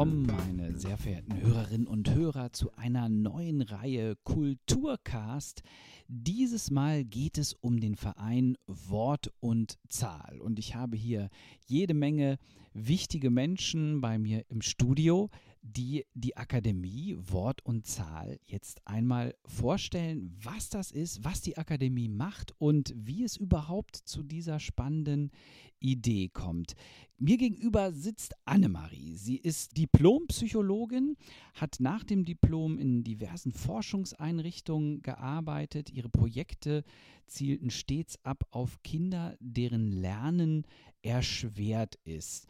Willkommen, 0.00 0.32
meine 0.34 0.78
sehr 0.78 0.96
verehrten 0.96 1.42
Hörerinnen 1.42 1.86
und 1.86 2.14
Hörer, 2.14 2.54
zu 2.54 2.72
einer 2.72 3.10
neuen 3.10 3.60
Reihe 3.60 4.16
Kulturcast. 4.24 5.62
Dieses 6.08 6.70
Mal 6.70 7.04
geht 7.04 7.36
es 7.36 7.52
um 7.52 7.80
den 7.80 7.96
Verein 7.96 8.56
Wort 8.66 9.30
und 9.40 9.78
Zahl. 9.90 10.40
Und 10.40 10.58
ich 10.58 10.74
habe 10.74 10.96
hier 10.96 11.28
jede 11.66 11.92
Menge 11.92 12.38
wichtige 12.72 13.28
Menschen 13.28 14.00
bei 14.00 14.16
mir 14.16 14.46
im 14.48 14.62
Studio, 14.62 15.28
die 15.62 16.06
die 16.14 16.36
Akademie 16.36 17.16
Wort 17.18 17.64
und 17.64 17.86
Zahl 17.86 18.40
jetzt 18.46 18.86
einmal 18.86 19.34
vorstellen, 19.44 20.34
was 20.42 20.70
das 20.70 20.90
ist, 20.90 21.24
was 21.24 21.42
die 21.42 21.58
Akademie 21.58 22.08
macht 22.08 22.54
und 22.58 22.94
wie 22.96 23.24
es 23.24 23.36
überhaupt 23.36 23.96
zu 23.96 24.22
dieser 24.22 24.58
spannenden 24.58 25.30
Idee 25.78 26.28
kommt. 26.28 26.74
Mir 27.18 27.36
gegenüber 27.36 27.92
sitzt 27.92 28.34
Annemarie. 28.46 29.16
Sie 29.16 29.36
ist 29.36 29.76
Diplompsychologin, 29.76 31.16
hat 31.54 31.76
nach 31.78 32.04
dem 32.04 32.24
Diplom 32.24 32.78
in 32.78 33.04
diversen 33.04 33.52
Forschungseinrichtungen 33.52 35.02
gearbeitet. 35.02 35.90
Ihre 35.90 36.08
Projekte 36.08 36.84
zielten 37.26 37.70
stets 37.70 38.18
ab 38.24 38.44
auf 38.50 38.82
Kinder, 38.82 39.36
deren 39.40 39.92
Lernen 39.92 40.66
erschwert 41.02 41.96
ist. 42.04 42.46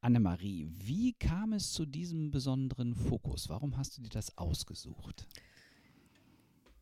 Annemarie, 0.00 0.68
wie 0.70 1.12
kam 1.14 1.52
es 1.52 1.72
zu 1.72 1.86
diesem 1.86 2.30
besonderen 2.30 2.94
Fokus? 2.94 3.48
Warum 3.48 3.76
hast 3.76 3.96
du 3.96 4.02
dir 4.02 4.10
das 4.10 4.36
ausgesucht? 4.38 5.26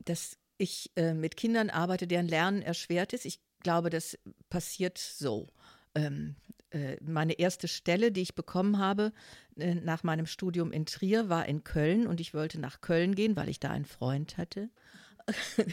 Dass 0.05 0.37
ich 0.59 0.93
äh, 0.97 1.15
mit 1.15 1.37
Kindern 1.37 1.71
arbeite, 1.71 2.07
deren 2.07 2.29
Lernen 2.29 2.63
erschwert 2.63 3.13
ist. 3.13 3.25
Ich 3.25 3.41
glaube, 3.61 3.91
das 3.91 4.19
passiert 4.51 4.99
so. 4.99 5.49
Ähm, 5.95 6.37
äh, 6.71 6.97
meine 7.03 7.35
erste 7.35 7.69
Stelle, 7.69 8.13
die 8.13 8.23
ich 8.23 8.35
bekommen 8.35 8.79
habe 8.79 9.13
äh, 9.57 9.75
nach 9.75 10.03
meinem 10.03 10.27
Studium 10.27 10.73
in 10.73 10.87
Trier, 10.87 11.29
war 11.29 11.47
in 11.47 11.65
Köln 11.65 12.07
und 12.07 12.21
ich 12.21 12.35
wollte 12.35 12.61
nach 12.61 12.81
Köln 12.81 13.15
gehen, 13.15 13.37
weil 13.37 13.49
ich 13.49 13.61
da 13.61 13.71
einen 13.71 13.85
Freund 13.85 14.37
hatte. 14.37 14.71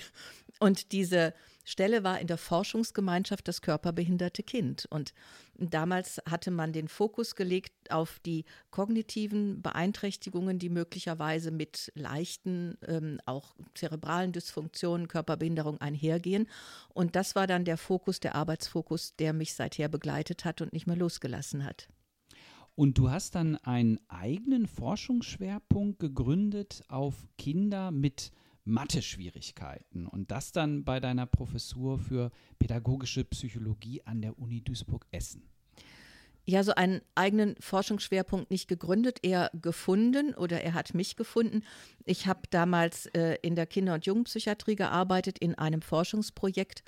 Und 0.59 0.92
diese 0.92 1.33
Stelle 1.64 2.04
war 2.04 2.20
in 2.20 2.28
der 2.28 2.38
Forschungsgemeinschaft 2.38 3.48
das 3.48 3.62
körperbehinderte 3.62 4.44
Kind. 4.44 4.88
Und 4.90 5.14
damals 5.58 6.22
hatte 6.30 6.52
man 6.52 6.73
den 6.73 6.88
Fokus 6.88 7.36
gelegt 7.36 7.73
auf 7.92 8.20
die 8.26 8.45
kognitiven 8.72 9.62
Beeinträchtigungen, 9.62 10.59
die 10.59 10.70
möglicherweise 10.70 11.52
mit 11.52 11.92
leichten, 11.95 12.78
ähm, 12.88 13.20
auch 13.26 13.56
zerebralen 13.76 14.32
Dysfunktionen, 14.32 15.08
Körperbehinderung 15.08 15.80
einhergehen. 15.80 16.48
Und 16.94 17.16
das 17.16 17.36
war 17.36 17.48
dann 17.48 17.66
der 17.66 17.78
Fokus, 17.78 18.20
der 18.20 18.36
Arbeitsfokus, 18.36 19.16
der 19.16 19.34
mich 19.34 19.54
seither 19.54 19.88
begleitet 19.88 20.45
hat 20.45 20.62
und 20.62 20.73
nicht 20.73 20.88
mehr 20.88 20.95
losgelassen 20.95 21.64
hat. 21.64 21.88
Und 22.76 22.98
du 22.98 23.12
hast 23.12 23.36
dann 23.36 23.58
einen 23.58 24.00
eigenen 24.08 24.66
Forschungsschwerpunkt 24.66 26.00
gegründet 26.00 26.84
auf 26.88 27.28
Kinder 27.38 27.92
mit 27.92 28.32
Mathe-Schwierigkeiten 28.66 30.08
und 30.08 30.31
das 30.31 30.52
dann 30.52 30.84
bei 30.84 31.00
deiner 31.00 31.26
Professur 31.26 32.00
für 32.00 32.31
pädagogische 32.59 33.23
Psychologie 33.26 34.02
an 34.06 34.22
der 34.22 34.38
Uni 34.40 34.62
Duisburg-Essen. 34.62 35.44
Ja, 36.45 36.64
so 36.64 36.73
einen 36.73 37.02
eigenen 37.14 37.56
Forschungsschwerpunkt 37.59 38.50
nicht 38.50 38.67
gegründet, 38.67 39.20
eher 39.22 39.52
gefunden 39.54 40.34
oder 40.34 40.62
er 40.62 40.73
hat 40.73 40.94
mich 40.95 41.16
gefunden. 41.16 41.64
Ich 42.06 42.26
habe 42.26 42.42
damals 42.50 43.06
äh, 43.08 43.38
in 43.44 43.56
der 43.56 43.67
Kinder- 43.67 43.94
und 43.94 44.06
Jugendpsychiatrie 44.06 44.76
gearbeitet 44.76 45.38
in 45.38 45.56
einem 45.56 45.82
Forschungsprojekt 45.83 46.83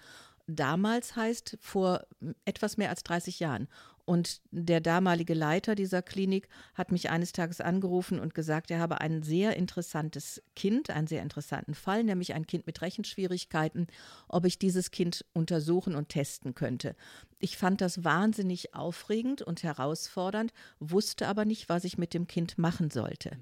damals 0.48 1.16
heißt 1.16 1.58
vor 1.62 2.06
etwas 2.46 2.78
mehr 2.78 2.90
als 2.90 3.04
30 3.04 3.40
Jahren. 3.40 3.68
Und 4.06 4.42
der 4.52 4.82
damalige 4.82 5.34
Leiter 5.34 5.76
dieser 5.76 6.02
Klinik 6.02 6.50
hat 6.74 6.92
mich 6.92 7.10
eines 7.10 7.32
Tages 7.32 7.62
angerufen 7.62 8.20
und 8.20 8.34
gesagt, 8.34 8.70
er 8.70 8.80
habe 8.80 9.00
ein 9.00 9.24
sehr 9.24 9.56
interessantes 9.56 10.42
Kind, 10.58 10.90
einen 10.90 11.08
sehr 11.08 11.22
interessanten 11.22 11.74
Fall, 11.74 12.04
nämlich 12.04 12.34
ein 12.34 12.46
Kind 12.46 12.68
mit 12.68 12.82
Rechenschwierigkeiten, 12.82 13.88
ob 14.28 14.46
ich 14.46 14.60
dieses 14.60 14.92
Kind 14.92 15.26
untersuchen 15.34 15.96
und 15.96 16.10
testen 16.10 16.54
könnte. 16.54 16.98
Ich 17.40 17.58
fand 17.58 17.80
das 17.80 18.04
wahnsinnig 18.04 18.76
aufregend 18.76 19.42
und 19.42 19.64
herausfordernd, 19.64 20.52
wusste 20.80 21.30
aber 21.30 21.46
nicht, 21.46 21.70
was 21.70 21.86
ich 21.86 21.98
mit 21.98 22.14
dem 22.14 22.28
Kind 22.28 22.58
machen 22.58 22.90
sollte. 22.90 23.38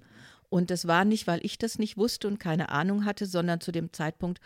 Und 0.50 0.70
das 0.70 0.86
war 0.86 1.06
nicht, 1.06 1.26
weil 1.26 1.44
ich 1.44 1.58
das 1.58 1.80
nicht 1.80 1.98
wusste 1.98 2.28
und 2.28 2.38
keine 2.38 2.70
Ahnung 2.70 3.06
hatte, 3.06 3.26
sondern 3.26 3.62
zu 3.62 3.72
dem 3.72 3.94
Zeitpunkt, 3.94 4.42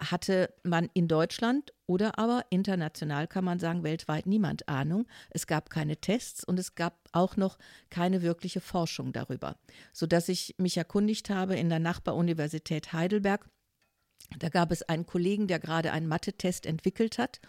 hatte 0.00 0.52
man 0.64 0.88
in 0.94 1.08
Deutschland 1.08 1.72
oder 1.86 2.18
aber 2.18 2.44
international, 2.50 3.28
kann 3.28 3.44
man 3.44 3.58
sagen, 3.58 3.84
weltweit 3.84 4.26
niemand 4.26 4.68
Ahnung. 4.68 5.06
Es 5.30 5.46
gab 5.46 5.70
keine 5.70 5.98
Tests 5.98 6.42
und 6.42 6.58
es 6.58 6.74
gab 6.74 6.98
auch 7.12 7.36
noch 7.36 7.58
keine 7.90 8.22
wirkliche 8.22 8.60
Forschung 8.60 9.12
darüber, 9.12 9.56
sodass 9.92 10.28
ich 10.28 10.54
mich 10.58 10.76
erkundigt 10.76 11.30
habe 11.30 11.56
in 11.56 11.68
der 11.68 11.80
Nachbaruniversität 11.80 12.92
Heidelberg. 12.92 13.48
Da 14.38 14.48
gab 14.48 14.72
es 14.72 14.82
einen 14.82 15.06
Kollegen, 15.06 15.48
der 15.48 15.58
gerade 15.58 15.92
einen 15.92 16.06
Mathe-Test 16.06 16.64
entwickelt 16.64 17.18
hat 17.18 17.40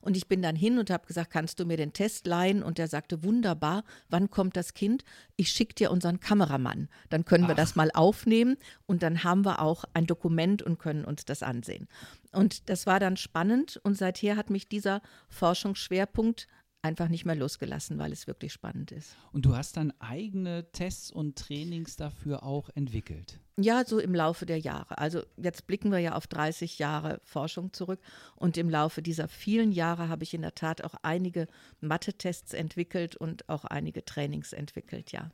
und 0.00 0.16
ich 0.16 0.28
bin 0.28 0.40
dann 0.40 0.54
hin 0.54 0.78
und 0.78 0.90
habe 0.90 1.06
gesagt, 1.06 1.30
kannst 1.30 1.58
du 1.58 1.66
mir 1.66 1.76
den 1.76 1.92
Test 1.92 2.26
leihen? 2.26 2.62
Und 2.62 2.78
er 2.78 2.86
sagte, 2.86 3.24
wunderbar, 3.24 3.82
wann 4.08 4.30
kommt 4.30 4.56
das 4.56 4.72
Kind? 4.74 5.04
Ich 5.36 5.50
schicke 5.50 5.74
dir 5.74 5.90
unseren 5.90 6.20
Kameramann. 6.20 6.88
Dann 7.10 7.24
können 7.24 7.48
wir 7.48 7.54
Ach. 7.54 7.56
das 7.56 7.74
mal 7.74 7.90
aufnehmen 7.92 8.56
und 8.86 9.02
dann 9.02 9.24
haben 9.24 9.44
wir 9.44 9.60
auch 9.60 9.84
ein 9.94 10.06
Dokument 10.06 10.62
und 10.62 10.78
können 10.78 11.04
uns 11.04 11.24
das 11.24 11.42
ansehen. 11.42 11.88
Und 12.32 12.68
das 12.70 12.86
war 12.86 13.00
dann 13.00 13.16
spannend 13.16 13.80
und 13.82 13.96
seither 13.96 14.36
hat 14.36 14.50
mich 14.50 14.68
dieser 14.68 15.02
Forschungsschwerpunkt 15.28 16.46
einfach 16.82 17.08
nicht 17.08 17.24
mehr 17.24 17.34
losgelassen, 17.34 17.98
weil 17.98 18.12
es 18.12 18.26
wirklich 18.26 18.52
spannend 18.52 18.92
ist. 18.92 19.16
Und 19.32 19.44
du 19.44 19.56
hast 19.56 19.76
dann 19.76 19.92
eigene 19.98 20.70
Tests 20.72 21.10
und 21.10 21.36
Trainings 21.36 21.96
dafür 21.96 22.42
auch 22.42 22.70
entwickelt? 22.74 23.40
Ja, 23.58 23.84
so 23.84 23.98
im 23.98 24.14
Laufe 24.14 24.46
der 24.46 24.58
Jahre. 24.58 24.98
Also 24.98 25.22
jetzt 25.36 25.66
blicken 25.66 25.90
wir 25.90 25.98
ja 25.98 26.14
auf 26.14 26.26
30 26.26 26.78
Jahre 26.78 27.20
Forschung 27.24 27.72
zurück 27.72 28.00
und 28.34 28.56
im 28.56 28.68
Laufe 28.68 29.02
dieser 29.02 29.28
vielen 29.28 29.72
Jahre 29.72 30.08
habe 30.08 30.24
ich 30.24 30.34
in 30.34 30.42
der 30.42 30.54
Tat 30.54 30.84
auch 30.84 30.94
einige 31.02 31.48
Mathe-Tests 31.80 32.52
entwickelt 32.52 33.16
und 33.16 33.48
auch 33.48 33.64
einige 33.64 34.04
Trainings 34.04 34.52
entwickelt, 34.52 35.12
ja. 35.12 35.30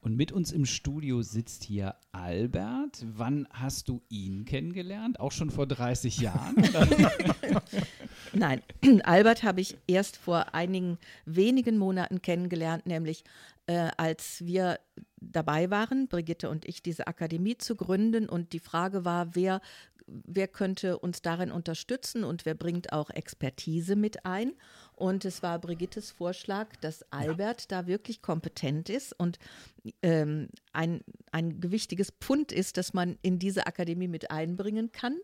Und 0.00 0.16
mit 0.16 0.30
uns 0.30 0.52
im 0.52 0.66
Studio 0.66 1.22
sitzt 1.22 1.64
hier 1.64 1.96
Albert. 2.12 3.04
Wann 3.16 3.48
hast 3.50 3.88
du 3.88 4.02
ihn 4.08 4.44
kennengelernt? 4.44 5.18
Auch 5.18 5.32
schon 5.32 5.50
vor 5.50 5.66
30 5.66 6.18
Jahren? 6.18 6.54
Nein, 8.32 8.62
Albert 9.04 9.42
habe 9.42 9.60
ich 9.60 9.76
erst 9.86 10.16
vor 10.16 10.54
einigen 10.54 10.98
wenigen 11.24 11.78
Monaten 11.78 12.22
kennengelernt, 12.22 12.86
nämlich 12.86 13.24
äh, 13.66 13.90
als 13.96 14.44
wir 14.44 14.78
dabei 15.20 15.70
waren, 15.70 16.08
Brigitte 16.08 16.50
und 16.50 16.68
ich, 16.68 16.82
diese 16.82 17.06
Akademie 17.06 17.58
zu 17.58 17.74
gründen. 17.74 18.28
Und 18.28 18.52
die 18.52 18.60
Frage 18.60 19.04
war, 19.04 19.34
wer 19.34 19.60
wer 20.06 20.48
könnte 20.48 20.98
uns 20.98 21.22
darin 21.22 21.50
unterstützen 21.50 22.24
und 22.24 22.46
wer 22.46 22.54
bringt 22.54 22.92
auch 22.92 23.10
Expertise 23.10 23.96
mit 23.96 24.24
ein. 24.24 24.52
Und 24.96 25.26
es 25.26 25.42
war 25.42 25.58
Brigittes 25.58 26.10
Vorschlag, 26.10 26.74
dass 26.80 27.04
Albert 27.12 27.62
ja. 27.62 27.82
da 27.82 27.86
wirklich 27.86 28.22
kompetent 28.22 28.88
ist 28.88 29.12
und 29.12 29.38
ähm, 30.02 30.48
ein, 30.72 31.02
ein 31.32 31.60
gewichtiges 31.60 32.12
Pfund 32.18 32.50
ist, 32.50 32.78
das 32.78 32.94
man 32.94 33.18
in 33.20 33.38
diese 33.38 33.66
Akademie 33.66 34.08
mit 34.08 34.30
einbringen 34.30 34.92
kann. 34.92 35.18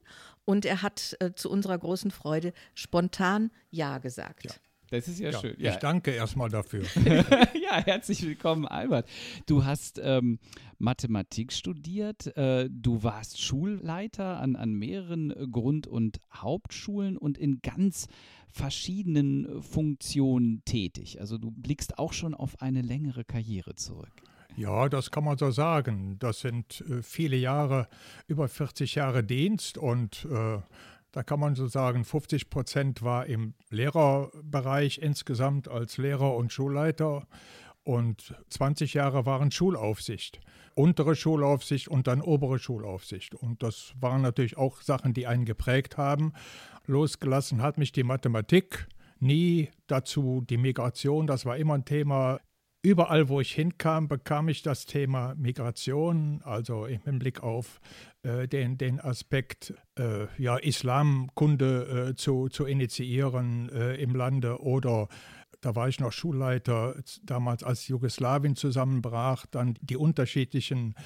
Und 0.44 0.66
er 0.66 0.82
hat 0.82 1.16
äh, 1.20 1.32
zu 1.34 1.50
unserer 1.50 1.78
großen 1.78 2.10
Freude 2.10 2.52
spontan 2.74 3.50
Ja 3.70 3.96
gesagt. 3.96 4.44
Ja. 4.44 4.52
Das 4.92 5.08
ist 5.08 5.20
ja, 5.20 5.30
ja 5.30 5.40
schön. 5.40 5.54
Ja. 5.58 5.72
Ich 5.72 5.78
danke 5.78 6.10
erstmal 6.10 6.50
dafür. 6.50 6.82
ja, 6.96 7.82
herzlich 7.82 8.22
willkommen, 8.26 8.66
Albert. 8.66 9.08
Du 9.46 9.64
hast 9.64 9.98
ähm, 10.04 10.38
Mathematik 10.78 11.54
studiert, 11.54 12.36
äh, 12.36 12.68
du 12.70 13.02
warst 13.02 13.40
Schulleiter 13.40 14.38
an, 14.38 14.54
an 14.54 14.74
mehreren 14.74 15.50
Grund- 15.50 15.86
und 15.86 16.20
Hauptschulen 16.34 17.16
und 17.16 17.38
in 17.38 17.62
ganz 17.62 18.06
verschiedenen 18.50 19.62
Funktionen 19.62 20.62
tätig. 20.66 21.22
Also 21.22 21.38
du 21.38 21.50
blickst 21.50 21.98
auch 21.98 22.12
schon 22.12 22.34
auf 22.34 22.60
eine 22.60 22.82
längere 22.82 23.24
Karriere 23.24 23.74
zurück. 23.74 24.12
Ja, 24.56 24.90
das 24.90 25.10
kann 25.10 25.24
man 25.24 25.38
so 25.38 25.50
sagen. 25.50 26.18
Das 26.18 26.40
sind 26.40 26.82
äh, 26.82 27.02
viele 27.02 27.36
Jahre, 27.36 27.88
über 28.26 28.46
40 28.46 28.94
Jahre 28.96 29.24
Dienst 29.24 29.78
und 29.78 30.26
äh, 30.30 30.58
da 31.12 31.22
kann 31.22 31.38
man 31.38 31.54
so 31.54 31.66
sagen, 31.66 32.04
50 32.04 32.50
Prozent 32.50 33.02
war 33.02 33.26
im 33.26 33.54
Lehrerbereich 33.70 34.98
insgesamt 34.98 35.68
als 35.68 35.98
Lehrer 35.98 36.34
und 36.36 36.52
Schulleiter 36.52 37.26
und 37.84 38.34
20 38.48 38.94
Jahre 38.94 39.26
waren 39.26 39.50
Schulaufsicht. 39.50 40.40
Untere 40.74 41.14
Schulaufsicht 41.14 41.88
und 41.88 42.06
dann 42.06 42.22
obere 42.22 42.58
Schulaufsicht. 42.58 43.34
Und 43.34 43.62
das 43.62 43.92
waren 44.00 44.22
natürlich 44.22 44.56
auch 44.56 44.80
Sachen, 44.80 45.12
die 45.12 45.26
einen 45.26 45.44
geprägt 45.44 45.98
haben. 45.98 46.32
Losgelassen 46.86 47.60
hat 47.60 47.76
mich 47.76 47.92
die 47.92 48.04
Mathematik 48.04 48.88
nie 49.18 49.70
dazu 49.86 50.42
die 50.48 50.56
Migration, 50.56 51.26
das 51.26 51.44
war 51.44 51.56
immer 51.56 51.74
ein 51.74 51.84
Thema. 51.84 52.40
Überall, 52.84 53.28
wo 53.28 53.40
ich 53.40 53.52
hinkam, 53.52 54.08
bekam 54.08 54.48
ich 54.48 54.62
das 54.62 54.86
Thema 54.86 55.36
Migration, 55.36 56.40
also 56.42 56.86
im 56.86 57.00
Hinblick 57.02 57.40
auf 57.40 57.80
äh, 58.24 58.48
den, 58.48 58.76
den 58.76 58.98
Aspekt 58.98 59.72
äh, 59.96 60.26
ja, 60.36 60.56
Islamkunde 60.56 62.08
äh, 62.10 62.14
zu, 62.16 62.48
zu 62.48 62.64
initiieren 62.64 63.68
äh, 63.68 63.94
im 64.02 64.16
Lande 64.16 64.60
oder 64.60 65.06
da 65.60 65.76
war 65.76 65.86
ich 65.86 66.00
noch 66.00 66.10
Schulleiter, 66.10 66.96
damals 67.22 67.62
als 67.62 67.86
Jugoslawien 67.86 68.56
zusammenbrach, 68.56 69.46
dann 69.46 69.78
die 69.80 69.96
unterschiedlichen 69.96 70.96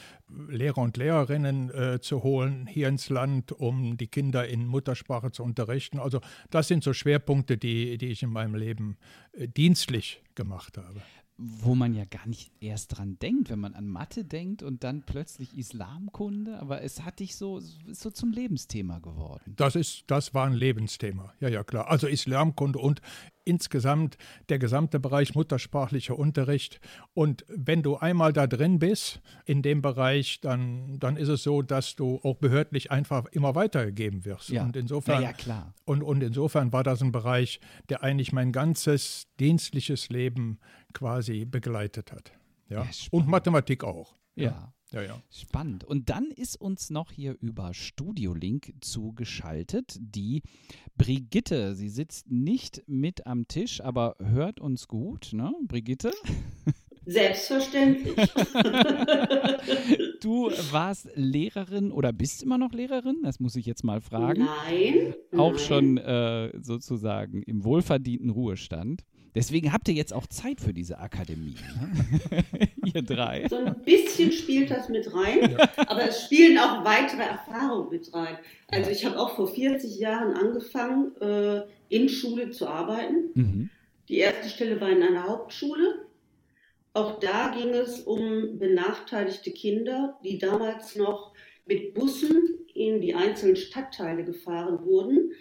Lehrer 0.48 0.78
und 0.78 0.96
Lehrerinnen 0.96 1.68
äh, 1.68 2.00
zu 2.00 2.22
holen 2.22 2.66
hier 2.66 2.88
ins 2.88 3.10
Land, 3.10 3.52
um 3.52 3.98
die 3.98 4.06
Kinder 4.06 4.48
in 4.48 4.66
Muttersprache 4.66 5.30
zu 5.30 5.44
unterrichten. 5.44 5.98
Also 5.98 6.22
das 6.48 6.68
sind 6.68 6.82
so 6.82 6.94
Schwerpunkte, 6.94 7.58
die, 7.58 7.98
die 7.98 8.06
ich 8.06 8.22
in 8.22 8.30
meinem 8.30 8.54
Leben 8.54 8.96
äh, 9.32 9.46
dienstlich 9.46 10.22
gemacht 10.34 10.78
habe 10.78 11.02
wo 11.38 11.74
man 11.74 11.94
ja 11.94 12.04
gar 12.04 12.26
nicht 12.26 12.50
erst 12.60 12.96
dran 12.96 13.18
denkt, 13.18 13.50
wenn 13.50 13.58
man 13.58 13.74
an 13.74 13.86
Mathe 13.86 14.24
denkt 14.24 14.62
und 14.62 14.84
dann 14.84 15.02
plötzlich 15.02 15.56
Islamkunde, 15.56 16.58
aber 16.60 16.82
es 16.82 17.04
hat 17.04 17.20
dich 17.20 17.36
so, 17.36 17.60
so 17.60 18.10
zum 18.10 18.32
Lebensthema 18.32 19.00
geworden. 19.00 19.54
Das 19.56 19.76
ist, 19.76 20.04
das 20.06 20.32
war 20.32 20.46
ein 20.46 20.54
Lebensthema, 20.54 21.34
ja, 21.40 21.48
ja, 21.48 21.62
klar. 21.62 21.88
Also 21.88 22.06
Islamkunde 22.06 22.78
und 22.78 23.02
insgesamt 23.46 24.18
der 24.48 24.58
gesamte 24.58 25.00
Bereich 25.00 25.34
muttersprachlicher 25.34 26.18
Unterricht. 26.18 26.80
Und 27.14 27.44
wenn 27.48 27.82
du 27.82 27.96
einmal 27.96 28.32
da 28.32 28.46
drin 28.46 28.78
bist 28.78 29.20
in 29.44 29.62
dem 29.62 29.80
Bereich, 29.80 30.40
dann, 30.40 30.98
dann 30.98 31.16
ist 31.16 31.28
es 31.28 31.42
so, 31.42 31.62
dass 31.62 31.96
du 31.96 32.20
auch 32.22 32.36
behördlich 32.36 32.90
einfach 32.90 33.26
immer 33.26 33.54
weitergegeben 33.54 34.24
wirst. 34.24 34.50
Ja. 34.50 34.64
Und 34.64 34.76
insofern, 34.76 35.22
ja, 35.22 35.32
klar. 35.32 35.72
Und, 35.84 36.02
und 36.02 36.22
insofern 36.22 36.72
war 36.72 36.82
das 36.82 37.00
ein 37.02 37.12
Bereich, 37.12 37.60
der 37.88 38.02
eigentlich 38.02 38.32
mein 38.32 38.52
ganzes 38.52 39.28
dienstliches 39.38 40.08
Leben 40.08 40.58
quasi 40.92 41.44
begleitet 41.44 42.12
hat. 42.12 42.32
Ja. 42.68 42.82
ja 42.82 42.90
und 43.10 43.28
Mathematik 43.28 43.84
auch. 43.84 44.14
ja. 44.34 44.72
Ja. 44.92 45.02
Ja. 45.02 45.22
Spannend. 45.30 45.84
Und 45.84 46.10
dann 46.10 46.30
ist 46.30 46.60
uns 46.60 46.90
noch 46.90 47.12
hier 47.12 47.36
über 47.40 47.74
Studiolink 47.74 48.74
zugeschaltet 48.80 49.96
die 49.98 50.42
Brigitte. 50.96 51.74
Sie 51.74 51.88
sitzt 51.88 52.30
nicht 52.30 52.82
mit 52.86 53.26
am 53.26 53.48
Tisch, 53.48 53.80
aber 53.80 54.16
hört 54.18 54.60
uns 54.60 54.88
gut, 54.88 55.30
ne, 55.32 55.52
Brigitte? 55.66 56.12
Selbstverständlich. 57.08 58.16
du 60.20 60.50
warst 60.72 61.08
Lehrerin 61.14 61.92
oder 61.92 62.12
bist 62.12 62.42
immer 62.42 62.58
noch 62.58 62.72
Lehrerin? 62.72 63.20
Das 63.22 63.38
muss 63.38 63.54
ich 63.54 63.64
jetzt 63.64 63.84
mal 63.84 64.00
fragen. 64.00 64.48
Nein. 64.66 65.14
Auch 65.36 65.52
nein. 65.52 65.60
schon 65.60 65.98
äh, 65.98 66.50
sozusagen 66.60 67.42
im 67.42 67.62
wohlverdienten 67.62 68.30
Ruhestand. 68.30 69.04
Deswegen 69.36 69.70
habt 69.70 69.86
ihr 69.88 69.94
jetzt 69.94 70.14
auch 70.14 70.26
Zeit 70.26 70.62
für 70.62 70.72
diese 70.72 70.98
Akademie, 70.98 71.56
ne? 71.78 72.44
ihr 72.94 73.02
drei. 73.02 73.46
So 73.50 73.56
ein 73.56 73.82
bisschen 73.84 74.32
spielt 74.32 74.70
das 74.70 74.88
mit 74.88 75.12
rein, 75.14 75.52
ja. 75.52 75.68
aber 75.88 76.08
es 76.08 76.24
spielen 76.24 76.56
auch 76.56 76.82
weitere 76.86 77.20
Erfahrungen 77.20 77.90
mit 77.90 78.14
rein. 78.14 78.38
Also 78.68 78.90
ich 78.90 79.04
habe 79.04 79.18
auch 79.18 79.36
vor 79.36 79.46
40 79.46 79.98
Jahren 79.98 80.32
angefangen, 80.32 81.14
äh, 81.20 81.64
in 81.90 82.08
Schule 82.08 82.50
zu 82.50 82.66
arbeiten. 82.66 83.30
Mhm. 83.34 83.70
Die 84.08 84.16
erste 84.16 84.48
Stelle 84.48 84.80
war 84.80 84.88
in 84.88 85.02
einer 85.02 85.28
Hauptschule. 85.28 86.06
Auch 86.94 87.20
da 87.20 87.48
ging 87.48 87.74
es 87.74 88.00
um 88.00 88.58
benachteiligte 88.58 89.50
Kinder, 89.50 90.18
die 90.24 90.38
damals 90.38 90.96
noch 90.96 91.34
mit 91.66 91.92
Bussen 91.92 92.42
in 92.72 93.02
die 93.02 93.14
einzelnen 93.14 93.56
Stadtteile 93.56 94.24
gefahren 94.24 94.82
wurden 94.82 95.32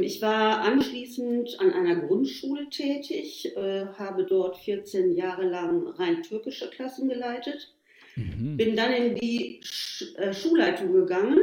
ich 0.00 0.22
war 0.22 0.62
anschließend 0.62 1.60
an 1.60 1.72
einer 1.72 1.96
Grundschule 1.96 2.70
tätig, 2.70 3.54
äh, 3.56 3.86
habe 3.98 4.24
dort 4.24 4.56
14 4.56 5.12
Jahre 5.12 5.46
lang 5.46 5.86
rein 5.86 6.22
türkische 6.22 6.70
Klassen 6.70 7.08
geleitet, 7.08 7.74
mhm. 8.16 8.56
bin 8.56 8.76
dann 8.76 8.92
in 8.92 9.14
die 9.16 9.60
äh, 10.16 10.32
Schulleitung 10.32 10.92
gegangen 10.92 11.38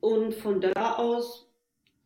und 0.00 0.34
von 0.34 0.60
da 0.60 0.96
aus 0.96 1.46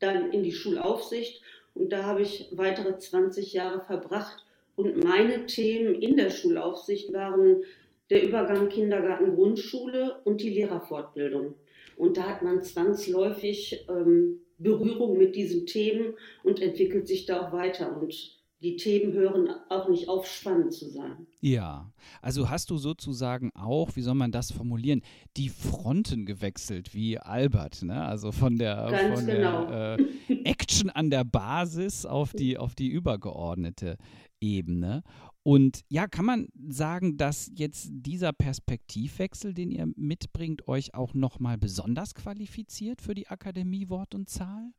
dann 0.00 0.32
in 0.32 0.42
die 0.42 0.52
Schulaufsicht 0.52 1.40
und 1.74 1.92
da 1.92 2.04
habe 2.04 2.22
ich 2.22 2.48
weitere 2.52 2.98
20 2.98 3.52
Jahre 3.52 3.80
verbracht 3.80 4.44
und 4.76 5.04
meine 5.04 5.46
Themen 5.46 5.94
in 5.94 6.16
der 6.16 6.30
Schulaufsicht 6.30 7.12
waren 7.12 7.62
der 8.10 8.22
Übergang 8.22 8.68
Kindergarten, 8.68 9.34
Grundschule 9.34 10.16
und 10.24 10.42
die 10.42 10.50
Lehrerfortbildung. 10.50 11.54
Und 11.96 12.16
da 12.16 12.24
hat 12.24 12.42
man 12.42 12.62
zwangsläufig 12.62 13.86
ähm, 13.88 14.40
Berührung 14.58 15.18
mit 15.18 15.36
diesen 15.36 15.66
Themen 15.66 16.14
und 16.42 16.60
entwickelt 16.60 17.06
sich 17.08 17.26
da 17.26 17.46
auch 17.48 17.52
weiter. 17.52 17.96
Und 18.00 18.34
die 18.64 18.76
Themen 18.76 19.12
hören 19.12 19.50
auch 19.68 19.90
nicht 19.90 20.08
auf, 20.08 20.26
spannend 20.26 20.72
zu 20.72 20.88
sein. 20.88 21.26
Ja, 21.40 21.92
also 22.22 22.48
hast 22.48 22.70
du 22.70 22.78
sozusagen 22.78 23.50
auch, 23.54 23.94
wie 23.94 24.00
soll 24.00 24.14
man 24.14 24.32
das 24.32 24.52
formulieren, 24.52 25.02
die 25.36 25.50
Fronten 25.50 26.24
gewechselt, 26.24 26.94
wie 26.94 27.18
Albert, 27.18 27.82
ne? 27.82 28.02
Also 28.02 28.32
von 28.32 28.56
der, 28.56 28.88
Ganz 28.90 29.18
von 29.18 29.26
genau. 29.26 29.66
der 29.66 29.98
äh, 29.98 30.34
Action 30.44 30.88
an 30.88 31.10
der 31.10 31.24
Basis 31.24 32.06
auf 32.06 32.32
die, 32.32 32.56
auf 32.56 32.74
die 32.74 32.88
übergeordnete 32.88 33.98
Ebene. 34.40 35.02
Und 35.44 35.82
ja, 35.90 36.06
kann 36.06 36.24
man 36.24 36.48
sagen, 36.68 37.18
dass 37.18 37.50
jetzt 37.54 37.88
dieser 37.92 38.32
Perspektivwechsel, 38.32 39.52
den 39.52 39.70
ihr 39.70 39.86
mitbringt, 39.94 40.66
euch 40.68 40.94
auch 40.94 41.12
nochmal 41.12 41.58
besonders 41.58 42.14
qualifiziert 42.14 43.02
für 43.02 43.14
die 43.14 43.28
Akademie 43.28 43.90
Wort 43.90 44.14
und 44.14 44.30
Zahl? 44.30 44.72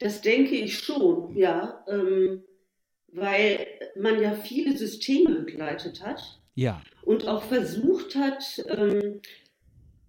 Das 0.00 0.20
denke 0.20 0.56
ich 0.56 0.78
schon, 0.78 1.36
ja, 1.36 1.84
ähm, 1.88 2.42
weil 3.12 3.68
man 3.94 4.20
ja 4.20 4.34
viele 4.34 4.76
Systeme 4.76 5.42
begleitet 5.42 6.02
hat. 6.04 6.40
Ja. 6.56 6.82
Und 7.02 7.28
auch 7.28 7.44
versucht 7.44 8.16
hat, 8.16 8.64
ähm, 8.68 9.20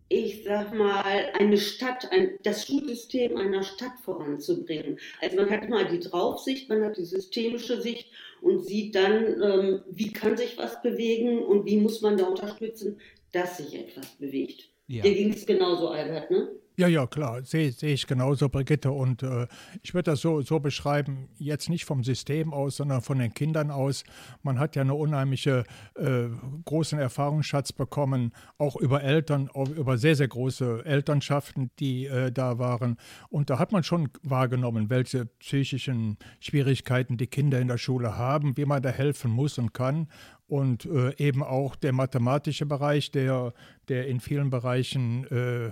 ich 0.09 0.43
sag 0.43 0.73
mal, 0.73 1.29
eine 1.33 1.57
Stadt, 1.57 2.11
ein, 2.11 2.39
das 2.43 2.65
Schulsystem 2.65 3.35
einer 3.37 3.63
Stadt 3.63 3.99
voranzubringen. 4.03 4.99
Also 5.21 5.35
man 5.35 5.49
hat 5.49 5.67
mal 5.69 5.87
die 5.87 5.99
Draufsicht, 5.99 6.69
man 6.69 6.83
hat 6.83 6.97
die 6.97 7.05
systemische 7.05 7.81
Sicht 7.81 8.07
und 8.41 8.65
sieht 8.65 8.95
dann, 8.95 9.41
ähm, 9.41 9.81
wie 9.89 10.13
kann 10.13 10.37
sich 10.37 10.57
was 10.57 10.81
bewegen 10.81 11.39
und 11.39 11.65
wie 11.65 11.77
muss 11.77 12.01
man 12.01 12.17
da 12.17 12.25
unterstützen, 12.25 12.99
dass 13.31 13.57
sich 13.57 13.75
etwas 13.75 14.07
bewegt. 14.15 14.69
Ja. 14.87 15.03
Dir 15.03 15.13
ging 15.13 15.33
es 15.33 15.45
genauso, 15.45 15.89
Albert, 15.89 16.31
ne? 16.31 16.47
Ja, 16.79 16.87
ja, 16.87 17.07
klar, 17.07 17.43
sehe 17.43 17.71
seh 17.71 17.93
ich 17.93 18.05
genauso, 18.05 18.49
Brigitte. 18.49 18.91
Und 18.91 19.23
äh, 19.23 19.47
ich 19.81 19.95
würde 19.95 20.11
das 20.11 20.21
so, 20.21 20.41
so 20.41 20.59
beschreiben, 20.59 21.27
jetzt 21.39 21.69
nicht 21.69 21.85
vom 21.85 22.03
System 22.03 22.53
aus, 22.53 22.75
sondern 22.75 23.01
von 23.01 23.17
den 23.17 23.33
Kindern 23.33 23.71
aus. 23.71 24.03
Man 24.43 24.59
hat 24.59 24.75
ja 24.75 24.83
eine 24.83 24.93
unheimliche 24.93 25.63
äh, 25.95 26.27
großen 26.65 26.99
Erfahrungsschatz 26.99 27.71
bekommen, 27.71 28.31
auch 28.59 28.75
über 28.75 29.01
Eltern, 29.01 29.49
auch 29.51 29.69
über 29.69 29.97
sehr, 29.97 30.15
sehr 30.15 30.27
große 30.27 30.85
Elternschaften, 30.85 31.71
die 31.79 32.05
äh, 32.05 32.31
da 32.31 32.59
waren. 32.59 32.97
Und 33.29 33.49
da 33.49 33.57
hat 33.57 33.71
man 33.71 33.81
schon 33.81 34.09
wahrgenommen, 34.21 34.91
welche 34.91 35.25
psychischen 35.25 36.17
Schwierigkeiten 36.39 37.17
die 37.17 37.25
Kinder 37.25 37.59
in 37.59 37.69
der 37.69 37.79
Schule 37.79 38.17
haben, 38.17 38.55
wie 38.55 38.65
man 38.65 38.83
da 38.83 38.89
helfen 38.89 39.31
muss 39.31 39.57
und 39.57 39.73
kann 39.73 40.09
und 40.47 40.85
äh, 40.85 41.15
eben 41.17 41.43
auch 41.43 41.75
der 41.75 41.93
mathematische 41.93 42.65
Bereich, 42.65 43.11
der, 43.11 43.53
der 43.89 44.07
in 44.07 44.19
vielen 44.19 44.49
Bereichen 44.49 45.25
äh, 45.27 45.71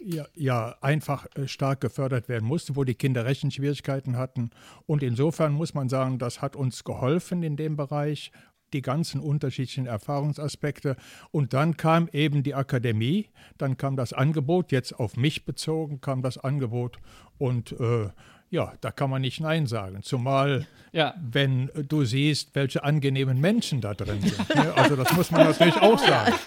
ja, 0.00 0.26
ja, 0.34 0.76
einfach 0.80 1.26
äh, 1.34 1.46
stark 1.46 1.80
gefördert 1.80 2.28
werden 2.28 2.46
musste, 2.46 2.76
wo 2.76 2.84
die 2.84 2.94
Kinder 2.94 3.24
Rechenschwierigkeiten 3.24 4.16
hatten. 4.16 4.50
Und 4.86 5.02
insofern 5.02 5.52
muss 5.52 5.74
man 5.74 5.88
sagen, 5.88 6.18
das 6.18 6.42
hat 6.42 6.56
uns 6.56 6.84
geholfen 6.84 7.42
in 7.42 7.56
dem 7.56 7.76
Bereich, 7.76 8.32
die 8.72 8.82
ganzen 8.82 9.20
unterschiedlichen 9.20 9.86
Erfahrungsaspekte. 9.86 10.96
Und 11.30 11.54
dann 11.54 11.76
kam 11.76 12.08
eben 12.12 12.42
die 12.42 12.54
Akademie, 12.54 13.30
dann 13.56 13.76
kam 13.76 13.96
das 13.96 14.12
Angebot, 14.12 14.72
jetzt 14.72 14.98
auf 14.98 15.16
mich 15.16 15.44
bezogen 15.44 16.00
kam 16.00 16.22
das 16.22 16.38
Angebot. 16.38 16.98
Und 17.38 17.72
äh, 17.80 18.08
ja, 18.50 18.72
da 18.80 18.90
kann 18.90 19.10
man 19.10 19.22
nicht 19.22 19.40
Nein 19.40 19.66
sagen. 19.66 20.02
Zumal, 20.02 20.66
ja. 20.92 21.14
wenn 21.20 21.70
du 21.88 22.04
siehst, 22.04 22.54
welche 22.54 22.84
angenehmen 22.84 23.40
Menschen 23.40 23.80
da 23.80 23.94
drin 23.94 24.20
sind. 24.20 24.54
Ne? 24.54 24.74
Also 24.74 24.96
das 24.96 25.12
muss 25.12 25.30
man 25.30 25.48
natürlich 25.48 25.76
auch 25.76 25.98
sagen. 25.98 26.34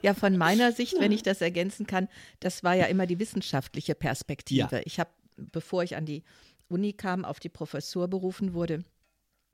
Ja, 0.00 0.14
von 0.14 0.36
meiner 0.36 0.72
Sicht, 0.72 0.94
wenn 1.00 1.12
ich 1.12 1.22
das 1.22 1.40
ergänzen 1.40 1.86
kann, 1.86 2.08
das 2.40 2.62
war 2.62 2.74
ja 2.74 2.86
immer 2.86 3.06
die 3.06 3.18
wissenschaftliche 3.18 3.94
Perspektive. 3.94 4.76
Ja. 4.76 4.80
Ich 4.84 5.00
habe, 5.00 5.10
bevor 5.36 5.82
ich 5.82 5.96
an 5.96 6.06
die 6.06 6.22
Uni 6.68 6.92
kam, 6.92 7.24
auf 7.24 7.40
die 7.40 7.48
Professur 7.48 8.08
berufen 8.08 8.54
wurde, 8.54 8.84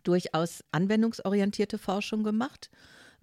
durchaus 0.03 0.63
anwendungsorientierte 0.71 1.79
Forschung 1.79 2.23
gemacht, 2.23 2.71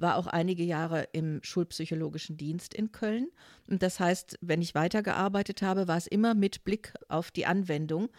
war 0.02 0.18
auch 0.18 0.28
einige 0.28 0.64
Jahre 0.64 1.08
im 1.14 1.40
schulpsychologischen 1.44 2.38
Dienst 2.38 2.74
in 2.74 2.92
Köln. 2.92 3.30
Und 3.70 3.84
das 3.84 4.00
heißt, 4.00 4.38
wenn 4.42 4.62
ich 4.62 4.76
weitergearbeitet 4.76 5.62
habe, 5.62 5.88
war 5.88 5.98
es 5.98 6.08
immer 6.08 6.34
mit 6.34 6.64
Blick 6.64 6.94
auf 7.08 7.32
die 7.32 7.46
Anwendung. 7.46 8.10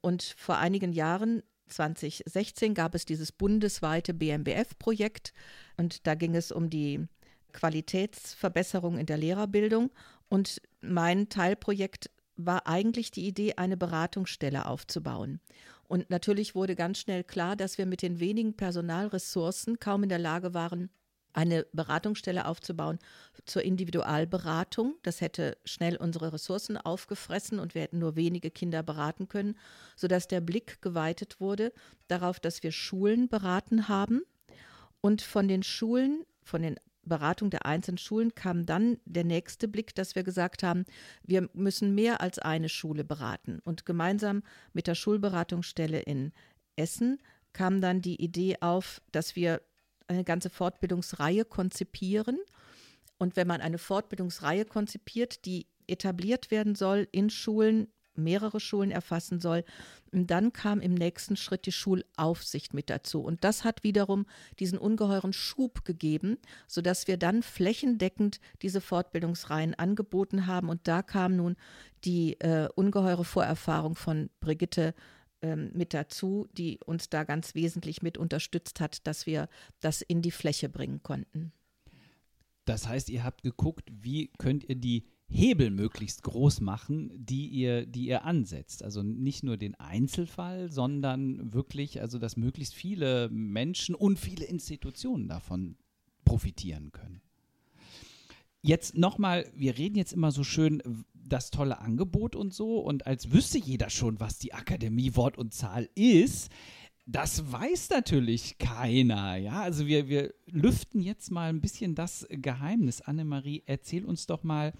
Und 0.00 0.34
vor 0.36 0.58
einigen 0.58 0.92
Jahren 0.92 1.42
2016 1.68 2.74
gab 2.74 2.94
es 2.94 3.04
dieses 3.04 3.32
bundesweite 3.32 4.14
BMBF-Projekt 4.14 5.32
und 5.76 6.06
da 6.06 6.14
ging 6.14 6.34
es 6.34 6.50
um 6.50 6.70
die 6.70 7.06
Qualitätsverbesserung 7.52 8.98
in 8.98 9.06
der 9.06 9.18
Lehrerbildung. 9.18 9.90
Und 10.28 10.60
mein 10.80 11.28
Teilprojekt 11.28 12.10
war 12.36 12.66
eigentlich 12.66 13.10
die 13.10 13.26
Idee, 13.26 13.54
eine 13.56 13.76
Beratungsstelle 13.76 14.66
aufzubauen. 14.66 15.40
Und 15.88 16.10
natürlich 16.10 16.54
wurde 16.54 16.76
ganz 16.76 16.98
schnell 16.98 17.24
klar, 17.24 17.56
dass 17.56 17.78
wir 17.78 17.86
mit 17.86 18.02
den 18.02 18.20
wenigen 18.20 18.54
Personalressourcen 18.54 19.80
kaum 19.80 20.02
in 20.02 20.08
der 20.10 20.18
Lage 20.18 20.54
waren, 20.54 20.90
eine 21.32 21.66
Beratungsstelle 21.72 22.46
aufzubauen 22.46 22.98
zur 23.44 23.62
Individualberatung. 23.62 24.96
Das 25.02 25.20
hätte 25.20 25.56
schnell 25.64 25.96
unsere 25.96 26.32
Ressourcen 26.32 26.76
aufgefressen 26.76 27.58
und 27.58 27.74
wir 27.74 27.82
hätten 27.82 27.98
nur 27.98 28.16
wenige 28.16 28.50
Kinder 28.50 28.82
beraten 28.82 29.28
können, 29.28 29.56
sodass 29.96 30.28
der 30.28 30.40
Blick 30.40 30.82
geweitet 30.82 31.40
wurde 31.40 31.72
darauf, 32.08 32.40
dass 32.40 32.62
wir 32.62 32.72
Schulen 32.72 33.28
beraten 33.28 33.88
haben. 33.88 34.22
Und 35.00 35.22
von 35.22 35.48
den 35.48 35.62
Schulen, 35.62 36.24
von 36.42 36.62
den 36.62 36.76
Beratung 37.08 37.50
der 37.50 37.66
einzelnen 37.66 37.98
Schulen 37.98 38.34
kam 38.34 38.66
dann 38.66 38.98
der 39.04 39.24
nächste 39.24 39.66
Blick, 39.66 39.94
dass 39.94 40.14
wir 40.14 40.22
gesagt 40.22 40.62
haben, 40.62 40.84
wir 41.22 41.48
müssen 41.54 41.94
mehr 41.94 42.20
als 42.20 42.38
eine 42.38 42.68
Schule 42.68 43.04
beraten. 43.04 43.60
Und 43.64 43.86
gemeinsam 43.86 44.42
mit 44.72 44.86
der 44.86 44.94
Schulberatungsstelle 44.94 46.00
in 46.00 46.32
Essen 46.76 47.18
kam 47.52 47.80
dann 47.80 48.02
die 48.02 48.22
Idee 48.22 48.56
auf, 48.60 49.00
dass 49.10 49.34
wir 49.34 49.62
eine 50.08 50.24
ganze 50.24 50.50
Fortbildungsreihe 50.50 51.44
konzipieren. 51.44 52.38
Und 53.18 53.36
wenn 53.36 53.46
man 53.46 53.60
eine 53.60 53.78
Fortbildungsreihe 53.78 54.64
konzipiert, 54.64 55.44
die 55.44 55.66
etabliert 55.86 56.50
werden 56.50 56.74
soll 56.74 57.08
in 57.12 57.30
Schulen, 57.30 57.88
mehrere 58.18 58.60
Schulen 58.60 58.90
erfassen 58.90 59.40
soll. 59.40 59.64
dann 60.10 60.52
kam 60.52 60.80
im 60.80 60.94
nächsten 60.94 61.36
Schritt 61.36 61.66
die 61.66 61.72
Schulaufsicht 61.72 62.74
mit 62.74 62.90
dazu. 62.90 63.20
Und 63.20 63.44
das 63.44 63.62
hat 63.62 63.84
wiederum 63.84 64.26
diesen 64.58 64.78
ungeheuren 64.78 65.32
Schub 65.32 65.84
gegeben, 65.84 66.38
sodass 66.66 67.06
wir 67.06 67.16
dann 67.16 67.42
flächendeckend 67.42 68.40
diese 68.62 68.80
Fortbildungsreihen 68.80 69.74
angeboten 69.74 70.46
haben. 70.46 70.68
Und 70.68 70.88
da 70.88 71.02
kam 71.02 71.36
nun 71.36 71.56
die 72.04 72.40
äh, 72.40 72.68
ungeheure 72.74 73.24
Vorerfahrung 73.24 73.94
von 73.94 74.30
Brigitte 74.40 74.94
ähm, 75.42 75.70
mit 75.74 75.94
dazu, 75.94 76.48
die 76.52 76.78
uns 76.84 77.08
da 77.08 77.24
ganz 77.24 77.54
wesentlich 77.54 78.02
mit 78.02 78.18
unterstützt 78.18 78.80
hat, 78.80 79.06
dass 79.06 79.26
wir 79.26 79.48
das 79.80 80.02
in 80.02 80.22
die 80.22 80.30
Fläche 80.30 80.68
bringen 80.68 81.02
konnten. 81.02 81.52
Das 82.64 82.86
heißt, 82.86 83.08
ihr 83.08 83.24
habt 83.24 83.42
geguckt, 83.42 83.90
wie 83.90 84.30
könnt 84.38 84.64
ihr 84.68 84.74
die 84.74 85.06
Hebel 85.30 85.70
möglichst 85.70 86.22
groß 86.22 86.60
machen, 86.60 87.10
die 87.14 87.48
ihr, 87.48 87.86
die 87.86 88.06
ihr 88.06 88.24
ansetzt. 88.24 88.82
Also 88.82 89.02
nicht 89.02 89.42
nur 89.42 89.56
den 89.58 89.74
Einzelfall, 89.74 90.70
sondern 90.70 91.52
wirklich, 91.52 92.00
also 92.00 92.18
dass 92.18 92.36
möglichst 92.36 92.74
viele 92.74 93.28
Menschen 93.28 93.94
und 93.94 94.18
viele 94.18 94.46
Institutionen 94.46 95.28
davon 95.28 95.76
profitieren 96.24 96.92
können. 96.92 97.20
Jetzt 98.68 98.98
nochmal, 98.98 99.50
wir 99.56 99.78
reden 99.78 99.96
jetzt 99.96 100.12
immer 100.12 100.30
so 100.30 100.44
schön 100.44 100.82
das 101.14 101.50
tolle 101.50 101.78
Angebot 101.80 102.36
und 102.36 102.52
so 102.52 102.80
und 102.80 103.06
als 103.06 103.32
wüsste 103.32 103.56
jeder 103.56 103.88
schon, 103.88 104.20
was 104.20 104.38
die 104.38 104.52
Akademie 104.52 105.16
Wort 105.16 105.38
und 105.38 105.54
Zahl 105.54 105.88
ist. 105.94 106.52
Das 107.06 107.50
weiß 107.50 107.88
natürlich 107.88 108.58
keiner, 108.58 109.36
ja. 109.36 109.62
Also 109.62 109.86
wir, 109.86 110.10
wir 110.10 110.34
lüften 110.44 111.00
jetzt 111.00 111.30
mal 111.30 111.48
ein 111.48 111.62
bisschen 111.62 111.94
das 111.94 112.26
Geheimnis. 112.28 113.00
Annemarie, 113.00 113.62
erzähl 113.64 114.04
uns 114.04 114.26
doch 114.26 114.42
mal, 114.42 114.74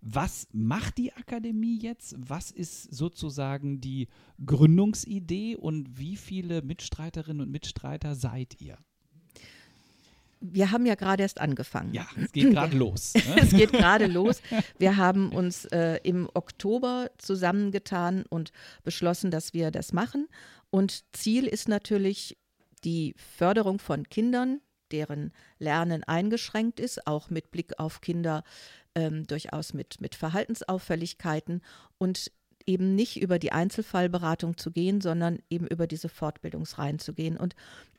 was 0.00 0.46
macht 0.52 0.98
die 0.98 1.12
Akademie 1.12 1.80
jetzt? 1.80 2.14
Was 2.16 2.52
ist 2.52 2.94
sozusagen 2.94 3.80
die 3.80 4.06
Gründungsidee 4.46 5.56
und 5.56 5.98
wie 5.98 6.14
viele 6.14 6.62
Mitstreiterinnen 6.62 7.42
und 7.42 7.50
Mitstreiter 7.50 8.14
seid 8.14 8.60
ihr? 8.60 8.78
Wir 10.42 10.70
haben 10.70 10.86
ja 10.86 10.96
gerade 10.96 11.22
erst 11.22 11.40
angefangen. 11.40 11.94
Ja, 11.94 12.06
es 12.20 12.32
geht 12.32 12.50
gerade 12.50 12.76
los. 12.76 13.14
Ne? 13.14 13.36
es 13.40 13.50
geht 13.50 13.72
gerade 13.72 14.06
los. 14.06 14.42
Wir 14.78 14.96
haben 14.96 15.30
uns 15.30 15.64
äh, 15.66 16.00
im 16.02 16.28
Oktober 16.34 17.10
zusammengetan 17.18 18.24
und 18.28 18.52
beschlossen, 18.82 19.30
dass 19.30 19.54
wir 19.54 19.70
das 19.70 19.92
machen. 19.92 20.28
Und 20.70 21.04
Ziel 21.12 21.46
ist 21.46 21.68
natürlich 21.68 22.36
die 22.84 23.14
Förderung 23.16 23.78
von 23.78 24.08
Kindern, 24.08 24.60
deren 24.90 25.32
Lernen 25.58 26.04
eingeschränkt 26.04 26.80
ist, 26.80 27.06
auch 27.06 27.30
mit 27.30 27.50
Blick 27.50 27.78
auf 27.78 28.00
Kinder 28.00 28.42
ähm, 28.94 29.26
durchaus 29.26 29.72
mit, 29.72 30.00
mit 30.00 30.14
Verhaltensauffälligkeiten 30.14 31.62
und 31.98 32.30
eben 32.66 32.94
nicht 32.94 33.20
über 33.20 33.38
die 33.38 33.52
Einzelfallberatung 33.52 34.56
zu 34.56 34.70
gehen, 34.70 35.00
sondern 35.00 35.38
eben 35.50 35.66
über 35.66 35.86
diese 35.86 36.08
Fortbildungsreihen 36.08 36.98
zu 36.98 37.12
gehen. 37.12 37.36
Und 37.36 37.54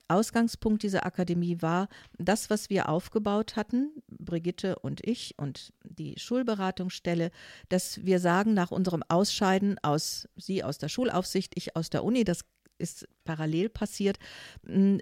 Ausgangspunkt 0.07 0.83
dieser 0.83 1.05
Akademie 1.05 1.61
war 1.61 1.87
das, 2.17 2.49
was 2.49 2.69
wir 2.69 2.89
aufgebaut 2.89 3.55
hatten, 3.55 3.91
Brigitte 4.07 4.77
und 4.79 5.05
ich 5.05 5.35
und 5.37 5.73
die 5.83 6.15
Schulberatungsstelle, 6.17 7.31
dass 7.69 8.05
wir 8.05 8.19
sagen, 8.19 8.53
nach 8.53 8.71
unserem 8.71 9.03
Ausscheiden 9.07 9.77
aus, 9.81 10.27
sie 10.35 10.63
aus 10.63 10.77
der 10.77 10.89
Schulaufsicht, 10.89 11.53
ich 11.55 11.75
aus 11.75 11.89
der 11.89 12.03
Uni, 12.03 12.23
das 12.23 12.41
ist 12.77 13.07
parallel 13.23 13.69
passiert, 13.69 14.17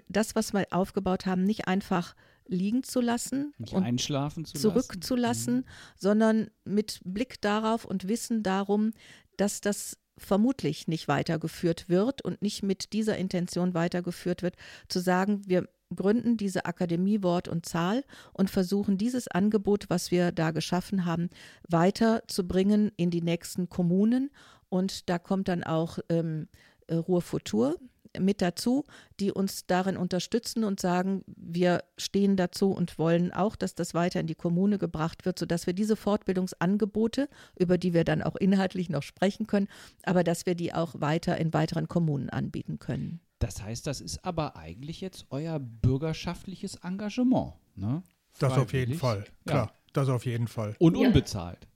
das, 0.08 0.34
was 0.34 0.52
wir 0.52 0.66
aufgebaut 0.70 1.26
haben, 1.26 1.44
nicht 1.44 1.66
einfach 1.66 2.14
liegen 2.46 2.82
zu 2.82 3.00
lassen 3.00 3.54
nicht 3.58 3.72
und 3.72 3.82
einschlafen 3.82 4.44
zu 4.44 4.58
zurückzulassen, 4.58 5.56
mhm. 5.56 5.64
sondern 5.96 6.50
mit 6.64 7.00
Blick 7.04 7.40
darauf 7.40 7.84
und 7.84 8.08
Wissen 8.08 8.42
darum, 8.42 8.92
dass 9.36 9.60
das 9.60 9.96
vermutlich 10.22 10.88
nicht 10.88 11.08
weitergeführt 11.08 11.88
wird 11.88 12.22
und 12.22 12.42
nicht 12.42 12.62
mit 12.62 12.92
dieser 12.92 13.16
Intention 13.16 13.74
weitergeführt 13.74 14.42
wird, 14.42 14.56
zu 14.88 15.00
sagen, 15.00 15.42
wir 15.46 15.68
gründen 15.94 16.36
diese 16.36 16.64
Akademie 16.64 17.22
Wort 17.22 17.48
und 17.48 17.66
Zahl 17.66 18.04
und 18.32 18.50
versuchen 18.50 18.96
dieses 18.96 19.28
Angebot, 19.28 19.90
was 19.90 20.10
wir 20.10 20.32
da 20.32 20.50
geschaffen 20.50 21.04
haben, 21.04 21.28
weiterzubringen 21.68 22.92
in 22.96 23.10
die 23.10 23.22
nächsten 23.22 23.68
Kommunen. 23.68 24.30
Und 24.68 25.10
da 25.10 25.18
kommt 25.18 25.48
dann 25.48 25.64
auch 25.64 25.98
ähm, 26.08 26.48
Ruhr 26.90 27.22
Futur 27.22 27.78
mit 28.18 28.42
dazu, 28.42 28.84
die 29.20 29.32
uns 29.32 29.66
darin 29.66 29.96
unterstützen 29.96 30.64
und 30.64 30.80
sagen, 30.80 31.22
wir 31.26 31.84
stehen 31.96 32.36
dazu 32.36 32.70
und 32.70 32.98
wollen 32.98 33.32
auch, 33.32 33.56
dass 33.56 33.74
das 33.74 33.94
weiter 33.94 34.20
in 34.20 34.26
die 34.26 34.34
Kommune 34.34 34.78
gebracht 34.78 35.24
wird, 35.24 35.38
sodass 35.38 35.66
wir 35.66 35.72
diese 35.72 35.96
Fortbildungsangebote, 35.96 37.28
über 37.58 37.78
die 37.78 37.94
wir 37.94 38.04
dann 38.04 38.22
auch 38.22 38.36
inhaltlich 38.36 38.88
noch 38.88 39.02
sprechen 39.02 39.46
können, 39.46 39.68
aber 40.02 40.24
dass 40.24 40.46
wir 40.46 40.54
die 40.54 40.74
auch 40.74 41.00
weiter 41.00 41.38
in 41.38 41.52
weiteren 41.52 41.88
Kommunen 41.88 42.30
anbieten 42.30 42.78
können. 42.78 43.20
Das 43.38 43.62
heißt, 43.62 43.86
das 43.86 44.00
ist 44.00 44.24
aber 44.24 44.56
eigentlich 44.56 45.00
jetzt 45.00 45.26
euer 45.30 45.58
bürgerschaftliches 45.58 46.76
Engagement, 46.76 47.54
ne? 47.74 48.02
Das 48.38 48.56
auf 48.56 48.72
jeden 48.72 48.94
Fall, 48.94 49.24
klar, 49.46 49.66
ja. 49.66 49.72
das 49.92 50.08
auf 50.08 50.24
jeden 50.24 50.48
Fall. 50.48 50.74
Und 50.78 50.96
unbezahlt. 50.96 51.68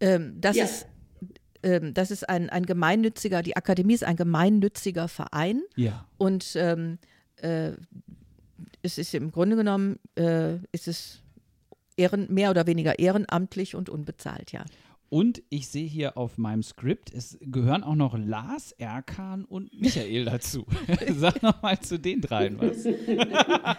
Ähm, 0.00 0.38
das 0.40 0.56
ja. 0.56 0.64
ist 0.64 0.86
ähm, 1.64 1.94
das 1.94 2.10
ist 2.10 2.28
ein, 2.28 2.50
ein 2.50 2.66
gemeinnütziger, 2.66 3.42
die 3.42 3.56
Akademie 3.56 3.94
ist 3.94 4.04
ein 4.04 4.16
gemeinnütziger 4.16 5.08
Verein. 5.08 5.62
Ja. 5.74 6.06
Und 6.18 6.54
ähm, 6.56 6.98
äh, 7.36 7.72
es 8.82 8.98
ist 8.98 9.14
im 9.14 9.32
Grunde 9.32 9.56
genommen, 9.56 9.98
äh, 10.16 10.56
ist 10.72 10.86
es 10.86 11.22
ehren, 11.96 12.32
mehr 12.32 12.50
oder 12.50 12.66
weniger 12.66 12.98
ehrenamtlich 12.98 13.74
und 13.74 13.88
unbezahlt, 13.88 14.52
ja. 14.52 14.64
Und 15.08 15.42
ich 15.48 15.68
sehe 15.68 15.86
hier 15.86 16.18
auf 16.18 16.38
meinem 16.38 16.62
Skript, 16.62 17.12
es 17.12 17.38
gehören 17.40 17.84
auch 17.84 17.94
noch 17.94 18.18
Lars, 18.18 18.72
Erkan 18.72 19.44
und 19.44 19.72
Michael 19.80 20.24
dazu. 20.24 20.66
Sag 21.16 21.42
noch 21.42 21.62
mal 21.62 21.78
zu 21.78 21.98
den 21.98 22.20
dreien 22.20 22.58
was. 22.58 22.84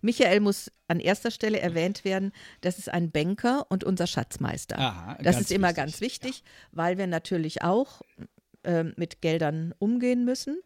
Michael 0.00 0.40
muss 0.40 0.70
an 0.88 1.00
erster 1.00 1.30
Stelle 1.30 1.60
erwähnt 1.60 2.04
werden, 2.04 2.32
das 2.60 2.78
ist 2.78 2.88
ein 2.88 3.10
Banker 3.10 3.66
und 3.70 3.84
unser 3.84 4.06
Schatzmeister. 4.06 4.78
Aha, 4.78 5.18
das 5.22 5.40
ist 5.40 5.52
immer 5.52 5.68
wichtig. 5.68 5.76
ganz 5.76 6.00
wichtig, 6.00 6.38
ja. 6.38 6.44
weil 6.72 6.98
wir 6.98 7.06
natürlich 7.06 7.62
auch 7.62 8.02
äh, 8.64 8.84
mit 8.96 9.20
Geldern 9.20 9.74
umgehen 9.78 10.24
müssen. 10.24 10.60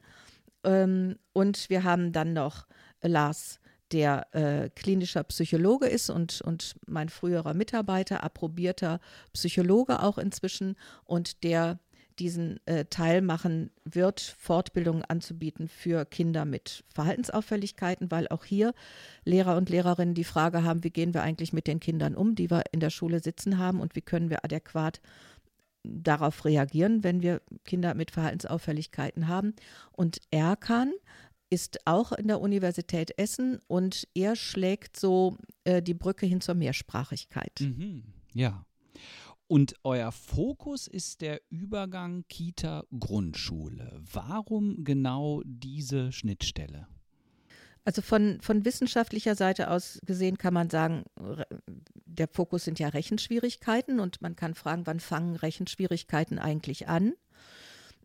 Ähm, 0.64 1.16
und 1.32 1.68
wir 1.70 1.84
haben 1.84 2.12
dann 2.12 2.32
noch 2.32 2.66
Lars, 3.02 3.60
der 3.92 4.34
äh, 4.34 4.70
klinischer 4.70 5.22
Psychologe 5.24 5.86
ist 5.86 6.10
und, 6.10 6.40
und 6.40 6.74
mein 6.86 7.08
früherer 7.08 7.54
Mitarbeiter, 7.54 8.24
approbierter 8.24 8.98
Psychologe 9.32 10.02
auch 10.02 10.18
inzwischen 10.18 10.76
und 11.04 11.44
der 11.44 11.78
diesen 12.18 12.64
äh, 12.66 12.84
Teil 12.86 13.22
machen 13.22 13.70
wird, 13.84 14.20
Fortbildungen 14.20 15.04
anzubieten 15.04 15.68
für 15.68 16.04
Kinder 16.04 16.44
mit 16.44 16.84
Verhaltensauffälligkeiten, 16.94 18.10
weil 18.10 18.28
auch 18.28 18.44
hier 18.44 18.74
Lehrer 19.24 19.56
und 19.56 19.68
Lehrerinnen 19.68 20.14
die 20.14 20.24
Frage 20.24 20.62
haben, 20.62 20.84
wie 20.84 20.90
gehen 20.90 21.14
wir 21.14 21.22
eigentlich 21.22 21.52
mit 21.52 21.66
den 21.66 21.80
Kindern 21.80 22.14
um, 22.14 22.34
die 22.34 22.50
wir 22.50 22.64
in 22.72 22.80
der 22.80 22.90
Schule 22.90 23.20
sitzen 23.20 23.58
haben 23.58 23.80
und 23.80 23.96
wie 23.96 24.02
können 24.02 24.30
wir 24.30 24.44
adäquat 24.44 25.00
darauf 25.82 26.44
reagieren, 26.44 27.04
wenn 27.04 27.22
wir 27.22 27.42
Kinder 27.64 27.94
mit 27.94 28.10
Verhaltensauffälligkeiten 28.10 29.28
haben. 29.28 29.54
Und 29.92 30.18
Erkan 30.30 30.92
ist 31.50 31.86
auch 31.86 32.12
in 32.12 32.26
der 32.26 32.40
Universität 32.40 33.16
Essen 33.18 33.60
und 33.66 34.08
er 34.14 34.34
schlägt 34.34 34.98
so 34.98 35.36
äh, 35.64 35.82
die 35.82 35.94
Brücke 35.94 36.26
hin 36.26 36.40
zur 36.40 36.54
Mehrsprachigkeit. 36.54 37.60
Mhm. 37.60 38.02
Ja. 38.32 38.64
Und 39.46 39.74
euer 39.84 40.10
Fokus 40.10 40.86
ist 40.86 41.20
der 41.20 41.40
Übergang 41.50 42.24
Kita-Grundschule. 42.28 44.00
Warum 44.12 44.84
genau 44.84 45.42
diese 45.44 46.12
Schnittstelle? 46.12 46.88
Also 47.84 48.00
von, 48.00 48.40
von 48.40 48.64
wissenschaftlicher 48.64 49.34
Seite 49.34 49.70
aus 49.70 50.00
gesehen 50.06 50.38
kann 50.38 50.54
man 50.54 50.70
sagen, 50.70 51.04
der 52.06 52.28
Fokus 52.28 52.64
sind 52.64 52.78
ja 52.78 52.88
Rechenschwierigkeiten 52.88 54.00
und 54.00 54.22
man 54.22 54.36
kann 54.36 54.54
fragen, 54.54 54.86
wann 54.86 55.00
fangen 55.00 55.36
Rechenschwierigkeiten 55.36 56.38
eigentlich 56.38 56.88
an? 56.88 57.12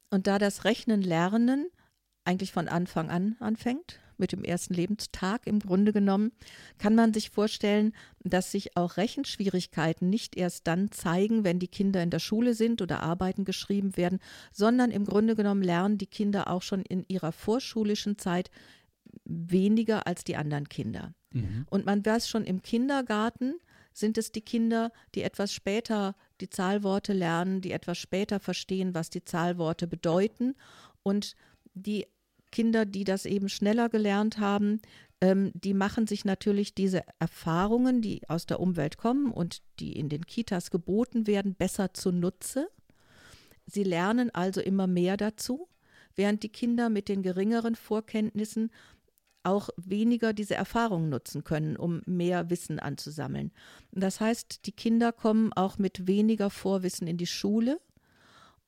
Und 0.10 0.28
da 0.28 0.38
das 0.38 0.66
Rechnen 0.66 1.02
lernen 1.02 1.70
eigentlich 2.26 2.52
von 2.52 2.68
Anfang 2.68 3.10
an 3.10 3.38
anfängt, 3.40 4.02
mit 4.20 4.32
dem 4.32 4.44
ersten 4.44 4.74
Lebenstag 4.74 5.48
im 5.48 5.60
Grunde 5.60 5.94
genommen, 5.94 6.32
kann 6.78 6.96
man 6.96 7.14
sich 7.14 7.30
vorstellen, 7.30 7.94
dass 8.24 8.52
sich 8.52 8.76
auch 8.78 8.98
Rechenschwierigkeiten 8.98 10.10
nicht 10.10 10.36
erst 10.36 10.68
dann 10.68 10.92
zeigen, 10.92 11.44
wenn 11.44 11.60
die 11.60 11.68
Kinder 11.68 12.04
in 12.04 12.10
der 12.10 12.20
Schule 12.20 12.54
sind 12.54 12.82
oder 12.82 13.02
Arbeiten 13.02 13.46
geschrieben 13.46 13.98
werden, 13.98 14.20
sondern 14.52 14.92
im 14.92 15.06
Grunde 15.06 15.36
genommen 15.36 15.64
lernen 15.64 15.98
die 15.98 16.08
Kinder 16.08 16.50
auch 16.50 16.62
schon 16.62 16.82
in 16.82 17.06
ihrer 17.08 17.32
vorschulischen 17.32 18.18
Zeit 18.18 18.50
weniger 19.26 20.08
als 20.08 20.24
die 20.24 20.36
anderen 20.36 20.70
Kinder. 20.70 21.14
Mhm. 21.32 21.66
Und 21.70 21.86
man 21.86 22.06
weiß 22.06 22.30
schon 22.30 22.46
im 22.46 22.62
Kindergarten, 22.62 23.56
sind 23.94 24.18
es 24.18 24.32
die 24.32 24.42
Kinder, 24.42 24.92
die 25.16 25.24
etwas 25.24 25.54
später 25.54 26.16
die 26.42 26.50
Zahlworte 26.50 27.14
lernen, 27.14 27.62
die 27.62 27.72
etwas 27.72 27.98
später 27.98 28.40
verstehen, 28.40 28.94
was 28.94 29.10
die 29.10 29.24
Zahlworte 29.24 29.88
bedeuten. 29.88 30.56
Und 31.04 31.36
die 31.74 32.08
Kinder, 32.52 32.86
die 32.86 33.04
das 33.04 33.26
eben 33.26 33.50
schneller 33.50 33.90
gelernt 33.90 34.40
haben, 34.40 34.82
ähm, 35.22 35.52
die 35.54 35.74
machen 35.74 36.08
sich 36.08 36.26
natürlich 36.26 36.74
diese 36.74 37.04
Erfahrungen, 37.20 38.02
die 38.02 38.28
aus 38.30 38.46
der 38.46 38.60
Umwelt 38.60 38.98
kommen 38.98 39.32
und 39.32 39.62
die 39.80 39.94
in 39.94 40.10
den 40.10 40.26
Kitas 40.26 40.72
geboten 40.72 41.28
werden, 41.28 41.56
besser 41.56 41.94
zunutze. 41.94 42.70
Sie 43.66 43.84
lernen 43.84 44.34
also 44.34 44.62
immer 44.62 44.88
mehr 44.88 45.18
dazu, 45.18 45.68
während 46.16 46.44
die 46.44 46.50
Kinder 46.50 46.90
mit 46.90 47.10
den 47.10 47.22
geringeren 47.22 47.76
Vorkenntnissen 47.76 48.72
auch 49.44 49.70
weniger 49.78 50.34
diese 50.34 50.56
Erfahrung 50.56 51.10
nutzen 51.10 51.44
können, 51.44 51.78
um 51.78 52.02
mehr 52.06 52.50
Wissen 52.50 52.80
anzusammeln. 52.80 53.52
Das 53.92 54.20
heißt, 54.20 54.66
die 54.66 54.74
Kinder 54.74 55.12
kommen 55.12 55.54
auch 55.54 55.78
mit 55.78 56.08
weniger 56.08 56.50
Vorwissen 56.50 57.08
in 57.08 57.18
die 57.18 57.28
Schule 57.28 57.80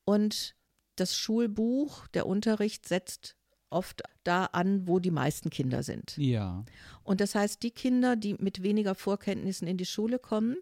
und 0.06 0.56
das 0.96 1.16
Schulbuch, 1.18 2.08
der 2.08 2.26
Unterricht 2.26 2.88
setzt 2.88 3.36
oft 3.72 4.04
da 4.24 4.46
an, 4.46 4.88
wo 4.88 5.00
die 5.00 5.12
meisten 5.12 5.50
Kinder 5.50 5.84
sind. 5.84 6.16
Ja. 6.18 6.66
Und 7.04 7.22
das 7.22 7.36
heißt, 7.36 7.64
die 7.64 7.72
Kinder, 7.72 8.16
die 8.16 8.36
mit 8.36 8.64
weniger 8.64 8.96
Vorkenntnissen 8.96 9.68
in 9.68 9.78
die 9.78 9.86
Schule 9.86 10.20
kommen, 10.20 10.58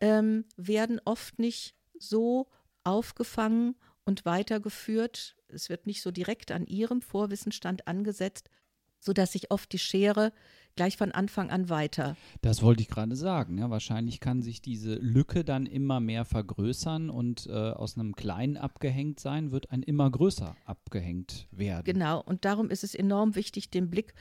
ähm, 0.00 0.44
werden 0.56 1.00
oft 1.04 1.38
nicht 1.38 1.74
so 1.98 2.48
aufgefangen 2.84 3.76
und 4.04 4.24
weitergeführt. 4.24 5.36
Es 5.48 5.68
wird 5.68 5.86
nicht 5.86 6.02
so 6.02 6.10
direkt 6.10 6.52
an 6.52 6.66
ihrem 6.66 7.02
Vorwissenstand 7.02 7.86
angesetzt, 7.88 8.50
sodass 9.00 9.32
sich 9.32 9.50
oft 9.50 9.72
die 9.72 9.78
Schere 9.78 10.32
gleich 10.76 10.96
von 10.96 11.12
Anfang 11.12 11.50
an 11.50 11.68
weiter. 11.68 12.16
Das 12.42 12.62
wollte 12.62 12.82
ich 12.82 12.88
gerade 12.88 13.16
sagen. 13.16 13.58
Ja, 13.58 13.70
wahrscheinlich 13.70 14.20
kann 14.20 14.42
sich 14.42 14.62
diese 14.62 14.94
Lücke 14.94 15.44
dann 15.44 15.66
immer 15.66 16.00
mehr 16.00 16.24
vergrößern 16.24 17.10
und 17.10 17.46
äh, 17.46 17.52
aus 17.52 17.96
einem 17.96 18.14
kleinen 18.14 18.56
abgehängt 18.56 19.18
sein 19.18 19.50
wird 19.50 19.70
ein 19.70 19.82
immer 19.82 20.10
größer 20.10 20.56
abgehängt 20.64 21.48
werden. 21.50 21.84
Genau, 21.84 22.20
und 22.20 22.44
darum 22.44 22.70
ist 22.70 22.84
es 22.84 22.94
enorm 22.94 23.34
wichtig, 23.34 23.70
den 23.70 23.90
Blick 23.90 24.14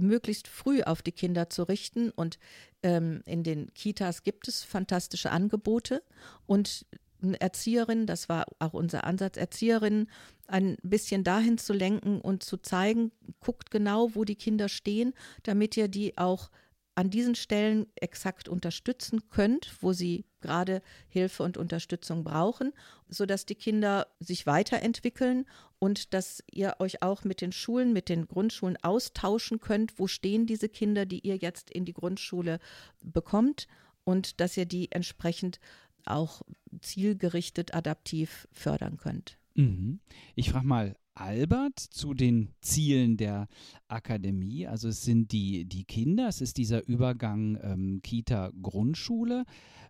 möglichst 0.00 0.48
früh 0.48 0.82
auf 0.82 1.02
die 1.02 1.12
Kinder 1.12 1.50
zu 1.50 1.64
richten. 1.64 2.10
Und 2.10 2.38
ähm, 2.82 3.22
in 3.26 3.42
den 3.42 3.72
Kitas 3.74 4.22
gibt 4.22 4.48
es 4.48 4.64
fantastische 4.64 5.30
Angebote 5.30 6.02
und 6.46 6.86
Erzieherinnen, 7.22 8.06
das 8.06 8.28
war 8.28 8.46
auch 8.58 8.72
unser 8.72 9.04
Ansatz, 9.04 9.36
Erzieherinnen 9.36 10.08
ein 10.46 10.76
bisschen 10.82 11.24
dahin 11.24 11.58
zu 11.58 11.72
lenken 11.72 12.20
und 12.20 12.42
zu 12.42 12.56
zeigen, 12.56 13.12
guckt 13.40 13.70
genau, 13.70 14.14
wo 14.14 14.24
die 14.24 14.36
Kinder 14.36 14.68
stehen, 14.68 15.14
damit 15.42 15.76
ihr 15.76 15.88
die 15.88 16.18
auch 16.18 16.50
an 16.94 17.10
diesen 17.10 17.34
Stellen 17.34 17.86
exakt 17.94 18.48
unterstützen 18.48 19.28
könnt, 19.30 19.72
wo 19.80 19.92
sie 19.92 20.26
gerade 20.40 20.82
Hilfe 21.08 21.42
und 21.42 21.56
Unterstützung 21.56 22.22
brauchen, 22.22 22.72
sodass 23.08 23.46
die 23.46 23.54
Kinder 23.54 24.08
sich 24.20 24.46
weiterentwickeln 24.46 25.46
und 25.78 26.12
dass 26.12 26.44
ihr 26.52 26.76
euch 26.80 27.02
auch 27.02 27.24
mit 27.24 27.40
den 27.40 27.52
Schulen, 27.52 27.92
mit 27.92 28.08
den 28.08 28.26
Grundschulen 28.28 28.76
austauschen 28.82 29.60
könnt, 29.60 29.98
wo 29.98 30.06
stehen 30.06 30.46
diese 30.46 30.68
Kinder, 30.68 31.06
die 31.06 31.20
ihr 31.20 31.36
jetzt 31.36 31.70
in 31.70 31.84
die 31.84 31.94
Grundschule 31.94 32.58
bekommt 33.02 33.68
und 34.04 34.40
dass 34.40 34.56
ihr 34.56 34.66
die 34.66 34.92
entsprechend 34.92 35.60
auch 36.06 36.42
zielgerichtet 36.80 37.74
adaptiv 37.74 38.48
fördern 38.52 38.96
könnt. 38.96 39.38
Mhm. 39.54 40.00
Ich 40.34 40.50
frage 40.50 40.66
mal 40.66 40.96
Albert 41.14 41.78
zu 41.78 42.14
den 42.14 42.54
Zielen 42.60 43.16
der 43.16 43.48
Akademie. 43.88 44.66
Also 44.66 44.88
es 44.88 45.02
sind 45.02 45.32
die, 45.32 45.66
die 45.66 45.84
Kinder, 45.84 46.28
es 46.28 46.40
ist 46.40 46.56
dieser 46.56 46.86
Übergang 46.86 47.58
ähm, 47.62 48.00
Kita-Grundschule. 48.02 49.44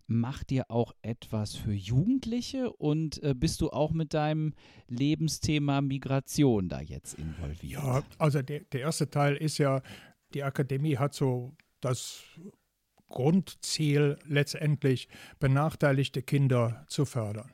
Macht 0.08 0.50
ihr 0.50 0.70
auch 0.70 0.94
etwas 1.00 1.54
für 1.54 1.72
Jugendliche 1.72 2.72
und 2.72 3.22
äh, 3.22 3.34
bist 3.34 3.60
du 3.60 3.70
auch 3.70 3.92
mit 3.92 4.14
deinem 4.14 4.52
Lebensthema 4.88 5.80
Migration 5.80 6.68
da 6.68 6.80
jetzt 6.80 7.14
involviert? 7.14 7.62
Ja, 7.62 8.02
also 8.18 8.42
der, 8.42 8.60
der 8.64 8.80
erste 8.80 9.08
Teil 9.08 9.36
ist 9.36 9.58
ja, 9.58 9.80
die 10.34 10.42
Akademie 10.42 10.96
hat 10.96 11.14
so 11.14 11.54
das 11.80 12.24
Grundziel 13.12 14.18
letztendlich 14.26 15.08
benachteiligte 15.38 16.22
Kinder 16.22 16.84
zu 16.88 17.04
fördern. 17.04 17.52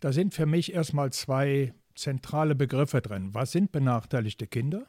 Da 0.00 0.12
sind 0.12 0.34
für 0.34 0.46
mich 0.46 0.74
erstmal 0.74 1.12
zwei 1.12 1.72
zentrale 1.94 2.54
Begriffe 2.54 3.00
drin. 3.00 3.32
Was 3.32 3.52
sind 3.52 3.72
benachteiligte 3.72 4.46
Kinder? 4.46 4.86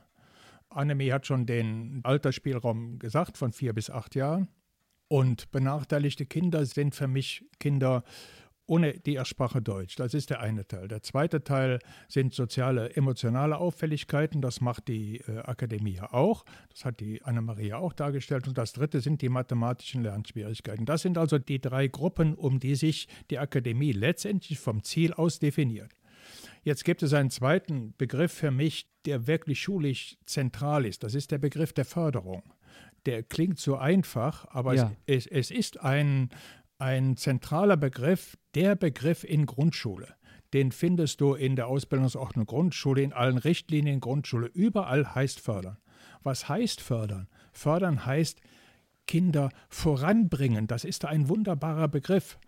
Annemie 0.70 1.14
hat 1.14 1.28
schon 1.28 1.46
den 1.46 2.02
Altersspielraum 2.04 3.00
gesagt 3.00 3.38
von 3.38 3.52
vier 3.52 3.74
bis 3.74 3.90
acht 3.90 4.16
Jahren. 4.16 4.50
Und 5.08 5.52
benachteiligte 5.52 6.26
Kinder 6.26 6.66
sind 6.66 6.94
für 6.94 7.08
mich 7.08 7.46
Kinder 7.60 8.04
ohne 8.68 9.00
die 9.00 9.16
Ersprache 9.16 9.62
Deutsch. 9.62 9.96
Das 9.96 10.14
ist 10.14 10.30
der 10.30 10.42
eine 10.42 10.68
Teil. 10.68 10.88
Der 10.88 11.02
zweite 11.02 11.44
Teil 11.44 11.80
sind 12.08 12.34
soziale, 12.34 12.96
emotionale 12.96 13.58
Auffälligkeiten. 13.58 14.42
Das 14.42 14.62
macht 14.62 14.90
die 14.90 15.22
äh, 15.22 15.40
Akademie 15.40 15.96
ja 15.96 16.14
auch. 16.14 16.46
Das 16.70 16.86
hat 16.86 17.00
die 17.00 17.22
Anna-Maria 17.24 17.78
auch 17.78 17.94
dargestellt. 17.94 18.48
Und 18.48 18.58
das 18.58 18.74
dritte 18.74 19.02
sind 19.02 19.22
die 19.22 19.30
mathematischen 19.30 20.04
Lernschwierigkeiten. 20.04 20.86
Das 20.86 21.02
sind 21.02 21.18
also 21.18 21.40
die 21.40 21.60
drei 21.60 21.88
Gruppen, 21.88 22.36
um 22.36 22.60
die 22.60 22.76
sich 22.76 23.08
die 23.30 23.40
Akademie 23.40 23.94
letztendlich 23.94 24.60
vom 24.60 24.84
Ziel 24.84 25.14
aus 25.14 25.40
definiert. 25.40 25.92
Jetzt 26.64 26.84
gibt 26.84 27.02
es 27.02 27.14
einen 27.14 27.30
zweiten 27.30 27.94
Begriff 27.98 28.34
für 28.34 28.52
mich, 28.52 28.90
der 29.06 29.28
wirklich 29.28 29.62
schulisch 29.62 30.18
zentral 30.26 30.86
ist. 30.86 31.04
Das 31.04 31.16
ist 31.16 31.32
der 31.32 31.38
Begriff 31.38 31.72
der 31.72 31.86
Förderung 31.86 32.44
der 33.08 33.24
klingt 33.24 33.58
so 33.58 33.78
einfach, 33.78 34.46
aber 34.50 34.76
ja. 34.76 34.92
es, 35.06 35.26
es, 35.28 35.50
ist 35.50 35.80
ein, 35.80 36.30
ein 36.80 37.18
zentraler 37.18 37.78
Begriff, 37.78 38.38
der 38.56 38.76
Begriff 38.76 39.24
in 39.24 39.46
Grundschule. 39.46 40.16
Den 40.54 40.72
findest 40.72 41.20
du 41.22 41.34
in 41.34 41.56
der 41.56 41.68
Ausbildungsordnung 41.68 42.46
Grundschule, 42.46 43.02
in 43.02 43.14
allen 43.14 43.38
Richtlinien 43.38 44.00
Grundschule. 44.00 44.48
Überall 44.48 45.14
heißt 45.14 45.40
fördern. 45.40 45.78
Was 46.24 46.48
heißt 46.48 46.82
fördern? 46.82 47.28
Fördern 47.52 48.06
heißt 48.06 48.40
Kinder 49.08 49.50
voranbringen. 49.70 50.68
Das 50.68 50.84
ist 50.84 51.06
ein 51.06 51.28
wunderbarer 51.30 51.88
Begriff. 51.88 52.40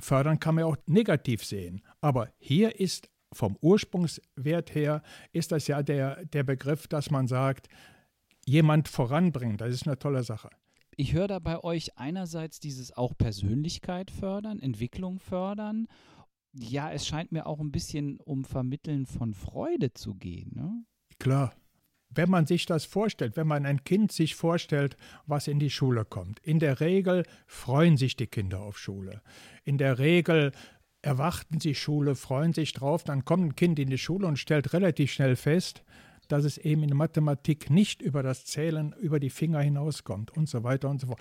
Fördern 0.00 0.40
kann 0.40 0.54
man 0.54 0.64
auch 0.64 0.76
negativ 0.86 1.44
sehen. 1.44 1.82
Aber 2.00 2.28
hier 2.38 2.80
ist 2.80 3.10
vom 3.32 3.56
Ursprungswert 3.60 4.74
her, 4.74 5.02
ist 5.32 5.52
das 5.52 5.66
ja 5.66 5.82
der, 5.82 6.24
der 6.26 6.44
Begriff, 6.44 6.86
dass 6.86 7.10
man 7.10 7.26
sagt, 7.26 7.68
jemand 8.46 8.88
voranbringen. 8.88 9.56
Das 9.56 9.70
ist 9.70 9.86
eine 9.86 9.98
tolle 9.98 10.22
Sache 10.22 10.50
ich 10.96 11.12
höre 11.12 11.28
da 11.28 11.38
bei 11.38 11.62
euch 11.62 11.98
einerseits 11.98 12.60
dieses 12.60 12.92
auch 12.92 13.16
Persönlichkeit 13.16 14.10
fördern, 14.10 14.60
Entwicklung 14.60 15.18
fördern. 15.18 15.86
Ja, 16.52 16.90
es 16.92 17.06
scheint 17.06 17.32
mir 17.32 17.46
auch 17.46 17.60
ein 17.60 17.72
bisschen 17.72 18.20
um 18.20 18.44
Vermitteln 18.44 19.06
von 19.06 19.34
Freude 19.34 19.92
zu 19.92 20.14
gehen. 20.14 20.52
Ne? 20.54 20.84
Klar. 21.18 21.54
Wenn 22.16 22.30
man 22.30 22.46
sich 22.46 22.64
das 22.64 22.84
vorstellt, 22.84 23.36
wenn 23.36 23.48
man 23.48 23.66
ein 23.66 23.82
Kind 23.82 24.12
sich 24.12 24.36
vorstellt, 24.36 24.96
was 25.26 25.48
in 25.48 25.58
die 25.58 25.70
Schule 25.70 26.04
kommt, 26.04 26.38
in 26.40 26.60
der 26.60 26.78
Regel 26.78 27.24
freuen 27.48 27.96
sich 27.96 28.14
die 28.14 28.28
Kinder 28.28 28.60
auf 28.60 28.78
Schule. 28.78 29.20
In 29.64 29.78
der 29.78 29.98
Regel 29.98 30.52
erwarten 31.02 31.58
sie 31.58 31.74
Schule, 31.74 32.14
freuen 32.14 32.52
sich 32.52 32.72
drauf, 32.72 33.02
dann 33.02 33.24
kommt 33.24 33.44
ein 33.44 33.56
Kind 33.56 33.80
in 33.80 33.90
die 33.90 33.98
Schule 33.98 34.28
und 34.28 34.38
stellt 34.38 34.72
relativ 34.72 35.12
schnell 35.12 35.34
fest, 35.34 35.82
dass 36.34 36.44
es 36.44 36.58
eben 36.58 36.82
in 36.82 36.96
Mathematik 36.96 37.70
nicht 37.70 38.02
über 38.02 38.24
das 38.24 38.44
Zählen 38.44 38.92
über 39.00 39.20
die 39.20 39.30
Finger 39.30 39.60
hinauskommt 39.60 40.32
und 40.32 40.48
so 40.48 40.64
weiter 40.64 40.90
und 40.90 41.00
so 41.00 41.06
fort. 41.06 41.20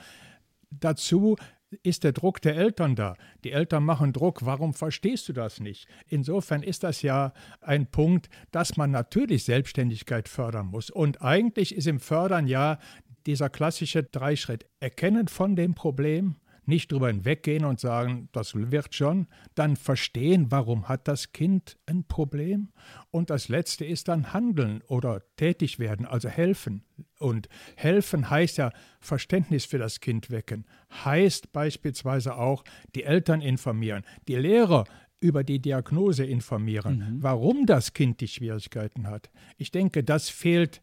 Dazu 0.71 1.36
ist 1.84 2.04
der 2.04 2.13
Druck 2.13 2.41
der 2.41 2.56
Eltern 2.56 2.95
da. 2.95 3.15
Die 3.43 3.52
Eltern 3.52 3.84
machen 3.84 4.12
Druck, 4.12 4.43
warum 4.43 4.73
verstehst 4.73 5.30
du 5.30 5.34
das 5.34 5.60
nicht? 5.60 5.88
Insofern 6.08 6.63
ist 6.63 6.84
das 6.84 7.04
ja 7.04 7.34
ein 7.62 7.86
Punkt, 7.86 8.28
dass 8.49 8.76
man 8.76 8.89
natürlich 8.89 9.43
Selbstständigkeit 9.43 10.28
fördern 10.28 10.67
muss. 10.67 10.89
Und 10.89 11.21
eigentlich 11.21 11.76
ist 11.76 11.86
im 11.86 11.99
Fördern 11.99 12.47
ja 12.47 12.80
dieser 13.28 13.49
klassische 13.49 14.04
Dreischritt. 14.04 14.65
Erkennen 14.80 15.28
von 15.28 15.56
dem 15.56 15.76
Problem, 15.76 16.38
nicht 16.65 16.91
drüber 16.91 17.08
hinweggehen 17.08 17.65
und 17.65 17.80
sagen, 17.80 18.30
das 18.32 18.54
wird 18.56 18.93
schon, 18.95 19.28
dann 19.56 19.76
verstehen, 19.76 20.47
warum 20.49 20.88
hat 20.88 21.08
das 21.08 21.32
Kind 21.32 21.78
ein 21.86 22.06
Problem 22.06 22.69
und 23.12 23.30
das 23.30 23.49
letzte 23.49 23.86
ist 23.86 24.08
dann 24.08 24.34
handeln 24.34 24.82
oder 24.88 25.23
tätig 25.36 25.80
werden, 25.80 26.06
also 26.06 26.30
helfen. 26.30 26.84
Und 27.19 27.47
helfen 27.76 28.30
heißt 28.30 28.58
ja 28.58 28.71
Verständnis 28.99 29.65
für 29.65 29.78
das 29.78 29.99
Kind 29.99 30.30
wecken, 30.30 30.65
heißt 31.04 31.52
beispielsweise 31.52 32.36
auch 32.36 32.63
die 32.95 33.04
Eltern 33.04 33.41
informieren, 33.41 34.04
die 34.28 34.36
Lehrer 34.36 34.86
über 35.19 35.43
die 35.43 35.60
Diagnose 35.60 36.26
informieren, 36.26 36.97
mhm. 36.97 37.23
warum 37.23 37.65
das 37.65 37.93
Kind 37.93 38.19
die 38.19 38.28
Schwierigkeiten 38.28 39.08
hat. 39.08 39.32
Ich 39.58 39.71
denke, 39.71 40.04
das 40.04 40.30
fehlt 40.30 40.82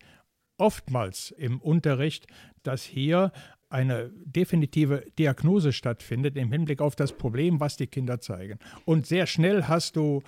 oftmals 0.57 1.31
im 1.31 1.61
Unterricht, 1.61 2.27
dass 2.63 2.83
hier 2.83 3.33
eine 3.71 4.11
definitive 4.25 5.05
Diagnose 5.19 5.73
stattfindet 5.73 6.37
im 6.37 6.53
Hinblick 6.53 6.83
auf 6.83 6.97
das 6.97 7.13
Problem, 7.13 7.61
was 7.61 7.77
die 7.77 7.87
Kinder 7.87 8.21
zeigen. 8.21 8.59
Und 8.85 9.07
sehr 9.07 9.27
schnell 9.27 9.65
hast 9.65 9.97
du 9.97 10.23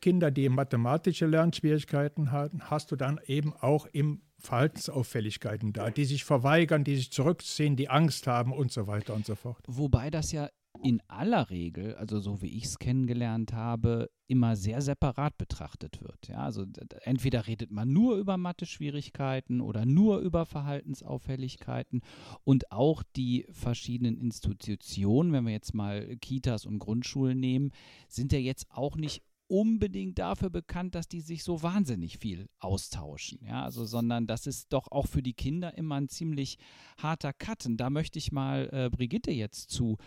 Kinder, 0.00 0.30
die 0.30 0.50
mathematische 0.50 1.26
Lernschwierigkeiten 1.26 2.30
haben, 2.30 2.70
hast 2.70 2.92
du 2.92 2.96
dann 2.96 3.18
eben 3.26 3.54
auch 3.54 3.86
im 3.86 4.20
Verhaltensauffälligkeiten 4.38 5.72
da, 5.72 5.90
die 5.90 6.04
sich 6.04 6.24
verweigern, 6.24 6.84
die 6.84 6.96
sich 6.96 7.10
zurückziehen, 7.10 7.76
die 7.76 7.88
Angst 7.88 8.26
haben 8.26 8.52
und 8.52 8.70
so 8.70 8.86
weiter 8.86 9.14
und 9.14 9.24
so 9.24 9.34
fort. 9.34 9.64
Wobei 9.66 10.10
das 10.10 10.30
ja 10.30 10.50
in 10.82 11.00
aller 11.08 11.50
Regel, 11.50 11.94
also 11.94 12.20
so 12.20 12.42
wie 12.42 12.56
ich 12.56 12.64
es 12.64 12.78
kennengelernt 12.78 13.52
habe, 13.52 14.10
immer 14.26 14.56
sehr 14.56 14.82
separat 14.82 15.36
betrachtet 15.38 16.02
wird. 16.02 16.28
Ja, 16.28 16.38
also 16.38 16.66
entweder 17.02 17.46
redet 17.46 17.70
man 17.70 17.92
nur 17.92 18.16
über 18.16 18.36
Mathe-Schwierigkeiten 18.36 19.60
oder 19.60 19.86
nur 19.86 20.18
über 20.18 20.46
Verhaltensauffälligkeiten 20.46 22.02
und 22.44 22.72
auch 22.72 23.02
die 23.16 23.46
verschiedenen 23.50 24.16
Institutionen, 24.16 25.32
wenn 25.32 25.44
wir 25.44 25.52
jetzt 25.52 25.74
mal 25.74 26.16
Kitas 26.16 26.66
und 26.66 26.78
Grundschulen 26.78 27.38
nehmen, 27.38 27.70
sind 28.08 28.32
ja 28.32 28.38
jetzt 28.38 28.66
auch 28.70 28.96
nicht 28.96 29.22
unbedingt 29.46 30.18
dafür 30.18 30.50
bekannt, 30.50 30.94
dass 30.94 31.08
die 31.08 31.20
sich 31.20 31.44
so 31.44 31.62
wahnsinnig 31.62 32.18
viel 32.18 32.48
austauschen. 32.58 33.38
Ja, 33.46 33.64
also, 33.64 33.84
sondern 33.84 34.26
das 34.26 34.46
ist 34.46 34.72
doch 34.72 34.90
auch 34.90 35.06
für 35.06 35.22
die 35.22 35.34
Kinder 35.34 35.76
immer 35.76 35.96
ein 35.96 36.08
ziemlich 36.08 36.58
harter 36.98 37.32
Cut. 37.32 37.66
Und 37.66 37.76
da 37.76 37.90
möchte 37.90 38.18
ich 38.18 38.32
mal 38.32 38.68
äh, 38.72 38.90
Brigitte 38.90 39.30
jetzt 39.30 39.70
zu 39.70 39.98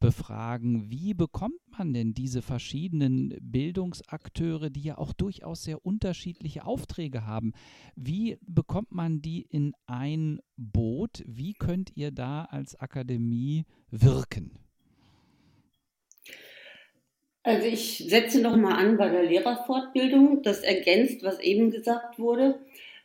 befragen. 0.00 0.90
Wie 0.90 1.14
bekommt 1.14 1.60
man 1.76 1.92
denn 1.92 2.14
diese 2.14 2.42
verschiedenen 2.42 3.34
Bildungsakteure, 3.40 4.70
die 4.70 4.82
ja 4.82 4.98
auch 4.98 5.12
durchaus 5.12 5.64
sehr 5.64 5.84
unterschiedliche 5.84 6.64
Aufträge 6.64 7.26
haben, 7.26 7.52
wie 7.96 8.38
bekommt 8.42 8.92
man 8.92 9.20
die 9.20 9.42
in 9.42 9.72
ein 9.86 10.40
Boot? 10.56 11.22
Wie 11.26 11.54
könnt 11.54 11.96
ihr 11.96 12.10
da 12.10 12.44
als 12.44 12.76
Akademie 12.76 13.64
wirken? 13.90 14.63
Also 17.44 17.66
ich 17.66 17.98
setze 18.08 18.40
noch 18.40 18.56
mal 18.56 18.74
an 18.74 18.96
bei 18.96 19.10
der 19.10 19.22
Lehrerfortbildung. 19.22 20.42
Das 20.42 20.60
ergänzt, 20.60 21.22
was 21.22 21.38
eben 21.40 21.70
gesagt 21.70 22.18
wurde. 22.18 22.58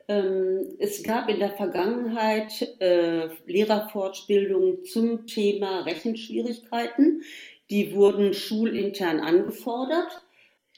Ähm, 0.08 0.62
es 0.80 1.04
gab 1.04 1.30
in 1.30 1.40
der 1.40 1.52
Vergangenheit 1.52 2.76
äh, 2.80 3.28
Lehrerfortbildungen 3.46 4.86
zum 4.86 5.28
Thema 5.28 5.82
Rechenschwierigkeiten. 5.82 7.22
Die 7.70 7.94
wurden 7.94 8.34
schulintern 8.34 9.20
angefordert. 9.20 10.22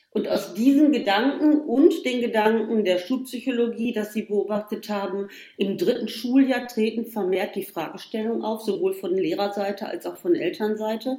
Und 0.09 0.27
aus 0.27 0.55
diesen 0.55 0.91
Gedanken 0.91 1.61
und 1.61 2.03
den 2.03 2.19
Gedanken 2.19 2.83
der 2.83 2.97
Schulpsychologie, 2.97 3.93
dass 3.93 4.11
sie 4.11 4.23
beobachtet 4.23 4.89
haben, 4.89 5.29
im 5.57 5.77
dritten 5.77 6.09
Schuljahr 6.09 6.67
treten 6.67 7.05
vermehrt 7.05 7.55
die 7.55 7.63
Fragestellung 7.63 8.43
auf, 8.43 8.63
sowohl 8.63 8.93
von 8.93 9.15
Lehrerseite 9.15 9.87
als 9.87 10.05
auch 10.05 10.17
von 10.17 10.35
Elternseite. 10.35 11.17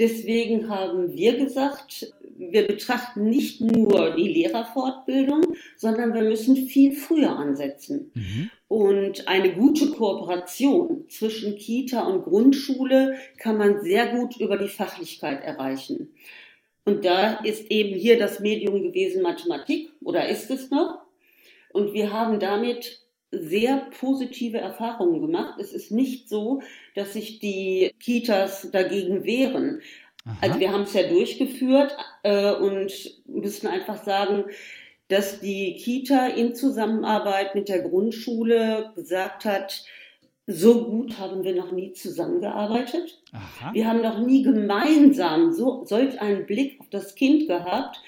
Deswegen 0.00 0.70
haben 0.70 1.14
wir 1.14 1.36
gesagt, 1.36 2.14
wir 2.38 2.66
betrachten 2.66 3.28
nicht 3.28 3.60
nur 3.60 4.16
die 4.16 4.28
Lehrerfortbildung, 4.28 5.54
sondern 5.76 6.14
wir 6.14 6.22
müssen 6.22 6.56
viel 6.56 6.92
früher 6.92 7.36
ansetzen. 7.36 8.10
Mhm. 8.14 8.50
Und 8.66 9.28
eine 9.28 9.52
gute 9.52 9.90
Kooperation 9.90 11.04
zwischen 11.10 11.56
Kita 11.56 12.00
und 12.06 12.24
Grundschule 12.24 13.16
kann 13.36 13.58
man 13.58 13.82
sehr 13.82 14.06
gut 14.16 14.38
über 14.38 14.56
die 14.56 14.68
Fachlichkeit 14.68 15.44
erreichen. 15.44 16.14
Und 16.86 17.04
da 17.04 17.34
ist 17.44 17.70
eben 17.70 17.94
hier 17.94 18.18
das 18.18 18.40
Medium 18.40 18.82
gewesen 18.82 19.20
Mathematik 19.20 19.90
oder 20.00 20.30
ist 20.30 20.50
es 20.50 20.70
noch. 20.70 21.02
Und 21.74 21.92
wir 21.92 22.10
haben 22.10 22.40
damit 22.40 22.99
sehr 23.30 23.86
positive 23.98 24.58
Erfahrungen 24.58 25.20
gemacht. 25.20 25.60
Es 25.60 25.72
ist 25.72 25.90
nicht 25.90 26.28
so, 26.28 26.62
dass 26.94 27.12
sich 27.12 27.38
die 27.38 27.92
Kitas 28.00 28.70
dagegen 28.70 29.24
wehren. 29.24 29.80
Aha. 30.24 30.36
Also 30.40 30.60
wir 30.60 30.72
haben 30.72 30.82
es 30.82 30.92
ja 30.92 31.08
durchgeführt 31.08 31.96
äh, 32.22 32.52
und 32.52 32.92
müssen 33.26 33.66
einfach 33.68 34.02
sagen, 34.04 34.44
dass 35.08 35.40
die 35.40 35.74
Kita 35.76 36.28
in 36.28 36.54
Zusammenarbeit 36.54 37.54
mit 37.54 37.68
der 37.68 37.80
Grundschule 37.80 38.92
gesagt 38.94 39.44
hat, 39.44 39.84
so 40.46 40.84
gut 40.84 41.18
haben 41.18 41.44
wir 41.44 41.54
noch 41.54 41.72
nie 41.72 41.92
zusammengearbeitet. 41.92 43.20
Aha. 43.32 43.72
Wir 43.72 43.86
haben 43.86 44.02
noch 44.02 44.18
nie 44.18 44.42
gemeinsam 44.42 45.52
so, 45.52 45.84
solch 45.84 46.20
einen 46.20 46.46
Blick 46.46 46.80
auf 46.80 46.88
das 46.90 47.14
Kind 47.14 47.46
gehabt. 47.46 48.00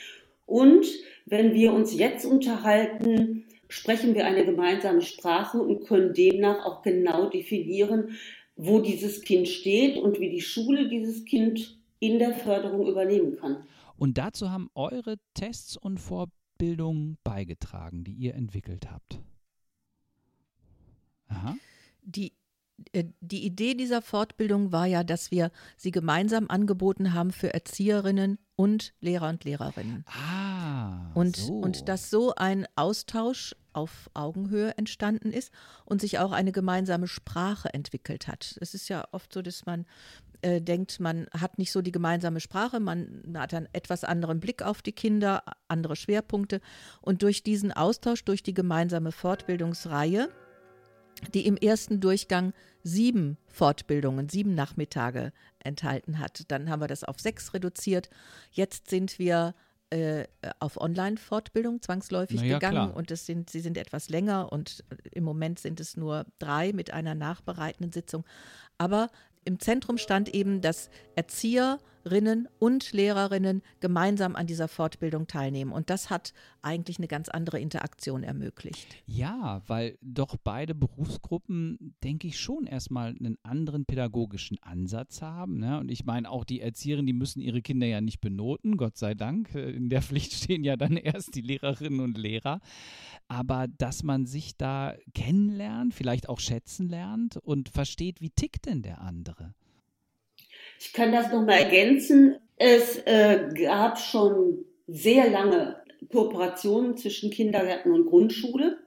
Und 0.46 0.86
wenn 1.26 1.54
wir 1.54 1.72
uns 1.72 1.94
jetzt 1.94 2.24
unterhalten, 2.24 3.41
sprechen 3.72 4.14
wir 4.14 4.26
eine 4.26 4.44
gemeinsame 4.44 5.02
Sprache 5.02 5.58
und 5.58 5.86
können 5.86 6.12
demnach 6.12 6.64
auch 6.64 6.82
genau 6.82 7.30
definieren, 7.30 8.10
wo 8.54 8.80
dieses 8.80 9.22
Kind 9.22 9.48
steht 9.48 9.96
und 9.96 10.20
wie 10.20 10.30
die 10.30 10.42
Schule 10.42 10.88
dieses 10.88 11.24
Kind 11.24 11.78
in 11.98 12.18
der 12.18 12.34
Förderung 12.34 12.86
übernehmen 12.86 13.36
kann. 13.36 13.64
Und 13.96 14.18
dazu 14.18 14.50
haben 14.50 14.68
eure 14.74 15.16
Tests 15.34 15.76
und 15.76 15.98
Vorbildungen 15.98 17.16
beigetragen, 17.24 18.04
die 18.04 18.12
ihr 18.12 18.34
entwickelt 18.34 18.90
habt. 18.90 19.20
Aha. 21.28 21.56
Die 22.02 22.32
äh, 22.92 23.04
die 23.20 23.44
Idee 23.44 23.74
dieser 23.74 24.02
Fortbildung 24.02 24.72
war 24.72 24.86
ja, 24.86 25.04
dass 25.04 25.30
wir 25.30 25.50
sie 25.76 25.90
gemeinsam 25.90 26.46
angeboten 26.48 27.14
haben 27.14 27.30
für 27.30 27.54
Erzieherinnen 27.54 28.38
und 28.56 28.92
Lehrer 29.00 29.28
und 29.28 29.44
Lehrerinnen. 29.44 30.04
Ah. 30.06 31.12
Und, 31.14 31.36
so. 31.36 31.54
und 31.54 31.88
dass 31.88 32.10
so 32.10 32.34
ein 32.34 32.66
Austausch 32.76 33.54
auf 33.72 34.10
Augenhöhe 34.14 34.76
entstanden 34.76 35.32
ist 35.32 35.52
und 35.84 36.00
sich 36.00 36.18
auch 36.18 36.32
eine 36.32 36.52
gemeinsame 36.52 37.08
Sprache 37.08 37.72
entwickelt 37.72 38.28
hat. 38.28 38.56
Es 38.60 38.74
ist 38.74 38.88
ja 38.88 39.06
oft 39.12 39.32
so, 39.32 39.42
dass 39.42 39.66
man 39.66 39.86
äh, 40.42 40.60
denkt, 40.60 41.00
man 41.00 41.26
hat 41.38 41.58
nicht 41.58 41.72
so 41.72 41.82
die 41.82 41.92
gemeinsame 41.92 42.40
Sprache, 42.40 42.80
man 42.80 43.22
hat 43.36 43.54
einen 43.54 43.68
etwas 43.72 44.04
anderen 44.04 44.40
Blick 44.40 44.62
auf 44.62 44.82
die 44.82 44.92
Kinder, 44.92 45.42
andere 45.68 45.96
Schwerpunkte. 45.96 46.60
Und 47.00 47.22
durch 47.22 47.42
diesen 47.42 47.72
Austausch, 47.72 48.24
durch 48.24 48.42
die 48.42 48.54
gemeinsame 48.54 49.12
Fortbildungsreihe, 49.12 50.28
die 51.34 51.46
im 51.46 51.56
ersten 51.56 52.00
Durchgang 52.00 52.52
sieben 52.82 53.38
Fortbildungen, 53.46 54.28
sieben 54.28 54.54
Nachmittage 54.54 55.32
enthalten 55.60 56.18
hat. 56.18 56.44
Dann 56.48 56.68
haben 56.68 56.80
wir 56.80 56.88
das 56.88 57.04
auf 57.04 57.20
sechs 57.20 57.54
reduziert. 57.54 58.10
Jetzt 58.50 58.90
sind 58.90 59.18
wir 59.18 59.54
äh, 59.92 60.26
auf 60.58 60.80
Online-Fortbildung 60.80 61.82
zwangsläufig 61.82 62.40
ja, 62.40 62.54
gegangen 62.54 62.88
klar. 62.88 62.96
und 62.96 63.10
es 63.10 63.26
sind, 63.26 63.50
sie 63.50 63.60
sind 63.60 63.76
etwas 63.76 64.08
länger 64.08 64.50
und 64.50 64.82
im 65.12 65.22
Moment 65.22 65.58
sind 65.58 65.80
es 65.80 65.98
nur 65.98 66.24
drei 66.38 66.72
mit 66.72 66.92
einer 66.92 67.14
nachbereitenden 67.14 67.92
Sitzung. 67.92 68.24
Aber 68.78 69.10
im 69.44 69.60
Zentrum 69.60 69.98
stand 69.98 70.30
eben, 70.34 70.62
dass 70.62 70.88
Erzieherinnen 72.04 72.48
und 72.58 72.92
Lehrerinnen 72.92 73.62
gemeinsam 73.80 74.36
an 74.36 74.46
dieser 74.46 74.68
Fortbildung 74.68 75.26
teilnehmen. 75.26 75.72
Und 75.72 75.90
das 75.90 76.10
hat 76.10 76.32
eigentlich 76.60 76.98
eine 76.98 77.08
ganz 77.08 77.28
andere 77.28 77.60
Interaktion 77.60 78.22
ermöglicht. 78.22 78.86
Ja, 79.06 79.62
weil 79.66 79.98
doch 80.00 80.36
beide 80.42 80.74
Berufsgruppen, 80.74 81.94
denke 82.02 82.28
ich, 82.28 82.38
schon 82.38 82.66
erstmal 82.66 83.10
einen 83.10 83.38
anderen 83.42 83.84
pädagogischen 83.84 84.58
Ansatz 84.62 85.22
haben. 85.22 85.58
Ne? 85.58 85.78
Und 85.78 85.90
ich 85.90 86.04
meine, 86.04 86.30
auch 86.30 86.44
die 86.44 86.60
Erzieherinnen, 86.60 87.06
die 87.06 87.12
müssen 87.12 87.40
ihre 87.40 87.62
Kinder 87.62 87.86
ja 87.86 88.00
nicht 88.00 88.20
benoten, 88.20 88.76
Gott 88.76 88.96
sei 88.96 89.14
Dank. 89.14 89.54
In 89.54 89.88
der 89.88 90.02
Pflicht 90.02 90.32
stehen 90.32 90.64
ja 90.64 90.76
dann 90.76 90.96
erst 90.96 91.34
die 91.34 91.42
Lehrerinnen 91.42 92.00
und 92.00 92.18
Lehrer. 92.18 92.60
Aber 93.28 93.66
dass 93.68 94.02
man 94.02 94.26
sich 94.26 94.56
da 94.56 94.94
kennenlernt, 95.14 95.94
vielleicht 95.94 96.28
auch 96.28 96.40
schätzen 96.40 96.88
lernt 96.88 97.36
und 97.36 97.68
versteht, 97.68 98.20
wie 98.20 98.30
tickt 98.30 98.66
denn 98.66 98.82
der 98.82 99.00
andere. 99.00 99.54
Ich 100.84 100.92
kann 100.92 101.12
das 101.12 101.30
nochmal 101.30 101.60
ergänzen. 101.60 102.38
Es 102.56 102.98
äh, 103.06 103.48
gab 103.54 104.00
schon 104.00 104.64
sehr 104.88 105.30
lange 105.30 105.76
Kooperationen 106.10 106.96
zwischen 106.96 107.30
Kindergärten 107.30 107.92
und 107.92 108.06
Grundschule. 108.06 108.78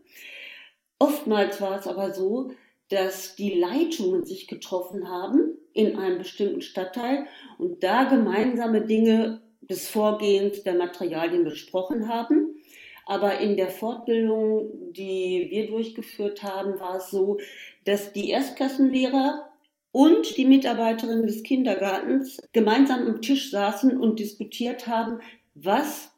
Oftmals 0.99 1.61
war 1.61 1.79
es 1.79 1.87
aber 1.87 2.13
so, 2.13 2.51
dass 2.89 3.37
die 3.37 3.53
Leitungen 3.53 4.25
sich 4.25 4.49
getroffen 4.49 5.07
haben 5.07 5.57
in 5.71 5.95
einem 5.95 6.17
bestimmten 6.17 6.61
Stadtteil 6.61 7.27
und 7.57 7.81
da 7.81 8.03
gemeinsame 8.03 8.81
Dinge 8.81 9.41
des 9.61 9.87
Vorgehens 9.87 10.63
der 10.63 10.75
Materialien 10.75 11.45
besprochen 11.45 12.09
haben. 12.09 12.57
Aber 13.05 13.39
in 13.39 13.55
der 13.55 13.69
Fortbildung, 13.69 14.91
die 14.91 15.47
wir 15.49 15.67
durchgeführt 15.67 16.43
haben, 16.43 16.77
war 16.77 16.97
es 16.97 17.09
so, 17.09 17.37
dass 17.85 18.11
die 18.11 18.31
Erstklassenlehrer 18.31 19.44
und 19.95 20.35
die 20.35 20.43
Mitarbeiterinnen 20.43 21.25
des 21.25 21.41
Kindergartens 21.41 22.41
gemeinsam 22.51 23.07
am 23.07 23.21
Tisch 23.21 23.49
saßen 23.49 23.97
und 23.97 24.19
diskutiert 24.19 24.87
haben, 24.87 25.19
was 25.53 26.11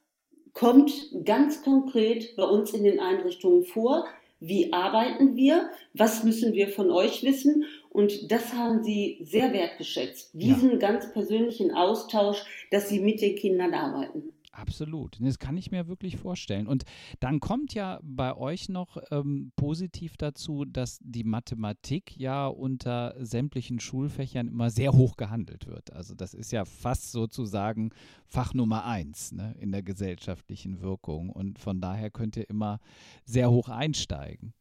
kommt 0.54 0.92
ganz 1.26 1.62
konkret 1.62 2.36
bei 2.36 2.44
uns 2.44 2.74
in 2.74 2.86
den 2.86 3.00
Einrichtungen 3.00 3.66
vor, 3.66 4.08
wie 4.40 4.74
arbeiten 4.74 5.36
wir, 5.36 5.70
was 5.94 6.24
müssen 6.24 6.54
wir 6.54 6.70
von 6.70 6.90
euch 6.90 7.22
wissen 7.22 7.66
und 7.92 8.32
das 8.32 8.56
haben 8.56 8.84
sie 8.84 9.20
sehr 9.22 9.54
wertgeschätzt, 9.54 10.32
diesen 10.34 10.72
ja. 10.72 10.78
ganz 10.78 11.14
persönlichen 11.14 11.72
Austausch, 11.72 12.44
dass 12.72 12.90
sie 12.90 13.00
mit 13.00 13.22
den 13.22 13.36
Kindern 13.36 13.76
arbeiten. 13.76 14.34
Absolut. 14.58 15.20
Das 15.22 15.38
kann 15.38 15.56
ich 15.56 15.70
mir 15.70 15.88
wirklich 15.88 16.18
vorstellen. 16.18 16.66
Und 16.66 16.84
dann 17.20 17.40
kommt 17.40 17.76
ja 17.76 18.00
bei 18.02 18.36
euch 18.36 18.70
noch 18.70 18.98
ähm, 19.12 19.52
positiv 19.56 20.18
dazu, 20.18 20.66
dass 20.66 21.00
die 21.04 21.24
Mathematik 21.24 22.18
ja 22.18 22.48
unter 22.48 23.14
sämtlichen 23.20 23.80
Schulfächern 23.80 24.48
immer 24.48 24.72
sehr 24.72 24.94
hoch 24.94 25.16
gehandelt 25.16 25.68
wird. 25.68 25.94
Also 25.94 26.16
das 26.16 26.34
ist 26.34 26.52
ja 26.52 26.66
fast 26.66 27.12
sozusagen 27.12 27.92
Fach 28.26 28.56
Nummer 28.56 28.86
eins 28.86 29.32
ne, 29.32 29.56
in 29.60 29.72
der 29.72 29.84
gesellschaftlichen 29.84 30.82
Wirkung. 30.82 31.30
Und 31.30 31.60
von 31.60 31.80
daher 31.80 32.10
könnt 32.10 32.36
ihr 32.36 32.50
immer 32.50 32.80
sehr 33.26 33.52
hoch 33.52 33.70
einsteigen. 33.70 34.54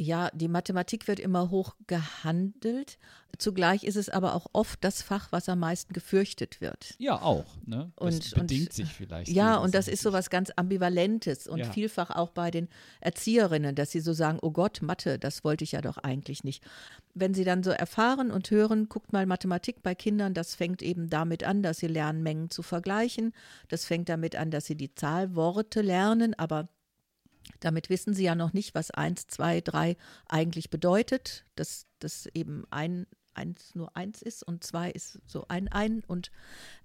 Ja, 0.00 0.30
die 0.32 0.48
Mathematik 0.48 1.08
wird 1.08 1.20
immer 1.20 1.50
hoch 1.50 1.74
gehandelt. 1.86 2.96
Zugleich 3.36 3.84
ist 3.84 3.96
es 3.96 4.08
aber 4.08 4.34
auch 4.34 4.46
oft 4.54 4.82
das 4.82 5.02
Fach, 5.02 5.30
was 5.30 5.46
am 5.50 5.58
meisten 5.58 5.92
gefürchtet 5.92 6.62
wird. 6.62 6.94
Ja, 6.96 7.20
auch. 7.20 7.44
Ne? 7.66 7.92
Das 7.96 8.14
und, 8.14 8.34
bedingt 8.34 8.68
und, 8.68 8.72
sich 8.72 8.88
vielleicht. 8.88 9.28
Ja, 9.28 9.58
und 9.58 9.74
das 9.74 9.88
ist 9.88 10.02
so 10.02 10.14
was 10.14 10.30
ganz 10.30 10.52
Ambivalentes 10.56 11.46
und 11.46 11.58
ja. 11.58 11.70
vielfach 11.70 12.08
auch 12.08 12.30
bei 12.30 12.50
den 12.50 12.70
Erzieherinnen, 13.02 13.74
dass 13.74 13.90
sie 13.90 14.00
so 14.00 14.14
sagen, 14.14 14.38
oh 14.40 14.52
Gott, 14.52 14.80
Mathe, 14.80 15.18
das 15.18 15.44
wollte 15.44 15.64
ich 15.64 15.72
ja 15.72 15.82
doch 15.82 15.98
eigentlich 15.98 16.44
nicht. 16.44 16.64
Wenn 17.12 17.34
sie 17.34 17.44
dann 17.44 17.62
so 17.62 17.70
erfahren 17.70 18.30
und 18.30 18.50
hören, 18.50 18.88
guckt 18.88 19.12
mal 19.12 19.26
Mathematik 19.26 19.82
bei 19.82 19.94
Kindern, 19.94 20.32
das 20.32 20.54
fängt 20.54 20.80
eben 20.80 21.10
damit 21.10 21.44
an, 21.44 21.62
dass 21.62 21.76
sie 21.76 21.88
lernen, 21.88 22.22
Mengen 22.22 22.48
zu 22.48 22.62
vergleichen. 22.62 23.34
Das 23.68 23.84
fängt 23.84 24.08
damit 24.08 24.34
an, 24.34 24.50
dass 24.50 24.64
sie 24.64 24.76
die 24.76 24.94
Zahlworte 24.94 25.82
lernen, 25.82 26.32
aber 26.38 26.70
damit 27.60 27.90
wissen 27.90 28.14
Sie 28.14 28.24
ja 28.24 28.34
noch 28.34 28.52
nicht, 28.52 28.74
was 28.74 28.90
1, 28.90 29.26
2, 29.26 29.60
3 29.60 29.96
eigentlich 30.28 30.70
bedeutet, 30.70 31.44
dass 31.56 31.86
das 31.98 32.26
eben 32.26 32.64
ein, 32.70 33.06
eins 33.34 33.74
nur 33.74 33.96
eins 33.96 34.22
ist 34.22 34.42
und 34.42 34.64
zwei 34.64 34.90
ist 34.90 35.18
so 35.26 35.46
ein 35.48 35.68
ein 35.68 36.02
und 36.06 36.30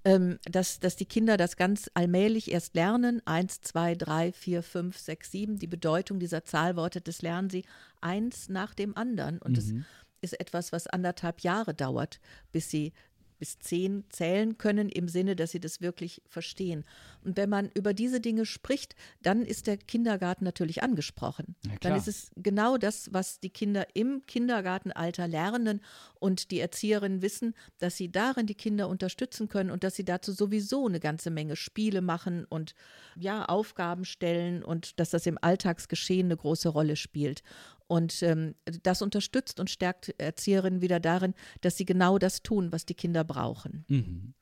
ähm, 0.03 0.39
dass, 0.43 0.79
dass 0.79 0.95
die 0.95 1.05
Kinder 1.05 1.37
das 1.37 1.57
ganz 1.57 1.89
allmählich 1.93 2.51
erst 2.51 2.75
lernen, 2.75 3.21
eins, 3.25 3.61
zwei, 3.61 3.95
drei, 3.95 4.31
vier, 4.31 4.63
fünf, 4.63 4.97
sechs, 4.97 5.31
sieben, 5.31 5.57
die 5.57 5.67
Bedeutung 5.67 6.19
dieser 6.19 6.43
Zahlworte, 6.43 7.01
das 7.01 7.21
lernen 7.21 7.49
sie 7.49 7.65
eins 8.01 8.49
nach 8.49 8.73
dem 8.73 8.95
anderen. 8.95 9.39
Und 9.39 9.57
es 9.57 9.67
mhm. 9.67 9.85
ist 10.21 10.39
etwas, 10.39 10.71
was 10.71 10.87
anderthalb 10.87 11.41
Jahre 11.41 11.73
dauert, 11.73 12.19
bis 12.51 12.69
sie 12.69 12.93
bis 13.37 13.59
zehn 13.59 14.03
zählen 14.09 14.57
können, 14.57 14.89
im 14.89 15.07
Sinne, 15.07 15.35
dass 15.35 15.51
sie 15.51 15.59
das 15.59 15.81
wirklich 15.81 16.21
verstehen. 16.27 16.83
Und 17.23 17.37
wenn 17.37 17.49
man 17.49 17.69
über 17.73 17.93
diese 17.93 18.19
Dinge 18.19 18.45
spricht, 18.45 18.95
dann 19.21 19.43
ist 19.43 19.67
der 19.67 19.77
Kindergarten 19.77 20.43
natürlich 20.43 20.83
angesprochen. 20.83 21.55
Ja, 21.65 21.71
dann 21.81 21.95
ist 21.97 22.07
es 22.07 22.31
genau 22.35 22.77
das, 22.77 23.09
was 23.13 23.39
die 23.39 23.49
Kinder 23.49 23.87
im 23.93 24.25
Kindergartenalter 24.25 25.27
lernen 25.27 25.81
und 26.19 26.51
die 26.51 26.59
Erzieherinnen 26.59 27.21
wissen, 27.21 27.55
dass 27.79 27.97
sie 27.97 28.11
darin 28.11 28.47
die 28.47 28.55
Kinder 28.55 28.87
unterstützen 28.87 29.47
können 29.47 29.71
und 29.71 29.83
dass 29.83 29.95
sie 29.95 30.05
dazu 30.05 30.31
sowieso 30.31 30.87
eine 30.87 30.99
ganze 30.99 31.29
Menge 31.29 31.55
Spiele 31.55 32.01
machen 32.01 32.45
und 32.45 32.75
ja, 33.15 33.45
Aufgaben 33.45 34.05
stellen 34.05 34.63
und 34.63 34.99
dass 34.99 35.09
das 35.09 35.25
im 35.25 35.37
Alltagsgeschehen 35.41 36.27
eine 36.27 36.37
große 36.37 36.69
Rolle 36.69 36.95
spielt. 36.95 37.43
Und 37.87 38.23
ähm, 38.23 38.55
das 38.83 39.01
unterstützt 39.01 39.59
und 39.59 39.69
stärkt 39.69 40.13
Erzieherinnen 40.17 40.81
wieder 40.81 40.99
darin, 40.99 41.33
dass 41.61 41.77
sie 41.77 41.85
genau 41.85 42.17
das 42.17 42.41
tun, 42.41 42.71
was 42.71 42.85
die 42.85 42.95
Kinder 42.95 43.23
brauchen. 43.23 43.85
Mhm. 43.87 44.33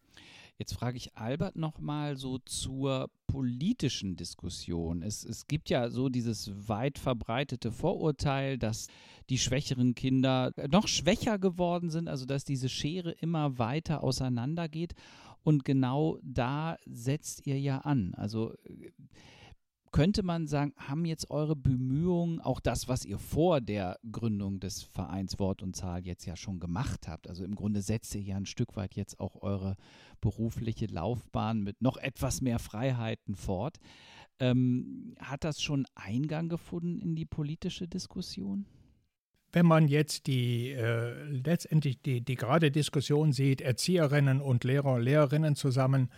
Jetzt 0.59 0.75
frage 0.75 0.97
ich 0.97 1.17
Albert 1.17 1.55
nochmal 1.55 2.15
so 2.15 2.37
zur 2.37 3.09
politischen 3.27 4.15
Diskussion. 4.15 5.01
Es, 5.01 5.25
es 5.25 5.47
gibt 5.47 5.69
ja 5.69 5.89
so 5.89 6.09
dieses 6.09 6.51
weit 6.69 6.99
verbreitete 6.99 7.71
Vorurteil, 7.71 8.59
dass 8.59 8.87
die 9.29 9.39
schwächeren 9.39 9.95
Kinder 9.95 10.51
noch 10.69 10.87
schwächer 10.87 11.39
geworden 11.39 11.89
sind, 11.89 12.07
also 12.07 12.25
dass 12.25 12.45
diese 12.45 12.69
Schere 12.69 13.11
immer 13.11 13.57
weiter 13.57 14.03
auseinandergeht. 14.03 14.93
Und 15.43 15.65
genau 15.65 16.19
da 16.21 16.77
setzt 16.85 17.47
ihr 17.47 17.59
ja 17.59 17.79
an. 17.79 18.13
Also 18.13 18.53
könnte 19.93 20.23
man 20.23 20.47
sagen, 20.47 20.73
haben 20.75 21.05
jetzt 21.05 21.29
eure 21.29 21.55
Bemühungen, 21.55 22.41
auch 22.41 22.59
das, 22.59 22.89
was 22.89 23.05
ihr 23.05 23.19
vor 23.19 23.61
der 23.61 23.99
Gründung 24.11 24.59
des 24.59 24.83
Vereins 24.83 25.39
Wort 25.39 25.61
und 25.61 25.75
Zahl 25.75 26.05
jetzt 26.05 26.25
ja 26.25 26.35
schon 26.35 26.59
gemacht 26.59 27.07
habt, 27.07 27.29
also 27.29 27.45
im 27.45 27.55
Grunde 27.55 27.81
setzt 27.81 28.13
ihr 28.15 28.21
ja 28.21 28.35
ein 28.35 28.47
Stück 28.47 28.75
weit 28.75 28.95
jetzt 28.95 29.19
auch 29.19 29.41
eure 29.41 29.77
berufliche 30.19 30.87
Laufbahn 30.87 31.61
mit 31.61 31.81
noch 31.81 31.97
etwas 31.97 32.41
mehr 32.41 32.59
Freiheiten 32.59 33.35
fort. 33.35 33.77
Ähm, 34.39 35.15
hat 35.19 35.43
das 35.43 35.61
schon 35.61 35.85
Eingang 35.93 36.49
gefunden 36.49 36.99
in 36.99 37.15
die 37.15 37.25
politische 37.25 37.87
Diskussion? 37.87 38.65
Wenn 39.51 39.67
man 39.67 39.87
jetzt 39.87 40.25
die 40.25 40.71
äh, 40.71 41.23
letztendlich 41.25 42.01
die, 42.01 42.21
die 42.21 42.35
gerade 42.35 42.71
Diskussion 42.71 43.31
sieht, 43.31 43.61
Erzieherinnen 43.61 44.41
und 44.41 44.63
Lehrer 44.63 44.97
Lehrerinnen 44.97 45.55
zusammen, 45.55 46.09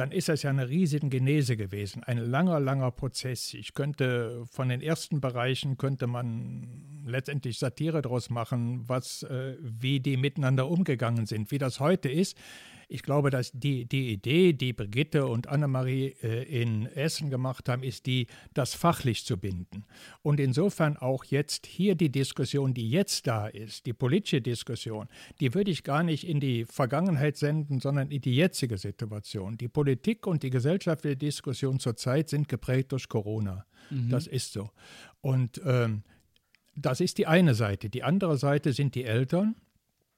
dann 0.00 0.12
ist 0.12 0.30
das 0.30 0.42
ja 0.42 0.48
eine 0.48 0.70
riesige 0.70 1.10
Genese 1.10 1.58
gewesen, 1.58 2.02
ein 2.04 2.16
langer, 2.16 2.58
langer 2.58 2.90
Prozess. 2.90 3.52
Ich 3.52 3.74
könnte 3.74 4.46
von 4.50 4.70
den 4.70 4.80
ersten 4.80 5.20
Bereichen 5.20 5.76
könnte 5.76 6.06
man 6.06 7.02
letztendlich 7.04 7.58
Satire 7.58 8.00
daraus 8.00 8.30
machen, 8.30 8.88
was, 8.88 9.24
äh, 9.24 9.56
wie 9.60 10.00
die 10.00 10.16
miteinander 10.16 10.70
umgegangen 10.70 11.26
sind. 11.26 11.50
Wie 11.50 11.58
das 11.58 11.80
heute 11.80 12.08
ist, 12.08 12.38
ich 12.90 13.02
glaube, 13.02 13.30
dass 13.30 13.52
die, 13.52 13.86
die 13.86 14.12
Idee, 14.12 14.52
die 14.52 14.72
Brigitte 14.72 15.26
und 15.26 15.46
Annemarie 15.46 16.16
äh, 16.22 16.42
in 16.62 16.86
Essen 16.86 17.30
gemacht 17.30 17.68
haben, 17.68 17.84
ist 17.84 18.06
die, 18.06 18.26
das 18.52 18.74
fachlich 18.74 19.24
zu 19.24 19.36
binden. 19.36 19.84
Und 20.22 20.40
insofern 20.40 20.96
auch 20.96 21.24
jetzt 21.24 21.66
hier 21.66 21.94
die 21.94 22.10
Diskussion, 22.10 22.74
die 22.74 22.90
jetzt 22.90 23.28
da 23.28 23.46
ist, 23.46 23.86
die 23.86 23.92
politische 23.92 24.42
Diskussion, 24.42 25.08
die 25.38 25.54
würde 25.54 25.70
ich 25.70 25.84
gar 25.84 26.02
nicht 26.02 26.26
in 26.26 26.40
die 26.40 26.64
Vergangenheit 26.64 27.36
senden, 27.36 27.78
sondern 27.78 28.10
in 28.10 28.22
die 28.22 28.34
jetzige 28.34 28.76
Situation. 28.76 29.56
Die 29.56 29.68
Politik 29.68 30.26
und 30.26 30.42
die 30.42 30.50
gesellschaftliche 30.50 31.16
Diskussion 31.16 31.78
zurzeit 31.78 32.28
sind 32.28 32.48
geprägt 32.48 32.90
durch 32.90 33.08
Corona. 33.08 33.66
Mhm. 33.90 34.10
Das 34.10 34.26
ist 34.26 34.52
so. 34.52 34.68
Und 35.20 35.60
ähm, 35.64 36.02
das 36.74 37.00
ist 37.00 37.18
die 37.18 37.28
eine 37.28 37.54
Seite. 37.54 37.88
Die 37.88 38.02
andere 38.02 38.36
Seite 38.36 38.72
sind 38.72 38.96
die 38.96 39.04
Eltern 39.04 39.54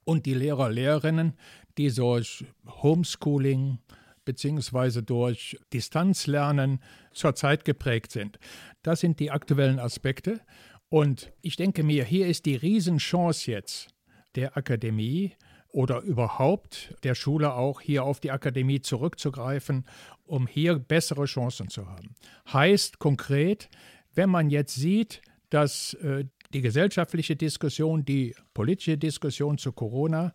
und 0.05 0.27
die 0.27 0.35
Lehrer, 0.35 0.71
Lehrerinnen, 0.71 1.35
die 1.79 1.93
durch 1.93 2.45
Homeschooling 2.67 3.79
bzw. 4.25 5.03
durch 5.03 5.59
Distanzlernen 5.73 6.81
zurzeit 7.12 7.65
geprägt 7.65 8.12
sind. 8.12 8.38
Das 8.83 9.01
sind 9.01 9.21
die 9.21 9.31
aktuellen 9.31 9.79
Aspekte. 9.79 10.41
Und 10.88 11.33
ich 11.41 11.57
denke 11.57 11.83
mir, 11.83 12.05
hier 12.05 12.27
ist 12.27 12.47
die 12.47 12.57
Riesenchance 12.57 13.51
jetzt 13.51 13.88
der 14.35 14.57
Akademie 14.57 15.37
oder 15.69 16.03
überhaupt 16.03 16.95
der 17.03 17.15
Schule 17.15 17.55
auch 17.55 17.81
hier 17.81 18.05
auf 18.05 18.21
die 18.21 18.31
Akademie 18.31 18.81
zurückzugreifen, 18.81 19.87
um 20.25 20.47
hier 20.47 20.79
bessere 20.79 21.25
Chancen 21.25 21.69
zu 21.69 21.88
haben. 21.88 22.15
Heißt 22.53 22.99
konkret, 22.99 23.71
wenn 24.15 24.29
man 24.29 24.51
jetzt 24.51 24.75
sieht, 24.75 25.23
dass 25.49 25.95
äh, 25.95 26.27
die 26.53 26.61
gesellschaftliche 26.61 27.37
Diskussion, 27.37 28.05
die 28.05 28.35
politische 28.55 28.99
Diskussion 28.99 29.59
zu 29.59 29.73
Corona, 29.73 30.35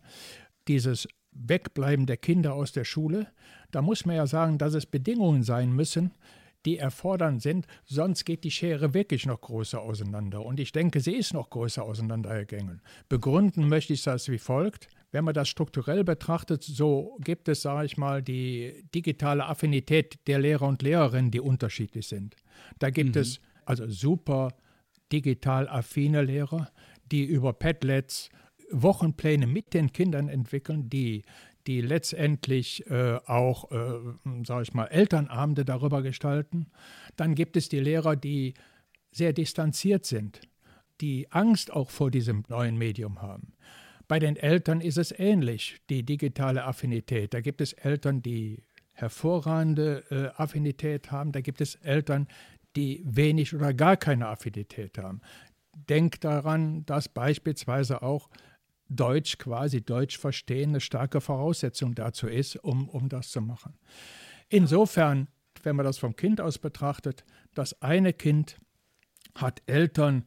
dieses 0.66 1.08
Wegbleiben 1.32 2.06
der 2.06 2.16
Kinder 2.16 2.54
aus 2.54 2.72
der 2.72 2.84
Schule, 2.84 3.28
da 3.70 3.82
muss 3.82 4.04
man 4.04 4.16
ja 4.16 4.26
sagen, 4.26 4.58
dass 4.58 4.74
es 4.74 4.86
Bedingungen 4.86 5.42
sein 5.42 5.72
müssen, 5.72 6.12
die 6.66 6.78
erfordernd 6.78 7.40
sind, 7.40 7.66
sonst 7.84 8.24
geht 8.24 8.44
die 8.44 8.50
Schere 8.50 8.92
wirklich 8.92 9.26
noch 9.26 9.40
größer 9.40 9.80
auseinander. 9.80 10.44
Und 10.44 10.58
ich 10.58 10.72
denke, 10.72 11.00
sie 11.00 11.14
ist 11.14 11.32
noch 11.32 11.50
größer 11.50 11.82
auseinandergegangen. 11.82 12.82
Begründen 13.08 13.68
möchte 13.68 13.92
ich 13.92 14.02
das 14.02 14.28
wie 14.28 14.38
folgt. 14.38 14.88
Wenn 15.10 15.24
man 15.24 15.34
das 15.34 15.48
strukturell 15.48 16.04
betrachtet, 16.04 16.62
so 16.62 17.16
gibt 17.20 17.48
es, 17.48 17.62
sage 17.62 17.86
ich 17.86 17.96
mal, 17.96 18.22
die 18.22 18.84
digitale 18.94 19.46
Affinität 19.46 20.18
der 20.26 20.40
Lehrer 20.40 20.66
und 20.66 20.82
Lehrerinnen, 20.82 21.30
die 21.30 21.40
unterschiedlich 21.40 22.08
sind. 22.08 22.36
Da 22.78 22.90
gibt 22.90 23.14
mhm. 23.14 23.22
es 23.22 23.40
also 23.64 23.88
super 23.88 24.54
digital 25.12 25.68
affine 25.68 26.22
Lehrer, 26.22 26.70
die 27.10 27.24
über 27.24 27.52
Padlets 27.52 28.30
Wochenpläne 28.70 29.46
mit 29.46 29.74
den 29.74 29.92
Kindern 29.92 30.28
entwickeln, 30.28 30.90
die, 30.90 31.24
die 31.66 31.80
letztendlich 31.80 32.88
äh, 32.90 33.18
auch, 33.26 33.70
äh, 33.70 34.44
sage 34.44 34.62
ich 34.62 34.74
mal, 34.74 34.86
Elternabende 34.86 35.64
darüber 35.64 36.02
gestalten. 36.02 36.66
Dann 37.16 37.34
gibt 37.34 37.56
es 37.56 37.68
die 37.68 37.80
Lehrer, 37.80 38.16
die 38.16 38.54
sehr 39.10 39.32
distanziert 39.32 40.04
sind, 40.04 40.40
die 41.00 41.30
Angst 41.30 41.72
auch 41.72 41.90
vor 41.90 42.10
diesem 42.10 42.44
neuen 42.48 42.76
Medium 42.76 43.22
haben. 43.22 43.54
Bei 44.06 44.18
den 44.18 44.36
Eltern 44.36 44.80
ist 44.80 44.96
es 44.96 45.12
ähnlich, 45.12 45.80
die 45.90 46.02
digitale 46.02 46.64
Affinität. 46.64 47.34
Da 47.34 47.40
gibt 47.40 47.60
es 47.60 47.74
Eltern, 47.74 48.22
die 48.22 48.62
hervorragende 48.94 50.04
äh, 50.10 50.40
Affinität 50.40 51.12
haben. 51.12 51.30
Da 51.32 51.40
gibt 51.40 51.60
es 51.60 51.76
Eltern, 51.76 52.26
die 52.78 53.02
wenig 53.04 53.54
oder 53.54 53.74
gar 53.74 53.96
keine 53.96 54.28
Affinität 54.28 54.98
haben. 54.98 55.20
Denkt 55.88 56.22
daran, 56.22 56.86
dass 56.86 57.08
beispielsweise 57.08 58.02
auch 58.02 58.30
Deutsch 58.88 59.38
quasi 59.38 59.82
Deutsch 59.82 60.16
verstehen 60.16 60.70
eine 60.70 60.80
starke 60.80 61.20
Voraussetzung 61.20 61.96
dazu 61.96 62.28
ist, 62.28 62.56
um, 62.56 62.88
um 62.88 63.08
das 63.08 63.30
zu 63.30 63.40
machen. 63.40 63.74
Insofern, 64.48 65.26
wenn 65.64 65.74
man 65.74 65.84
das 65.84 65.98
vom 65.98 66.14
Kind 66.14 66.40
aus 66.40 66.58
betrachtet, 66.58 67.24
das 67.54 67.82
eine 67.82 68.12
Kind 68.12 68.58
hat 69.34 69.60
Eltern, 69.66 70.24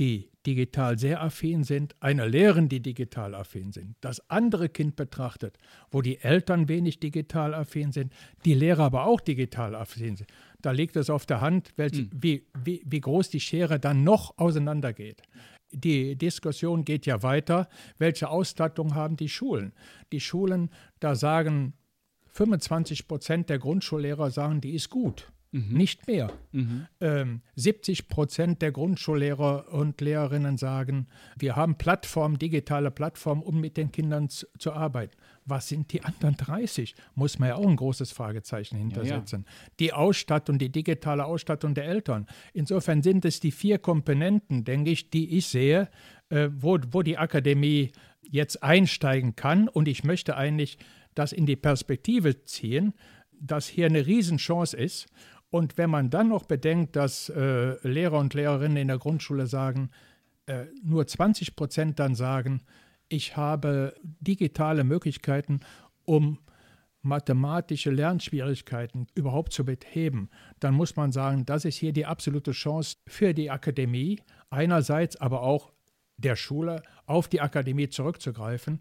die 0.00 0.30
digital 0.46 0.98
sehr 0.98 1.22
affin 1.22 1.62
sind, 1.62 1.94
einer 2.00 2.26
Lehrerin, 2.26 2.70
die 2.70 2.80
digital 2.80 3.34
affin 3.34 3.70
sind, 3.70 3.96
das 4.00 4.30
andere 4.30 4.70
Kind 4.70 4.96
betrachtet, 4.96 5.58
wo 5.90 6.00
die 6.00 6.18
Eltern 6.18 6.68
wenig 6.68 7.00
digital 7.00 7.52
affin 7.52 7.92
sind, 7.92 8.12
die 8.46 8.54
Lehrer 8.54 8.84
aber 8.84 9.04
auch 9.04 9.20
digital 9.20 9.74
affin 9.74 10.16
sind, 10.16 10.30
da 10.62 10.70
liegt 10.70 10.96
es 10.96 11.10
auf 11.10 11.26
der 11.26 11.42
Hand, 11.42 11.72
welch, 11.76 11.92
mhm. 11.92 12.10
wie, 12.14 12.46
wie, 12.64 12.82
wie 12.86 13.00
groß 13.00 13.28
die 13.28 13.40
Schere 13.40 13.78
dann 13.78 14.02
noch 14.02 14.38
auseinandergeht. 14.38 15.22
Die 15.72 16.16
Diskussion 16.16 16.86
geht 16.86 17.04
ja 17.04 17.22
weiter, 17.22 17.68
welche 17.98 18.30
Ausstattung 18.30 18.94
haben 18.94 19.16
die 19.16 19.28
Schulen? 19.28 19.72
Die 20.12 20.20
Schulen, 20.20 20.70
da 20.98 21.14
sagen 21.14 21.74
25 22.28 23.06
Prozent 23.06 23.50
der 23.50 23.58
Grundschullehrer 23.58 24.30
sagen, 24.30 24.62
die 24.62 24.74
ist 24.74 24.88
gut. 24.88 25.30
Mhm. 25.52 25.76
Nicht 25.76 26.06
mehr. 26.06 26.32
Mhm. 26.52 26.86
Ähm, 27.00 27.40
70 27.56 28.08
Prozent 28.08 28.62
der 28.62 28.70
Grundschullehrer 28.70 29.72
und 29.72 30.00
Lehrerinnen 30.00 30.56
sagen, 30.56 31.08
wir 31.36 31.56
haben 31.56 31.76
Plattformen, 31.76 32.38
digitale 32.38 32.92
Plattformen, 32.92 33.42
um 33.42 33.60
mit 33.60 33.76
den 33.76 33.90
Kindern 33.90 34.28
zu, 34.28 34.46
zu, 34.58 34.72
arbeiten. 34.72 35.16
Was 35.46 35.68
sind 35.68 35.92
die 35.92 36.04
anderen 36.04 36.36
30? 36.36 36.94
Muss 37.16 37.40
man 37.40 37.48
ja 37.48 37.54
auch 37.56 37.66
ein 37.66 37.74
großes 37.74 38.12
Fragezeichen 38.12 38.76
hintersetzen. 38.76 39.44
Ja, 39.44 39.52
ja. 39.52 39.70
Die 39.80 39.92
Ausstattung, 39.92 40.58
die 40.58 40.70
digitale 40.70 41.24
Ausstattung 41.24 41.74
der 41.74 41.86
Eltern. 41.86 42.26
Insofern 42.52 43.02
sind 43.02 43.24
es 43.24 43.40
die 43.40 43.50
vier 43.50 43.78
Komponenten, 43.78 44.64
denke 44.64 44.90
ich, 44.90 45.10
die 45.10 45.36
ich 45.36 45.46
sehe, 45.48 45.88
äh, 46.28 46.48
wo, 46.52 46.78
wo 46.92 47.02
die 47.02 47.18
Akademie 47.18 47.90
jetzt 48.22 48.62
einsteigen 48.62 49.34
kann. 49.34 49.66
Und 49.66 49.88
ich 49.88 50.04
möchte 50.04 50.36
eigentlich 50.36 50.78
das 51.16 51.32
in 51.32 51.44
die 51.44 51.56
Perspektive 51.56 52.44
ziehen, 52.44 52.94
dass 53.40 53.66
hier 53.66 53.86
eine 53.86 54.06
Riesenchance 54.06 54.76
ist 54.76 55.08
und 55.50 55.76
wenn 55.78 55.90
man 55.90 56.10
dann 56.10 56.28
noch 56.28 56.44
bedenkt, 56.44 56.96
dass 56.96 57.28
äh, 57.28 57.76
Lehrer 57.86 58.18
und 58.18 58.34
Lehrerinnen 58.34 58.76
in 58.76 58.88
der 58.88 58.98
Grundschule 58.98 59.46
sagen, 59.46 59.90
äh, 60.46 60.66
nur 60.82 61.06
20 61.06 61.56
Prozent 61.56 61.98
dann 61.98 62.14
sagen, 62.14 62.62
ich 63.08 63.36
habe 63.36 63.94
digitale 64.00 64.84
Möglichkeiten, 64.84 65.60
um 66.04 66.38
mathematische 67.02 67.90
Lernschwierigkeiten 67.90 69.06
überhaupt 69.14 69.52
zu 69.52 69.64
beheben, 69.64 70.28
dann 70.60 70.74
muss 70.74 70.96
man 70.96 71.12
sagen, 71.12 71.46
das 71.46 71.64
ist 71.64 71.76
hier 71.76 71.92
die 71.92 72.06
absolute 72.06 72.52
Chance 72.52 72.98
für 73.06 73.32
die 73.32 73.50
Akademie, 73.50 74.20
einerseits 74.50 75.16
aber 75.16 75.42
auch 75.42 75.72
der 76.18 76.36
Schule 76.36 76.82
auf 77.06 77.26
die 77.26 77.40
Akademie 77.40 77.88
zurückzugreifen 77.88 78.80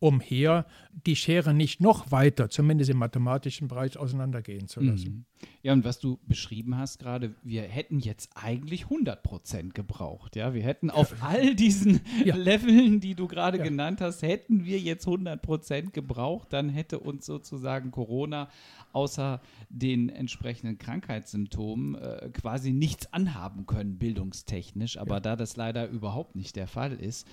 um 0.00 0.20
hier 0.20 0.66
die 1.06 1.14
Schere 1.14 1.54
nicht 1.54 1.80
noch 1.80 2.10
weiter, 2.10 2.50
zumindest 2.50 2.90
im 2.90 2.96
mathematischen 2.96 3.68
Bereich, 3.68 3.96
auseinandergehen 3.96 4.66
zu 4.66 4.80
lassen. 4.80 5.26
Ja, 5.62 5.74
und 5.74 5.84
was 5.84 6.00
du 6.00 6.18
beschrieben 6.26 6.78
hast 6.78 6.98
gerade, 6.98 7.34
wir 7.42 7.62
hätten 7.62 7.98
jetzt 7.98 8.30
eigentlich 8.34 8.84
100 8.84 9.22
Prozent 9.22 9.74
gebraucht. 9.74 10.36
Ja, 10.36 10.54
wir 10.54 10.62
hätten 10.62 10.90
auf 10.90 11.22
all 11.22 11.54
diesen 11.54 12.00
ja. 12.24 12.34
Leveln, 12.34 13.00
die 13.00 13.14
du 13.14 13.28
gerade 13.28 13.58
ja. 13.58 13.64
genannt 13.64 14.00
hast, 14.00 14.22
hätten 14.22 14.64
wir 14.64 14.78
jetzt 14.78 15.06
100 15.06 15.40
Prozent 15.42 15.92
gebraucht, 15.92 16.52
dann 16.52 16.70
hätte 16.70 16.98
uns 16.98 17.26
sozusagen 17.26 17.90
Corona 17.90 18.48
außer 18.92 19.40
den 19.68 20.08
entsprechenden 20.08 20.78
Krankheitssymptomen 20.78 21.94
äh, 21.94 22.30
quasi 22.32 22.72
nichts 22.72 23.12
anhaben 23.12 23.66
können, 23.66 23.98
bildungstechnisch. 23.98 24.98
Aber 24.98 25.16
ja. 25.16 25.20
da 25.20 25.36
das 25.36 25.56
leider 25.56 25.88
überhaupt 25.88 26.36
nicht 26.36 26.56
der 26.56 26.66
Fall 26.66 26.94
ist, 26.94 27.26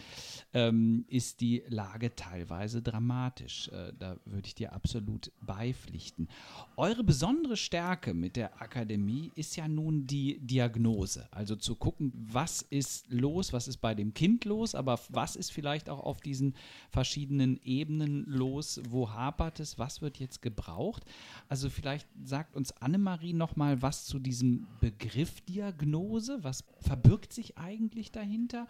ähm, 0.54 1.06
ist 1.08 1.42
die 1.42 1.64
Lage 1.68 2.16
teilweise 2.16 2.82
dramatisch. 2.82 3.70
Äh, 3.70 3.94
da 3.98 4.18
würde 4.26 4.48
ich 4.48 4.56
dir 4.56 4.74
absolut 4.74 5.32
beipflichten. 5.42 6.28
Eure 6.76 7.04
besondere 7.04 7.58
Stärke 7.58 7.97
mit 8.14 8.36
der 8.36 8.62
Akademie 8.62 9.32
ist 9.36 9.56
ja 9.56 9.68
nun 9.68 10.08
die 10.08 10.40
Diagnose. 10.40 11.28
Also 11.32 11.56
zu 11.56 11.76
gucken, 11.76 12.12
was 12.16 12.62
ist 12.62 13.10
los, 13.10 13.54
was 13.54 13.68
ist 13.68 13.78
bei 13.78 13.96
dem 13.96 14.14
Kind 14.14 14.46
los, 14.46 14.76
aber 14.76 15.00
was 15.10 15.36
ist 15.36 15.52
vielleicht 15.52 15.90
auch 15.90 16.00
auf 16.00 16.22
diesen 16.22 16.56
verschiedenen 16.90 17.60
Ebenen 17.64 18.26
los, 18.26 18.82
wo 18.90 19.12
hapert 19.12 19.60
es, 19.60 19.78
was 19.78 20.02
wird 20.02 20.20
jetzt 20.20 20.42
gebraucht. 20.42 21.04
Also 21.50 21.70
vielleicht 21.70 22.08
sagt 22.24 22.56
uns 22.56 22.72
Annemarie 22.82 23.34
noch 23.34 23.56
mal 23.56 23.82
was 23.82 24.06
zu 24.06 24.20
diesem 24.20 24.68
Begriff 24.80 25.42
Diagnose. 25.42 26.44
Was 26.44 26.64
verbirgt 26.82 27.34
sich 27.34 27.58
eigentlich 27.58 28.12
dahinter? 28.12 28.68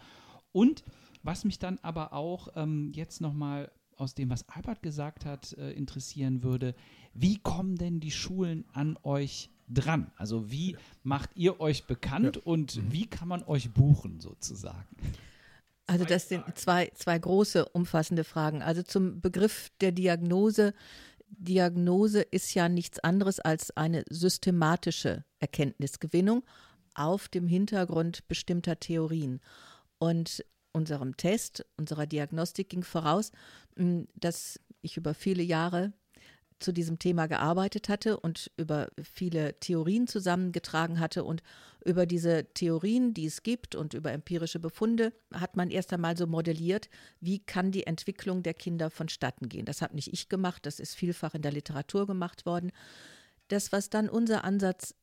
Und 0.52 0.84
was 1.24 1.44
mich 1.44 1.60
dann 1.60 1.80
aber 1.82 2.14
auch 2.14 2.50
ähm, 2.56 2.92
jetzt 2.96 3.22
noch 3.22 3.34
mal 3.34 3.72
aus 3.98 4.16
dem, 4.16 4.30
was 4.30 4.48
Albert 4.50 4.82
gesagt 4.82 5.26
hat, 5.26 5.54
äh, 5.54 5.72
interessieren 5.72 6.44
würde, 6.44 6.76
wie 7.14 7.38
kommen 7.38 7.76
denn 7.76 8.00
die 8.00 8.12
Schulen 8.12 8.66
an 8.74 8.98
euch 9.04 9.50
dran? 9.68 10.12
Also 10.16 10.50
wie 10.52 10.78
macht 11.04 11.32
ihr 11.36 11.60
euch 11.60 11.86
bekannt 11.86 12.38
ja. 12.38 12.42
und 12.44 12.78
mhm. 12.78 12.92
wie 12.92 13.08
kann 13.08 13.28
man 13.28 13.44
euch 13.44 13.72
buchen 13.72 14.20
sozusagen? 14.20 14.88
Also 15.88 16.06
das 16.06 16.30
sind 16.30 16.44
zwei, 16.56 16.92
zwei 16.96 17.18
große, 17.18 17.66
umfassende 17.70 18.24
Fragen. 18.24 18.62
Also 18.62 18.84
zum 18.84 19.22
Begriff 19.22 19.72
der 19.82 19.92
Diagnose 19.92 20.74
Diagnose 21.30 22.22
ist 22.22 22.54
ja 22.54 22.70
nichts 22.70 23.00
anderes 23.00 23.40
als 23.40 23.76
eine 23.76 24.04
systematische 24.10 25.26
Erkenntnisgewinnung 25.40 26.44
auf 26.94 27.28
dem 27.28 27.48
Hintergrund 27.48 28.28
bestimmter 28.28 28.80
Theorien. 28.80 29.42
Und 30.00 30.44
unserem 30.72 31.18
Test, 31.18 31.66
unserer 31.78 32.06
Diagnostik 32.06 32.70
ging 32.70 32.84
voraus, 32.84 33.32
hm, 33.76 34.08
dass 34.16 34.60
ich 34.82 34.98
über 34.98 35.14
viele 35.14 35.44
Jahre 35.44 35.94
zu 36.60 36.72
diesem 36.72 36.98
Thema 36.98 37.28
gearbeitet 37.28 37.88
hatte 37.88 38.20
und 38.20 38.52
über 38.58 38.90
viele 39.02 39.60
Theorien 39.60 40.08
zusammengetragen 40.08 41.00
hatte. 41.00 41.24
Und 41.24 41.44
über 41.86 42.06
diese 42.06 42.46
Theorien, 42.54 43.14
die 43.14 43.26
es 43.26 43.44
gibt 43.44 43.76
und 43.76 43.94
über 43.94 44.12
empirische 44.12 44.60
Befunde, 44.60 45.14
hat 45.34 45.56
man 45.56 45.70
erst 45.70 45.94
einmal 45.94 46.18
so 46.18 46.26
modelliert, 46.26 46.90
wie 47.20 47.40
kann 47.40 47.72
die 47.72 47.86
Entwicklung 47.86 48.44
der 48.44 48.54
Kinder 48.54 48.90
vonstatten 48.90 49.50
gehen. 49.50 49.66
Das 49.66 49.82
habe 49.82 49.96
nicht 49.96 50.12
ich 50.12 50.30
gemacht, 50.30 50.66
das 50.66 50.80
ist 50.80 50.96
vielfach 50.96 51.36
in 51.36 51.44
der 51.44 51.52
Literatur 51.52 52.08
gemacht 52.08 52.46
worden. 52.46 52.72
Das, 53.50 53.72
was 53.72 53.90
dann 53.90 54.10
unser 54.10 54.44
Ansatz 54.44 54.96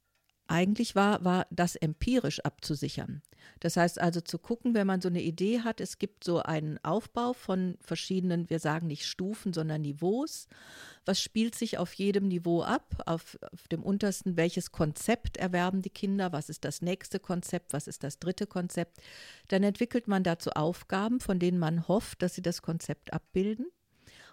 eigentlich 0.47 0.95
war, 0.95 1.25
war 1.25 1.47
das 1.51 1.77
empirisch 1.77 2.41
abzusichern. 2.41 3.23
Das 3.61 3.77
heißt 3.77 4.01
also 4.01 4.21
zu 4.21 4.39
gucken, 4.39 4.75
wenn 4.75 4.87
man 4.87 5.01
so 5.01 5.09
eine 5.09 5.23
Idee 5.23 5.61
hat, 5.61 5.81
es 5.81 5.99
gibt 5.99 6.25
so 6.25 6.41
einen 6.41 6.79
Aufbau 6.83 7.33
von 7.33 7.77
verschiedenen, 7.81 8.49
wir 8.51 8.59
sagen 8.59 8.87
nicht 8.87 9.07
Stufen, 9.07 9.53
sondern 9.53 9.83
Niveaus. 9.83 10.49
Was 11.05 11.21
spielt 11.21 11.55
sich 11.55 11.79
auf 11.79 11.93
jedem 11.95 12.29
Niveau 12.29 12.63
ab? 12.63 13.03
Auf, 13.07 13.39
auf 13.53 13.69
dem 13.69 13.83
untersten, 13.83 14.37
welches 14.37 14.73
Konzept 14.73 15.37
erwerben 15.37 15.83
die 15.83 15.91
Kinder? 15.91 16.33
Was 16.33 16.49
ist 16.49 16.65
das 16.65 16.83
nächste 16.83 17.21
Konzept? 17.21 17.73
Was 17.73 17.87
ist 17.87 18.03
das 18.03 18.19
dritte 18.19 18.47
Konzept? 18.47 18.99
Dann 19.49 19.63
entwickelt 19.63 20.09
man 20.09 20.25
dazu 20.25 20.51
Aufgaben, 20.51 21.21
von 21.21 21.39
denen 21.39 21.59
man 21.59 21.89
hofft, 21.89 22.23
dass 22.23 22.35
sie 22.35 22.43
das 22.43 22.63
Konzept 22.63 23.13
abbilden 23.13 23.67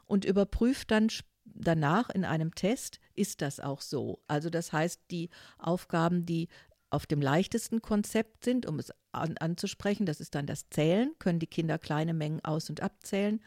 und 0.08 0.26
überprüft 0.26 0.92
dann 0.92 1.10
danach 1.54 2.10
in 2.10 2.26
einem 2.26 2.56
Test, 2.56 3.00
ist 3.14 3.42
das 3.42 3.60
auch 3.60 3.82
so. 3.82 4.22
Also 4.28 4.50
das 4.50 4.74
heißt, 4.74 5.02
die 5.12 5.30
Aufgaben, 5.58 6.26
die 6.26 6.48
auf 6.90 7.06
dem 7.06 7.22
leichtesten 7.22 7.82
Konzept 7.82 8.44
sind, 8.44 8.66
um 8.66 8.78
es 8.78 8.92
an, 9.12 9.38
anzusprechen, 9.38 10.06
das 10.06 10.20
ist 10.20 10.36
dann 10.36 10.46
das 10.46 10.70
Zählen, 10.70 11.14
können 11.20 11.40
die 11.40 11.48
Kinder 11.48 11.78
kleine 11.78 12.14
Mengen 12.14 12.44
aus- 12.44 12.70
und 12.70 12.82
abzählen, 12.82 13.42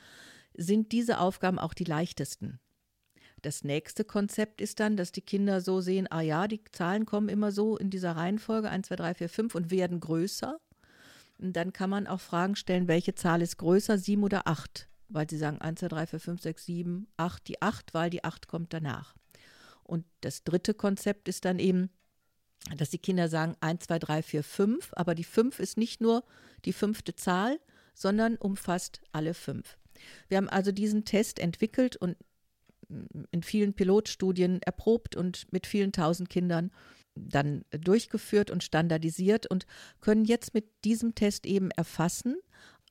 sind 0.57 0.93
diese 0.93 1.19
Aufgaben 1.19 1.59
auch 1.59 1.75
die 1.75 1.85
leichtesten. 1.85 2.61
Das 3.43 3.63
nächste 3.63 4.05
Konzept 4.05 4.63
ist 4.63 4.81
dann, 4.81 4.97
dass 4.97 5.13
die 5.13 5.21
Kinder 5.21 5.61
so 5.61 5.83
sehen, 5.83 6.11
ah 6.11 6.23
ja, 6.23 6.49
die 6.49 6.65
Zahlen 6.73 7.05
kommen 7.05 7.29
immer 7.29 7.53
so 7.53 7.77
in 7.77 7.91
dieser 7.91 8.13
Reihenfolge 8.13 8.71
1, 8.71 8.87
2, 8.89 8.97
3, 8.97 9.15
4, 9.15 9.29
5 9.29 9.55
und 9.55 9.71
werden 9.71 10.01
größer. 10.01 10.59
Und 11.39 11.55
dann 11.55 11.75
kann 11.75 11.91
man 11.91 12.07
auch 12.07 12.21
Fragen 12.21 12.57
stellen, 12.57 12.89
welche 12.89 13.15
Zahl 13.15 13.43
ist 13.43 13.59
größer, 13.59 13.99
7 13.99 14.23
oder 14.23 14.49
8? 14.49 14.89
Weil 15.09 15.29
sie 15.29 15.39
sagen 15.39 15.61
1, 15.61 15.81
2, 15.81 15.89
3, 15.89 16.07
4, 16.07 16.21
5, 16.21 16.43
6, 16.43 16.67
7, 16.67 17.07
8, 17.17 17.49
die 17.49 17.63
8, 17.63 17.95
weil 17.95 18.11
die 18.11 18.25
8 18.25 18.49
kommt 18.49 18.73
danach. 18.73 19.15
Und 19.83 20.05
das 20.21 20.45
dritte 20.45 20.75
Konzept 20.75 21.29
ist 21.29 21.45
dann 21.45 21.59
eben, 21.59 21.91
dass 22.77 22.91
die 22.91 22.99
Kinder 22.99 23.29
sagen 23.29 23.57
1, 23.61 23.85
2, 23.87 23.99
3, 23.99 24.23
4, 24.23 24.43
5, 24.43 24.93
aber 24.95 25.15
die 25.15 25.25
5 25.25 25.59
ist 25.59 25.77
nicht 25.77 26.01
nur 26.01 26.25
die 26.65 26.73
fünfte 26.73 27.15
Zahl, 27.15 27.61
sondern 27.95 28.37
umfasst 28.37 29.01
alle 29.13 29.35
fünf. 29.35 29.79
Wir 30.29 30.39
haben 30.39 30.49
also 30.49 30.73
diesen 30.73 31.05
Test 31.05 31.39
entwickelt 31.39 31.97
und 31.97 32.17
in 33.31 33.43
vielen 33.43 33.75
Pilotstudien 33.75 34.61
erprobt 34.63 35.17
und 35.17 35.51
mit 35.53 35.67
vielen 35.67 35.93
tausend 35.93 36.29
Kindern 36.29 36.71
dann 37.15 37.65
durchgeführt 37.71 38.51
und 38.51 38.65
standardisiert 38.65 39.47
und 39.47 39.67
können 40.01 40.25
jetzt 40.25 40.53
mit 40.53 40.85
diesem 40.85 41.15
Test 41.15 41.47
eben 41.47 41.71
erfassen, 41.71 42.37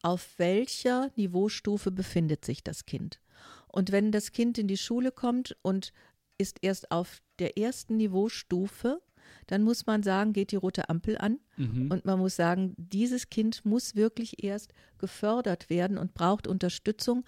auf 0.04 0.38
welcher 0.38 1.12
Niveaustufe 1.16 1.92
befindet 1.92 2.46
sich 2.46 2.64
das 2.64 2.86
Kind. 2.86 3.20
Und 3.68 3.92
wenn 3.92 4.12
das 4.12 4.32
Kind 4.32 4.58
in 4.58 4.68
die 4.68 4.78
Schule 4.78 5.12
kommt 5.12 5.58
und 5.64 5.94
ist 6.38 6.58
erst 6.62 6.92
auf 6.92 7.22
der 7.40 7.58
ersten 7.58 7.98
Niveaustufe, 7.98 9.02
dann 9.48 9.64
muss 9.64 9.86
man 9.86 10.04
sagen, 10.04 10.34
geht 10.34 10.52
die 10.52 10.58
rote 10.58 10.90
Ampel 10.90 11.18
an. 11.18 11.40
Mhm. 11.58 11.90
Und 11.90 12.06
man 12.06 12.20
muss 12.20 12.36
sagen, 12.36 12.76
dieses 12.78 13.30
Kind 13.30 13.66
muss 13.66 13.96
wirklich 13.96 14.44
erst 14.44 14.74
gefördert 14.98 15.70
werden 15.70 15.98
und 15.98 16.14
braucht 16.14 16.48
Unterstützung, 16.48 17.26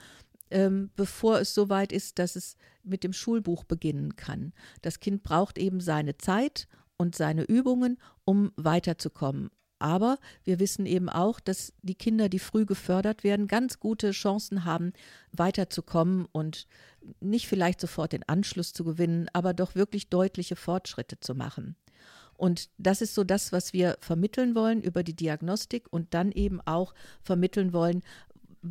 ähm, 0.51 0.91
bevor 0.95 1.39
es 1.39 1.53
so 1.53 1.69
weit 1.69 1.91
ist, 1.91 2.19
dass 2.19 2.36
es 2.36 2.57
mit 2.84 3.03
dem 3.03 3.13
Schulbuch 3.13 3.63
beginnen 3.63 4.15
kann. 4.15 4.53
Das 4.82 4.99
Kind 4.99 5.23
braucht 5.23 5.57
eben 5.57 5.80
seine 5.80 6.17
Zeit 6.17 6.67
und 6.97 7.15
seine 7.15 7.43
Übungen, 7.43 7.97
um 8.26 8.51
weiterzukommen. 8.55 9.49
Aber 9.80 10.17
wir 10.43 10.59
wissen 10.59 10.86
eben 10.86 11.09
auch, 11.09 11.39
dass 11.39 11.73
die 11.82 11.95
Kinder, 11.95 12.30
die 12.30 12.39
früh 12.39 12.65
gefördert 12.65 13.23
werden, 13.23 13.47
ganz 13.47 13.80
gute 13.80 14.11
Chancen 14.11 14.63
haben, 14.65 14.93
weiterzukommen 15.32 16.28
und 16.32 16.67
nicht 17.19 17.47
vielleicht 17.47 17.82
sofort 17.82 18.13
den 18.13 18.28
Anschluss 18.28 18.73
zu 18.73 18.84
gewinnen, 18.84 19.28
aber 19.34 19.53
doch 19.53 19.76
wirklich 19.76 20.09
deutliche 20.09 20.55
Fortschritte 20.55 21.19
zu 21.19 21.36
machen. 21.36 21.76
Und 22.38 22.69
das 22.78 23.01
ist 23.01 23.15
so 23.15 23.23
das, 23.23 23.51
was 23.51 23.73
wir 23.73 23.97
vermitteln 24.01 24.55
wollen 24.55 24.82
über 24.82 25.03
die 25.03 25.15
Diagnostik 25.15 25.88
und 25.89 26.13
dann 26.13 26.32
eben 26.32 26.59
auch 26.61 26.93
vermitteln 27.21 27.71
wollen, 27.71 28.03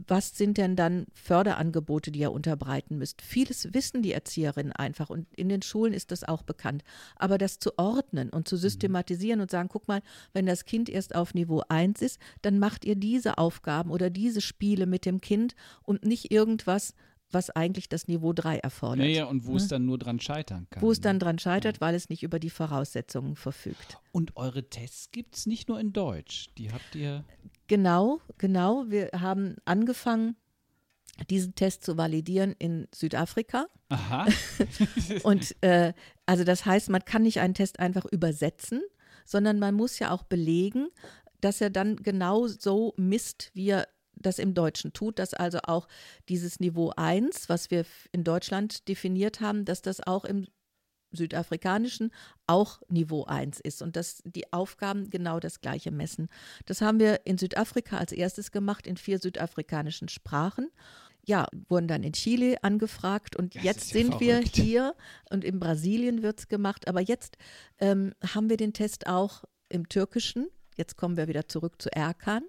was 0.08 0.36
sind 0.36 0.58
denn 0.58 0.76
dann 0.76 1.06
Förderangebote, 1.12 2.10
die 2.10 2.20
ihr 2.20 2.32
unterbreiten 2.32 2.98
müsst? 2.98 3.22
Vieles 3.22 3.72
wissen 3.72 4.02
die 4.02 4.12
Erzieherinnen 4.12 4.72
einfach 4.72 5.10
und 5.10 5.26
in 5.34 5.48
den 5.48 5.62
Schulen 5.62 5.92
ist 5.92 6.10
das 6.10 6.24
auch 6.24 6.42
bekannt. 6.42 6.82
Aber 7.16 7.38
das 7.38 7.58
zu 7.58 7.78
ordnen 7.78 8.30
und 8.30 8.48
zu 8.48 8.56
mhm. 8.56 8.60
systematisieren 8.60 9.40
und 9.40 9.50
sagen, 9.50 9.68
guck 9.68 9.88
mal, 9.88 10.02
wenn 10.32 10.46
das 10.46 10.64
Kind 10.64 10.88
erst 10.88 11.14
auf 11.14 11.34
Niveau 11.34 11.62
1 11.68 12.02
ist, 12.02 12.18
dann 12.42 12.58
macht 12.58 12.84
ihr 12.84 12.96
diese 12.96 13.38
Aufgaben 13.38 13.90
oder 13.90 14.10
diese 14.10 14.40
Spiele 14.40 14.86
mit 14.86 15.06
dem 15.06 15.20
Kind 15.20 15.54
und 15.82 16.04
nicht 16.04 16.32
irgendwas, 16.32 16.94
was 17.30 17.50
eigentlich 17.50 17.88
das 17.88 18.08
Niveau 18.08 18.32
3 18.32 18.58
erfordert. 18.58 19.06
Ja, 19.06 19.12
ja 19.12 19.24
und 19.26 19.46
wo 19.46 19.52
ne? 19.52 19.56
es 19.56 19.68
dann 19.68 19.84
nur 19.84 19.98
dran 19.98 20.20
scheitern 20.20 20.66
kann. 20.70 20.82
Wo 20.82 20.90
es 20.90 21.00
dann 21.00 21.16
ne? 21.16 21.20
dran 21.20 21.38
scheitert, 21.38 21.80
weil 21.80 21.94
es 21.94 22.08
nicht 22.08 22.22
über 22.22 22.38
die 22.38 22.50
Voraussetzungen 22.50 23.36
verfügt. 23.36 23.98
Und 24.12 24.36
eure 24.36 24.68
Tests 24.68 25.10
gibt 25.10 25.36
es 25.36 25.46
nicht 25.46 25.68
nur 25.68 25.78
in 25.80 25.92
Deutsch, 25.92 26.48
die 26.56 26.72
habt 26.72 26.94
ihr. 26.94 27.24
Genau, 27.66 28.20
genau. 28.38 28.84
Wir 28.88 29.10
haben 29.18 29.56
angefangen, 29.64 30.36
diesen 31.30 31.54
Test 31.54 31.84
zu 31.84 31.96
validieren 31.96 32.54
in 32.58 32.88
Südafrika. 32.94 33.66
Aha. 33.88 34.26
und 35.22 35.54
äh, 35.62 35.92
also 36.26 36.44
das 36.44 36.66
heißt, 36.66 36.90
man 36.90 37.04
kann 37.04 37.22
nicht 37.22 37.40
einen 37.40 37.54
Test 37.54 37.78
einfach 37.78 38.04
übersetzen, 38.04 38.82
sondern 39.24 39.58
man 39.58 39.74
muss 39.74 39.98
ja 39.98 40.10
auch 40.10 40.24
belegen, 40.24 40.88
dass 41.40 41.60
er 41.60 41.70
dann 41.70 41.96
genau 41.96 42.46
so 42.46 42.94
misst, 42.96 43.50
wie 43.54 43.70
er 43.70 43.88
das 44.16 44.38
im 44.38 44.54
Deutschen 44.54 44.92
tut, 44.92 45.18
dass 45.18 45.34
also 45.34 45.58
auch 45.64 45.86
dieses 46.28 46.60
Niveau 46.60 46.92
1, 46.96 47.48
was 47.48 47.70
wir 47.70 47.84
in 48.12 48.24
Deutschland 48.24 48.88
definiert 48.88 49.40
haben, 49.40 49.64
dass 49.64 49.82
das 49.82 50.04
auch 50.06 50.24
im 50.24 50.46
südafrikanischen 51.16 52.10
auch 52.46 52.80
Niveau 52.88 53.24
1 53.24 53.60
ist 53.60 53.82
und 53.82 53.96
dass 53.96 54.22
die 54.24 54.52
Aufgaben 54.52 55.10
genau 55.10 55.40
das 55.40 55.60
gleiche 55.60 55.90
messen. 55.90 56.28
Das 56.66 56.80
haben 56.80 56.98
wir 56.98 57.26
in 57.26 57.38
Südafrika 57.38 57.98
als 57.98 58.12
erstes 58.12 58.52
gemacht, 58.52 58.86
in 58.86 58.96
vier 58.96 59.18
südafrikanischen 59.18 60.08
Sprachen. 60.08 60.70
Ja, 61.26 61.46
wurden 61.68 61.88
dann 61.88 62.02
in 62.02 62.12
Chile 62.12 62.62
angefragt 62.62 63.34
und 63.34 63.54
das 63.54 63.62
jetzt 63.62 63.92
ja 63.92 64.00
sind 64.00 64.14
verrückt. 64.14 64.56
wir 64.56 64.64
hier 64.64 64.94
und 65.30 65.42
in 65.42 65.58
Brasilien 65.58 66.22
wird 66.22 66.40
es 66.40 66.48
gemacht. 66.48 66.86
Aber 66.86 67.00
jetzt 67.00 67.38
ähm, 67.78 68.12
haben 68.34 68.50
wir 68.50 68.58
den 68.58 68.74
Test 68.74 69.06
auch 69.06 69.44
im 69.70 69.88
Türkischen. 69.88 70.48
Jetzt 70.76 70.96
kommen 70.96 71.16
wir 71.16 71.26
wieder 71.26 71.48
zurück 71.48 71.80
zu 71.80 71.90
Erkan. 71.90 72.42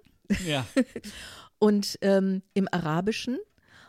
Ja. 0.46 0.66
und 1.58 1.98
ähm, 2.02 2.42
im 2.52 2.68
Arabischen 2.70 3.38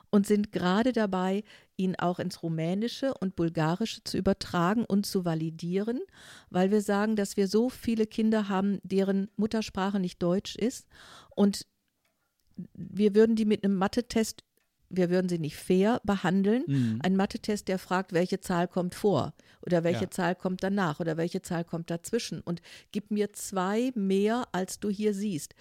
und 0.09 0.25
sind 0.25 0.51
gerade 0.51 0.93
dabei, 0.93 1.43
ihn 1.77 1.95
auch 1.95 2.19
ins 2.19 2.43
Rumänische 2.43 3.13
und 3.13 3.35
Bulgarische 3.35 4.03
zu 4.03 4.17
übertragen 4.17 4.83
und 4.85 5.05
zu 5.05 5.23
validieren, 5.23 6.01
weil 6.49 6.71
wir 6.71 6.81
sagen, 6.81 7.15
dass 7.15 7.37
wir 7.37 7.47
so 7.47 7.69
viele 7.69 8.07
Kinder 8.07 8.49
haben, 8.49 8.79
deren 8.83 9.29
Muttersprache 9.37 9.99
nicht 9.99 10.21
Deutsch 10.21 10.55
ist 10.55 10.87
und 11.35 11.65
wir 12.73 13.13
würden 13.15 13.35
die 13.35 13.45
mit 13.45 13.63
einem 13.63 13.75
Mathe-Test 13.75 14.43
wir 14.89 15.09
würden 15.09 15.29
sie 15.29 15.39
nicht 15.39 15.57
fair 15.57 16.01
behandeln. 16.03 16.63
Mhm. 16.65 16.99
Ein 17.03 17.15
Mathe-Test, 17.15 17.67
der 17.67 17.79
fragt, 17.79 18.13
welche 18.13 18.39
Zahl 18.39 18.67
kommt 18.67 18.95
vor 18.95 19.33
oder 19.61 19.83
welche 19.83 20.05
ja. 20.05 20.11
Zahl 20.11 20.35
kommt 20.35 20.63
danach 20.63 20.99
oder 20.99 21.17
welche 21.17 21.41
Zahl 21.41 21.65
kommt 21.65 21.89
dazwischen 21.89 22.41
und 22.41 22.61
gib 22.91 23.11
mir 23.11 23.33
zwei 23.33 23.91
mehr, 23.95 24.47
als 24.51 24.79
du 24.79 24.89
hier 24.89 25.13
siehst. 25.13 25.55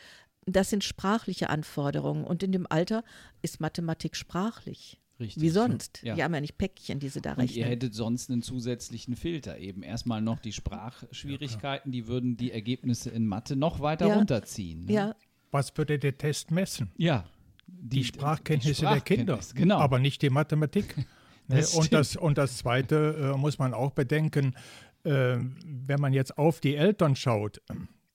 Das 0.44 0.70
sind 0.70 0.84
sprachliche 0.84 1.50
Anforderungen 1.50 2.24
und 2.24 2.42
in 2.42 2.52
dem 2.52 2.66
Alter 2.70 3.02
ist 3.42 3.60
Mathematik 3.60 4.14
sprachlich. 4.14 5.00
Richtig. 5.18 5.42
Wie 5.42 5.48
sonst? 5.48 6.02
Ja. 6.02 6.14
Die 6.14 6.22
haben 6.22 6.34
ja 6.34 6.40
nicht 6.40 6.58
Päckchen, 6.58 6.98
die 6.98 7.08
sie 7.08 7.22
da 7.22 7.32
rechnen. 7.32 7.48
Und 7.48 7.56
ihr 7.56 7.64
hättet 7.66 7.94
sonst 7.94 8.30
einen 8.30 8.42
zusätzlichen 8.42 9.16
Filter 9.16 9.58
eben. 9.58 9.82
Erstmal 9.82 10.20
noch 10.20 10.38
die 10.38 10.52
Sprachschwierigkeiten, 10.52 11.90
die 11.90 12.06
würden 12.06 12.36
die 12.36 12.52
Ergebnisse 12.52 13.10
in 13.10 13.26
Mathe 13.26 13.56
noch 13.56 13.80
weiter 13.80 14.08
ja. 14.08 14.16
runterziehen. 14.16 14.84
Ne? 14.84 14.92
Ja. 14.92 15.16
Was 15.50 15.76
würde 15.76 15.98
der 15.98 16.18
Test 16.18 16.50
messen? 16.50 16.90
Ja. 16.96 17.24
Die, 17.66 17.98
die, 17.98 18.04
Sprachkenntnisse 18.04 18.86
die 18.86 18.92
der 18.92 19.00
Kinder, 19.00 19.40
genau. 19.54 19.78
aber 19.78 19.98
nicht 19.98 20.22
die 20.22 20.30
Mathematik. 20.30 20.94
Ne? 21.48 21.58
das 21.58 21.76
und, 21.76 21.92
das, 21.92 22.16
und 22.16 22.38
das 22.38 22.56
Zweite 22.56 23.32
äh, 23.36 23.38
muss 23.38 23.60
man 23.60 23.72
auch 23.72 23.92
bedenken, 23.92 24.56
äh, 25.04 25.36
wenn 25.64 26.00
man 26.00 26.12
jetzt 26.12 26.38
auf 26.38 26.58
die 26.58 26.74
Eltern 26.74 27.14
schaut, 27.14 27.62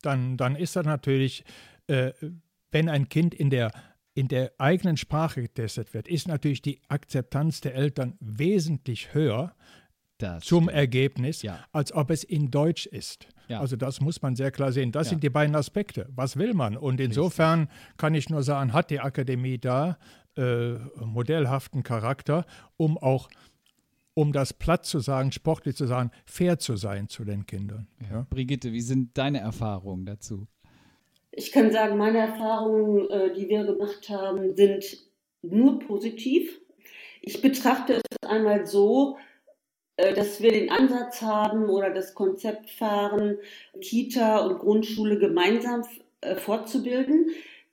dann, 0.01 0.35
dann 0.35 0.57
ist 0.57 0.75
das 0.75 0.85
natürlich 0.85 1.45
äh, 1.87 2.11
wenn 2.71 2.89
ein 2.89 3.09
Kind 3.09 3.33
in 3.33 3.49
der, 3.49 3.71
in 4.13 4.27
der 4.27 4.51
eigenen 4.57 4.97
Sprache 4.97 5.41
getestet 5.41 5.93
wird, 5.93 6.07
ist 6.07 6.27
natürlich 6.27 6.61
die 6.61 6.81
Akzeptanz 6.89 7.61
der 7.61 7.75
Eltern 7.75 8.17
wesentlich 8.19 9.13
höher 9.13 9.55
das 10.17 10.43
zum 10.43 10.65
stimmt. 10.65 10.77
Ergebnis, 10.77 11.41
ja. 11.41 11.59
als 11.71 11.91
ob 11.93 12.11
es 12.11 12.23
in 12.23 12.51
Deutsch 12.51 12.85
ist. 12.85 13.27
Ja. 13.47 13.59
Also 13.59 13.75
das 13.75 14.01
muss 14.01 14.21
man 14.21 14.35
sehr 14.35 14.51
klar 14.51 14.71
sehen. 14.71 14.91
Das 14.91 15.07
ja. 15.07 15.11
sind 15.11 15.23
die 15.23 15.29
beiden 15.29 15.55
Aspekte. 15.55 16.07
Was 16.15 16.37
will 16.37 16.53
man? 16.53 16.77
Und 16.77 16.99
insofern 16.99 17.69
kann 17.97 18.13
ich 18.13 18.29
nur 18.29 18.43
sagen, 18.43 18.73
hat 18.73 18.89
die 18.91 18.99
Akademie 18.99 19.57
da 19.57 19.97
äh, 20.37 20.73
modellhaften 21.03 21.83
Charakter, 21.83 22.45
um 22.77 22.97
auch 22.97 23.29
um 24.13 24.33
das 24.33 24.53
platt 24.53 24.85
zu 24.85 24.99
sagen, 24.99 25.31
sportlich 25.31 25.75
zu 25.75 25.87
sagen, 25.87 26.11
fair 26.25 26.59
zu 26.59 26.75
sein 26.75 27.07
zu 27.07 27.23
den 27.23 27.45
Kindern. 27.45 27.87
Brigitte, 28.29 28.73
wie 28.73 28.81
sind 28.81 29.17
deine 29.17 29.39
Erfahrungen 29.39 30.05
dazu? 30.05 30.47
Ich 31.31 31.51
kann 31.51 31.71
sagen, 31.71 31.97
meine 31.97 32.19
Erfahrungen, 32.19 33.09
äh, 33.09 33.33
die 33.33 33.47
wir 33.47 33.63
gemacht 33.63 34.09
haben, 34.09 34.55
sind 34.55 34.97
nur 35.41 35.79
positiv. 35.79 36.59
Ich 37.21 37.41
betrachte 37.41 37.93
es 37.93 38.29
einmal 38.29 38.65
so, 38.65 39.17
äh, 39.95 40.13
dass 40.13 40.41
wir 40.41 40.51
den 40.51 40.69
Ansatz 40.69 41.21
haben 41.21 41.69
oder 41.69 41.91
das 41.91 42.15
Konzept 42.15 42.69
fahren, 42.71 43.37
Kita 43.79 44.39
und 44.39 44.59
Grundschule 44.59 45.19
gemeinsam 45.19 45.83
äh, 46.19 46.35
fortzubilden. 46.35 47.27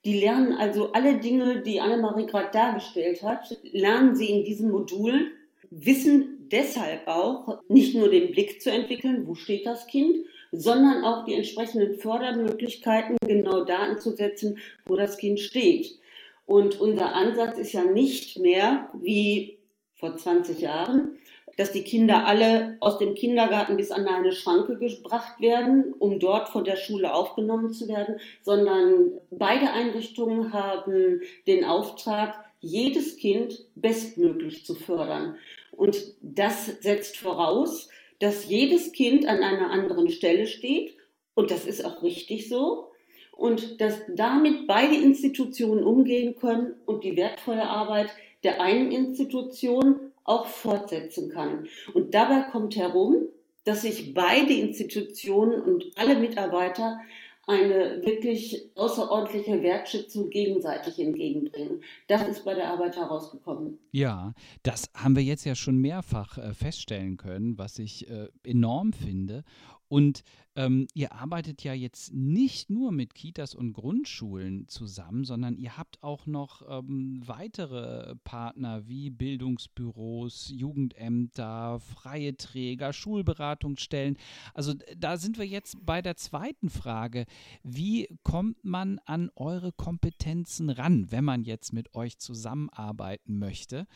Die 0.04 0.20
lernen 0.20 0.52
also 0.52 0.92
alle 0.92 1.18
Dinge, 1.18 1.62
die 1.62 1.80
Annemarie 1.80 2.26
gerade 2.26 2.50
dargestellt 2.52 3.22
hat, 3.24 3.58
lernen 3.72 4.14
sie 4.14 4.30
in 4.30 4.44
diesen 4.44 4.70
Modulen, 4.70 5.32
wissen 5.70 6.48
deshalb 6.52 7.08
auch 7.08 7.60
nicht 7.68 7.96
nur 7.96 8.08
den 8.08 8.30
Blick 8.30 8.62
zu 8.62 8.70
entwickeln, 8.70 9.26
wo 9.26 9.34
steht 9.34 9.66
das 9.66 9.86
Kind, 9.88 10.16
sondern 10.52 11.04
auch 11.04 11.24
die 11.24 11.34
entsprechenden 11.34 11.94
Fördermöglichkeiten 11.98 13.16
genau 13.26 13.64
da 13.64 13.78
anzusetzen, 13.78 14.58
wo 14.86 14.96
das 14.96 15.18
Kind 15.18 15.40
steht. 15.40 15.98
Und 16.46 16.80
unser 16.80 17.14
Ansatz 17.14 17.58
ist 17.58 17.72
ja 17.72 17.84
nicht 17.84 18.38
mehr 18.38 18.88
wie 18.94 19.58
vor 19.94 20.16
20 20.16 20.60
Jahren, 20.60 21.18
dass 21.58 21.72
die 21.72 21.82
Kinder 21.82 22.24
alle 22.24 22.76
aus 22.80 22.98
dem 22.98 23.14
Kindergarten 23.14 23.76
bis 23.76 23.90
an 23.90 24.06
eine 24.06 24.32
Schranke 24.32 24.78
gebracht 24.78 25.40
werden, 25.40 25.92
um 25.98 26.20
dort 26.20 26.48
von 26.48 26.64
der 26.64 26.76
Schule 26.76 27.12
aufgenommen 27.12 27.72
zu 27.72 27.88
werden, 27.88 28.20
sondern 28.42 29.10
beide 29.30 29.72
Einrichtungen 29.72 30.52
haben 30.52 31.20
den 31.48 31.64
Auftrag, 31.64 32.44
jedes 32.60 33.16
Kind 33.16 33.66
bestmöglich 33.74 34.64
zu 34.64 34.74
fördern. 34.74 35.36
Und 35.72 35.96
das 36.22 36.66
setzt 36.80 37.16
voraus, 37.16 37.88
dass 38.18 38.48
jedes 38.48 38.92
Kind 38.92 39.26
an 39.26 39.42
einer 39.42 39.70
anderen 39.70 40.10
Stelle 40.10 40.46
steht 40.46 40.96
und 41.34 41.50
das 41.50 41.66
ist 41.66 41.84
auch 41.84 42.02
richtig 42.02 42.48
so 42.48 42.88
und 43.32 43.80
dass 43.80 44.00
damit 44.14 44.66
beide 44.66 44.96
Institutionen 44.96 45.84
umgehen 45.84 46.36
können 46.36 46.74
und 46.86 47.04
die 47.04 47.16
wertvolle 47.16 47.68
Arbeit 47.68 48.10
der 48.42 48.60
einen 48.60 48.92
Institution 48.92 50.12
auch 50.24 50.46
fortsetzen 50.46 51.30
kann. 51.30 51.68
Und 51.94 52.14
dabei 52.14 52.42
kommt 52.50 52.76
herum, 52.76 53.28
dass 53.64 53.82
sich 53.82 54.14
beide 54.14 54.52
Institutionen 54.52 55.60
und 55.60 55.86
alle 55.96 56.16
Mitarbeiter 56.16 57.00
eine 57.48 58.02
wirklich 58.04 58.70
außerordentliche 58.76 59.62
Wertschätzung 59.62 60.28
gegenseitig 60.28 60.98
entgegenbringen. 60.98 61.82
Das 62.06 62.28
ist 62.28 62.44
bei 62.44 62.54
der 62.54 62.70
Arbeit 62.70 62.96
herausgekommen. 62.96 63.78
Ja, 63.90 64.34
das 64.62 64.90
haben 64.94 65.16
wir 65.16 65.22
jetzt 65.22 65.46
ja 65.46 65.54
schon 65.54 65.78
mehrfach 65.78 66.36
äh, 66.36 66.52
feststellen 66.52 67.16
können, 67.16 67.56
was 67.56 67.78
ich 67.78 68.08
äh, 68.10 68.28
enorm 68.44 68.92
finde. 68.92 69.44
Und 69.88 70.22
ähm, 70.58 70.88
ihr 70.92 71.12
arbeitet 71.12 71.62
ja 71.62 71.72
jetzt 71.72 72.12
nicht 72.12 72.68
nur 72.68 72.90
mit 72.90 73.14
Kitas 73.14 73.54
und 73.54 73.74
Grundschulen 73.74 74.66
zusammen, 74.66 75.22
sondern 75.22 75.56
ihr 75.56 75.78
habt 75.78 76.02
auch 76.02 76.26
noch 76.26 76.62
ähm, 76.68 77.22
weitere 77.24 78.16
Partner 78.24 78.88
wie 78.88 79.10
Bildungsbüros, 79.10 80.50
Jugendämter, 80.52 81.78
freie 81.78 82.36
Träger, 82.36 82.92
Schulberatungsstellen. 82.92 84.18
Also 84.52 84.74
da 84.96 85.16
sind 85.16 85.38
wir 85.38 85.46
jetzt 85.46 85.76
bei 85.86 86.02
der 86.02 86.16
zweiten 86.16 86.70
Frage. 86.70 87.26
Wie 87.62 88.08
kommt 88.24 88.64
man 88.64 88.98
an 89.04 89.30
eure 89.36 89.70
Kompetenzen 89.70 90.70
ran, 90.70 91.12
wenn 91.12 91.22
man 91.24 91.44
jetzt 91.44 91.72
mit 91.72 91.94
euch 91.94 92.18
zusammenarbeiten 92.18 93.38
möchte? 93.38 93.86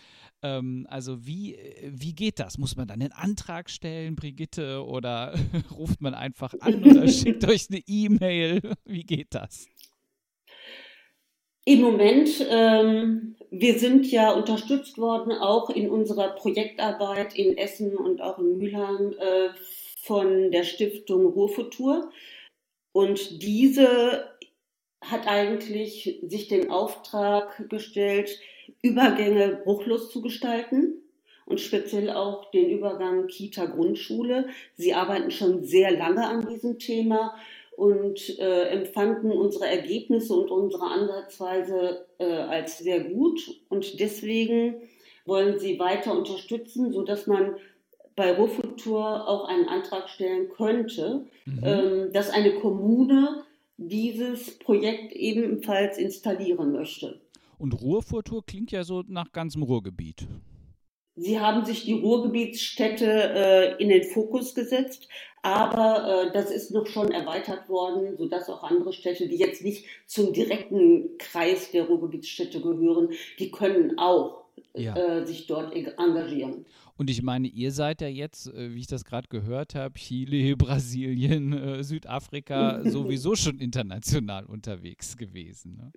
Ähm, 0.42 0.86
also 0.88 1.26
wie, 1.26 1.58
wie 1.88 2.14
geht 2.14 2.38
das? 2.38 2.56
Muss 2.56 2.76
man 2.76 2.86
dann 2.86 3.02
einen 3.02 3.10
Antrag 3.10 3.68
stellen, 3.68 4.14
Brigitte, 4.14 4.86
oder 4.86 5.34
ruft 5.72 6.00
man 6.00 6.14
einfach 6.14 6.51
einfach 6.52 6.66
an 6.66 6.84
oder 6.84 7.08
schickt 7.08 7.48
euch 7.48 7.68
eine 7.70 7.80
E-Mail? 7.86 8.60
Wie 8.84 9.04
geht 9.04 9.28
das? 9.30 9.66
Im 11.64 11.80
Moment, 11.80 12.44
ähm, 12.50 13.36
wir 13.50 13.78
sind 13.78 14.10
ja 14.10 14.32
unterstützt 14.32 14.98
worden, 14.98 15.32
auch 15.32 15.70
in 15.70 15.88
unserer 15.88 16.30
Projektarbeit 16.30 17.38
in 17.38 17.56
Essen 17.56 17.96
und 17.96 18.20
auch 18.20 18.38
in 18.38 18.58
Mülheim 18.58 19.12
äh, 19.12 19.50
von 20.02 20.50
der 20.50 20.64
Stiftung 20.64 21.26
Ruhrfutur. 21.26 22.10
Und 22.90 23.42
diese 23.42 24.28
hat 25.00 25.26
eigentlich 25.28 26.20
sich 26.22 26.48
den 26.48 26.70
Auftrag 26.70 27.68
gestellt, 27.68 28.40
Übergänge 28.82 29.60
bruchlos 29.64 30.10
zu 30.10 30.20
gestalten 30.20 31.01
und 31.52 31.60
speziell 31.60 32.08
auch 32.08 32.50
den 32.50 32.70
Übergang 32.70 33.26
Kita-Grundschule. 33.26 34.46
Sie 34.74 34.94
arbeiten 34.94 35.30
schon 35.30 35.64
sehr 35.64 35.90
lange 35.90 36.26
an 36.26 36.48
diesem 36.48 36.78
Thema 36.78 37.34
und 37.76 38.38
äh, 38.38 38.68
empfanden 38.68 39.30
unsere 39.30 39.66
Ergebnisse 39.66 40.34
und 40.34 40.50
unsere 40.50 40.84
Ansatzweise 40.84 42.06
äh, 42.18 42.24
als 42.24 42.78
sehr 42.78 43.04
gut. 43.04 43.40
Und 43.68 44.00
deswegen 44.00 44.76
wollen 45.26 45.58
sie 45.58 45.78
weiter 45.78 46.16
unterstützen, 46.16 46.90
sodass 46.90 47.26
man 47.26 47.56
bei 48.16 48.32
Ruhrfutur 48.32 49.28
auch 49.28 49.46
einen 49.46 49.68
Antrag 49.68 50.08
stellen 50.08 50.48
könnte, 50.48 51.26
mhm. 51.44 51.60
ähm, 51.62 52.12
dass 52.14 52.30
eine 52.30 52.54
Kommune 52.54 53.44
dieses 53.76 54.58
Projekt 54.58 55.12
ebenfalls 55.12 55.98
installieren 55.98 56.72
möchte. 56.72 57.20
Und 57.58 57.78
Ruhrfutur 57.78 58.42
klingt 58.42 58.72
ja 58.72 58.84
so 58.84 59.02
nach 59.06 59.32
ganzem 59.32 59.62
Ruhrgebiet. 59.62 60.26
Sie 61.22 61.38
haben 61.38 61.64
sich 61.64 61.84
die 61.84 61.92
Ruhrgebietsstädte 61.92 63.06
äh, 63.06 63.82
in 63.82 63.90
den 63.90 64.02
Fokus 64.02 64.56
gesetzt, 64.56 65.06
aber 65.42 66.26
äh, 66.26 66.32
das 66.32 66.50
ist 66.50 66.72
noch 66.72 66.86
schon 66.86 67.12
erweitert 67.12 67.68
worden, 67.68 68.16
sodass 68.16 68.50
auch 68.50 68.64
andere 68.64 68.92
Städte, 68.92 69.28
die 69.28 69.36
jetzt 69.36 69.62
nicht 69.62 69.86
zum 70.06 70.32
direkten 70.32 71.16
Kreis 71.18 71.70
der 71.70 71.84
Ruhrgebietsstädte 71.84 72.60
gehören, 72.60 73.10
die 73.38 73.52
können 73.52 73.98
auch 73.98 74.46
ja. 74.74 74.96
äh, 74.96 75.24
sich 75.24 75.46
dort 75.46 75.72
engagieren. 75.74 76.66
Und 77.02 77.10
ich 77.10 77.20
meine, 77.20 77.48
ihr 77.48 77.72
seid 77.72 78.00
ja 78.00 78.06
jetzt, 78.06 78.46
äh, 78.46 78.76
wie 78.76 78.78
ich 78.78 78.86
das 78.86 79.04
gerade 79.04 79.26
gehört 79.26 79.74
habe, 79.74 79.98
Chile, 79.98 80.56
Brasilien, 80.56 81.52
äh, 81.52 81.82
Südafrika 81.82 82.88
sowieso 82.88 83.34
schon 83.34 83.58
international 83.58 84.46
unterwegs 84.46 85.16
gewesen. 85.16 85.78
Ne? 85.78 85.92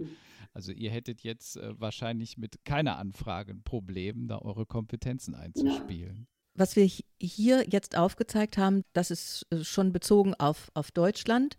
Also 0.51 0.72
ihr 0.72 0.89
hättet 0.89 1.22
jetzt 1.22 1.58
äh, 1.58 1.80
wahrscheinlich 1.80 2.39
mit 2.39 2.66
keiner 2.66 2.97
Anfrage 2.97 3.51
ein 3.51 3.62
Problem, 3.62 4.28
da 4.28 4.39
eure 4.39 4.66
Kompetenzen 4.66 5.36
einzuspielen. 5.36 6.26
Was 6.56 6.76
wir 6.76 6.89
hier 7.22 7.64
jetzt 7.70 7.95
aufgezeigt 7.95 8.58
haben, 8.58 8.82
das 8.93 9.12
ist 9.12 9.45
schon 9.62 9.93
bezogen 9.93 10.34
auf, 10.34 10.72
auf 10.74 10.89
Deutschland. 10.89 11.56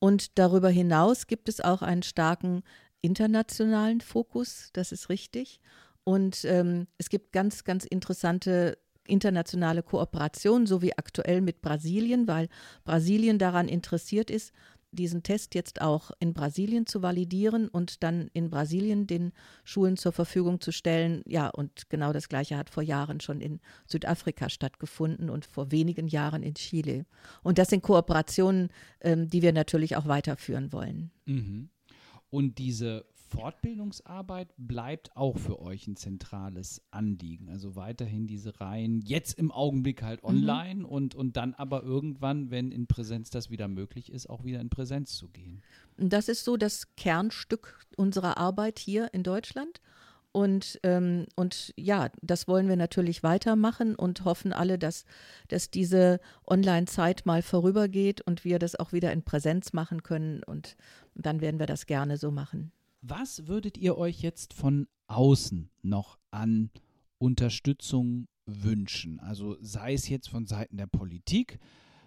Und 0.00 0.40
darüber 0.40 0.70
hinaus 0.70 1.28
gibt 1.28 1.48
es 1.48 1.60
auch 1.60 1.82
einen 1.82 2.02
starken 2.02 2.62
internationalen 3.00 4.00
Fokus, 4.00 4.70
das 4.72 4.90
ist 4.90 5.08
richtig. 5.08 5.60
Und 6.02 6.44
ähm, 6.46 6.86
es 6.96 7.10
gibt 7.10 7.32
ganz, 7.32 7.64
ganz 7.64 7.84
interessante 7.84 8.78
internationale 9.08 9.82
Kooperationen, 9.82 10.66
so 10.66 10.82
wie 10.82 10.96
aktuell 10.96 11.40
mit 11.40 11.60
Brasilien, 11.60 12.28
weil 12.28 12.48
Brasilien 12.84 13.38
daran 13.38 13.68
interessiert 13.68 14.30
ist, 14.30 14.52
diesen 14.90 15.22
Test 15.22 15.54
jetzt 15.54 15.80
auch 15.80 16.10
in 16.18 16.32
Brasilien 16.32 16.86
zu 16.86 17.02
validieren 17.02 17.68
und 17.68 18.02
dann 18.02 18.30
in 18.32 18.48
Brasilien 18.48 19.06
den 19.06 19.32
Schulen 19.64 19.96
zur 19.96 20.12
Verfügung 20.12 20.60
zu 20.60 20.72
stellen. 20.72 21.22
Ja, 21.26 21.48
und 21.48 21.90
genau 21.90 22.12
das 22.12 22.28
Gleiche 22.28 22.56
hat 22.56 22.70
vor 22.70 22.82
Jahren 22.82 23.20
schon 23.20 23.40
in 23.40 23.60
Südafrika 23.86 24.48
stattgefunden 24.48 25.28
und 25.30 25.44
vor 25.44 25.70
wenigen 25.70 26.08
Jahren 26.08 26.42
in 26.42 26.54
Chile. 26.54 27.04
Und 27.42 27.58
das 27.58 27.68
sind 27.68 27.82
Kooperationen, 27.82 28.70
ähm, 29.00 29.28
die 29.28 29.42
wir 29.42 29.52
natürlich 29.52 29.96
auch 29.96 30.06
weiterführen 30.06 30.72
wollen. 30.72 31.10
Mhm. 31.26 31.68
Und 32.30 32.58
diese 32.58 33.04
Fortbildungsarbeit 33.28 34.48
bleibt 34.56 35.16
auch 35.16 35.38
für 35.38 35.60
euch 35.60 35.86
ein 35.86 35.96
zentrales 35.96 36.82
Anliegen. 36.90 37.48
Also 37.50 37.76
weiterhin 37.76 38.26
diese 38.26 38.60
Reihen, 38.60 39.00
jetzt 39.02 39.38
im 39.38 39.52
Augenblick 39.52 40.02
halt 40.02 40.22
mhm. 40.22 40.28
online 40.28 40.80
mhm. 40.80 40.84
und, 40.86 41.14
und 41.14 41.36
dann 41.36 41.54
aber 41.54 41.82
irgendwann, 41.82 42.50
wenn 42.50 42.72
in 42.72 42.86
Präsenz 42.86 43.30
das 43.30 43.50
wieder 43.50 43.68
möglich 43.68 44.10
ist, 44.10 44.28
auch 44.28 44.44
wieder 44.44 44.60
in 44.60 44.70
Präsenz 44.70 45.16
zu 45.16 45.28
gehen. 45.28 45.62
Das 45.96 46.28
ist 46.28 46.44
so 46.44 46.56
das 46.56 46.94
Kernstück 46.96 47.86
unserer 47.96 48.38
Arbeit 48.38 48.78
hier 48.78 49.12
in 49.12 49.22
Deutschland. 49.22 49.80
Und, 50.30 50.78
ähm, 50.82 51.26
und 51.36 51.72
ja, 51.76 52.10
das 52.20 52.46
wollen 52.48 52.68
wir 52.68 52.76
natürlich 52.76 53.22
weitermachen 53.22 53.94
und 53.94 54.24
hoffen 54.24 54.52
alle, 54.52 54.78
dass, 54.78 55.04
dass 55.48 55.70
diese 55.70 56.20
Online-Zeit 56.46 57.24
mal 57.24 57.42
vorübergeht 57.42 58.20
und 58.20 58.44
wir 58.44 58.58
das 58.58 58.76
auch 58.76 58.92
wieder 58.92 59.12
in 59.12 59.22
Präsenz 59.22 59.72
machen 59.72 60.02
können. 60.02 60.42
Und 60.42 60.76
dann 61.14 61.40
werden 61.40 61.58
wir 61.58 61.66
das 61.66 61.86
gerne 61.86 62.18
so 62.18 62.30
machen. 62.30 62.72
Was 63.10 63.46
würdet 63.46 63.78
ihr 63.78 63.96
euch 63.96 64.20
jetzt 64.20 64.52
von 64.52 64.86
außen 65.06 65.70
noch 65.80 66.18
an 66.30 66.68
Unterstützung 67.16 68.28
wünschen? 68.44 69.18
Also 69.20 69.56
sei 69.62 69.94
es 69.94 70.10
jetzt 70.10 70.28
von 70.28 70.44
Seiten 70.44 70.76
der 70.76 70.88
Politik, 70.88 71.58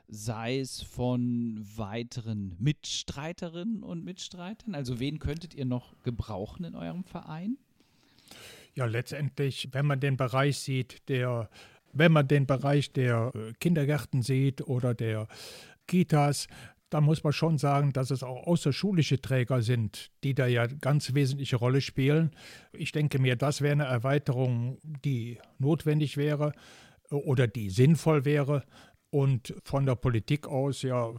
sei 0.08 0.60
es 0.60 0.84
von 0.84 1.60
weiteren 1.76 2.56
Mitstreiterinnen 2.60 3.82
und 3.82 4.04
Mitstreitern. 4.04 4.76
Also 4.76 4.99
wen 4.99 5.18
könntet 5.18 5.56
ihr 5.56 5.66
noch 5.66 5.95
gebrauchen 6.04 6.66
in 6.66 6.76
eurem 6.76 7.04
Verein? 7.04 7.58
Ja, 8.76 8.86
letztendlich, 8.86 9.70
wenn 9.72 9.88
man 9.88 9.99
den 9.99 10.18
Bereich 10.18 10.60
sieht, 10.60 11.10
der, 11.10 11.49
wenn 11.93 12.12
man 12.12 12.28
den 12.28 12.45
Bereich 12.45 12.91
der 12.91 13.32
äh, 13.34 13.54
Kindergärten 13.54 14.22
sieht 14.22 14.62
oder 14.68 14.93
der 14.93 15.28
Kitas, 15.88 16.47
da 16.92 17.00
muss 17.00 17.24
man 17.24 17.34
schon 17.34 17.58
sagen, 17.58 17.94
dass 17.94 18.12
es 18.12 18.22
auch 18.22 18.46
außerschulische 18.46 19.22
Träger 19.22 19.62
sind, 19.62 20.12
die 20.24 20.36
da 20.36 20.46
ja 20.46 20.68
ganz 20.68 21.14
wesentliche 21.14 21.56
Rolle 21.56 21.80
spielen. 21.80 22.32
Ich 22.74 22.92
denke 22.92 23.18
mir, 23.18 23.38
das 23.38 23.62
wäre 23.62 23.72
eine 23.72 23.86
Erweiterung, 23.86 24.78
die 24.84 25.39
notwendig 25.58 26.18
wäre 26.18 26.52
äh, 27.10 27.16
oder 27.16 27.48
die 27.48 27.70
sinnvoll 27.70 28.26
wäre. 28.26 28.64
Und 29.10 29.54
von 29.64 29.86
der 29.86 29.96
Politik 29.96 30.48
aus, 30.48 30.82
ja, 30.82 31.12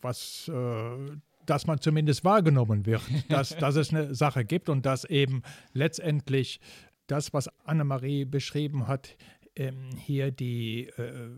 was, 0.00 0.48
äh, 0.48 1.16
dass 1.44 1.66
man 1.66 1.80
zumindest 1.80 2.24
wahrgenommen 2.24 2.86
wird, 2.86 3.02
dass, 3.28 3.54
dass 3.56 3.76
es 3.76 3.90
eine 3.90 4.14
Sache 4.14 4.46
gibt 4.46 4.70
und 4.70 4.86
dass 4.86 5.04
eben 5.04 5.42
letztendlich 5.74 6.58
das, 7.06 7.34
was 7.34 7.48
Annemarie 7.66 8.24
beschrieben 8.24 8.88
hat, 8.88 9.16
ähm, 9.56 9.90
hier 9.96 10.30
die 10.30 10.88
äh, 10.96 11.28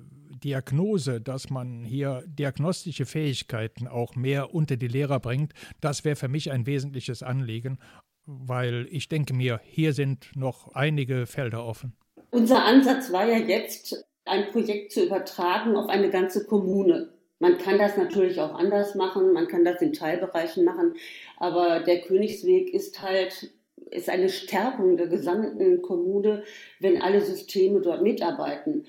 Diagnose, 0.43 1.21
dass 1.21 1.51
man 1.51 1.85
hier 1.85 2.23
diagnostische 2.27 3.07
Fähigkeiten 3.07 3.89
auch 3.89 4.15
mehr 4.15 4.55
unter 4.55 4.77
die 4.77 4.89
Lehrer 4.89 5.21
bringt, 5.21 5.53
das 5.81 6.05
wäre 6.05 6.17
für 6.17 6.29
mich 6.29 6.51
ein 6.51 6.67
wesentliches 6.67 7.23
Anliegen, 7.23 7.79
weil 8.27 8.87
ich 8.91 9.09
denke 9.09 9.35
mir, 9.35 9.61
hier 9.65 9.93
sind 9.93 10.31
noch 10.35 10.75
einige 10.75 11.27
Felder 11.27 11.65
offen. 11.65 11.97
Unser 12.31 12.65
Ansatz 12.65 13.12
war 13.12 13.27
ja 13.27 13.39
jetzt, 13.39 14.05
ein 14.27 14.51
Projekt 14.51 14.93
zu 14.93 15.05
übertragen 15.05 15.77
auf 15.77 15.89
eine 15.89 16.11
ganze 16.11 16.47
Kommune. 16.47 17.12
Man 17.41 17.59
kann 17.59 17.79
das 17.79 17.97
natürlich 17.97 18.41
auch 18.41 18.55
anders 18.55 18.95
machen, 18.95 19.33
man 19.33 19.49
kann 19.49 19.65
das 19.65 19.83
in 19.83 19.93
Teilbereichen 19.93 20.65
machen, 20.65 20.95
aber 21.37 21.81
der 21.81 22.01
Königsweg 22.01 22.73
ist 22.73 23.03
halt 23.03 23.53
ist 23.95 24.09
eine 24.09 24.28
Stärkung 24.28 24.97
der 24.97 25.07
gesamten 25.07 25.82
Kommune, 25.82 26.42
wenn 26.80 27.01
alle 27.01 27.20
Systeme 27.20 27.80
dort 27.80 28.03
mitarbeiten. 28.03 28.86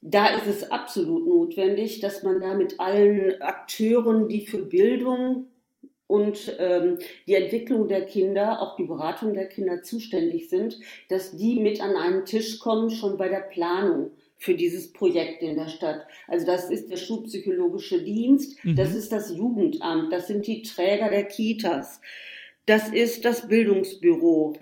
Da 0.00 0.34
ist 0.36 0.46
es 0.46 0.70
absolut 0.70 1.26
notwendig, 1.26 2.00
dass 2.00 2.22
man 2.22 2.40
da 2.40 2.54
mit 2.54 2.80
allen 2.80 3.40
Akteuren, 3.40 4.28
die 4.28 4.46
für 4.46 4.58
Bildung 4.58 5.46
und 6.08 6.56
ähm, 6.58 6.98
die 7.26 7.34
Entwicklung 7.34 7.88
der 7.88 8.04
Kinder, 8.04 8.60
auch 8.60 8.76
die 8.76 8.84
Beratung 8.84 9.32
der 9.32 9.46
Kinder 9.46 9.82
zuständig 9.82 10.50
sind, 10.50 10.78
dass 11.08 11.36
die 11.36 11.60
mit 11.60 11.80
an 11.80 11.96
einen 11.96 12.26
Tisch 12.26 12.58
kommen, 12.58 12.90
schon 12.90 13.16
bei 13.16 13.28
der 13.28 13.40
Planung 13.40 14.10
für 14.36 14.54
dieses 14.54 14.92
Projekt 14.92 15.40
in 15.42 15.56
der 15.56 15.68
Stadt. 15.68 16.04
Also 16.26 16.44
das 16.44 16.68
ist 16.68 16.90
der 16.90 16.96
Schulpsychologische 16.96 18.02
Dienst, 18.02 18.62
mhm. 18.64 18.74
das 18.74 18.94
ist 18.94 19.12
das 19.12 19.34
Jugendamt, 19.34 20.12
das 20.12 20.26
sind 20.26 20.46
die 20.46 20.62
Träger 20.62 21.08
der 21.08 21.24
Kitas 21.24 22.00
das 22.66 22.88
ist 22.88 23.24
das 23.24 23.48
Bildungsbüro 23.48 24.54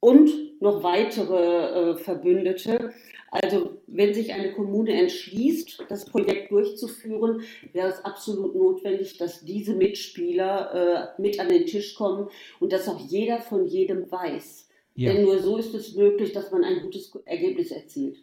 und 0.00 0.60
noch 0.60 0.82
weitere 0.82 1.92
äh, 1.92 1.96
Verbündete. 1.96 2.92
Also 3.30 3.82
wenn 3.86 4.14
sich 4.14 4.32
eine 4.32 4.52
Kommune 4.52 4.92
entschließt, 4.92 5.86
das 5.88 6.04
Projekt 6.04 6.52
durchzuführen, 6.52 7.42
wäre 7.72 7.88
es 7.88 8.04
absolut 8.04 8.54
notwendig, 8.54 9.18
dass 9.18 9.44
diese 9.44 9.74
Mitspieler 9.74 11.16
äh, 11.18 11.20
mit 11.20 11.40
an 11.40 11.48
den 11.48 11.66
Tisch 11.66 11.94
kommen 11.94 12.28
und 12.60 12.72
dass 12.72 12.88
auch 12.88 13.00
jeder 13.00 13.40
von 13.40 13.66
jedem 13.66 14.10
weiß. 14.10 14.68
Ja. 14.94 15.12
Denn 15.12 15.22
nur 15.22 15.40
so 15.40 15.56
ist 15.56 15.74
es 15.74 15.94
möglich, 15.96 16.32
dass 16.32 16.52
man 16.52 16.62
ein 16.62 16.82
gutes 16.82 17.12
Ergebnis 17.24 17.72
erzielt. 17.72 18.18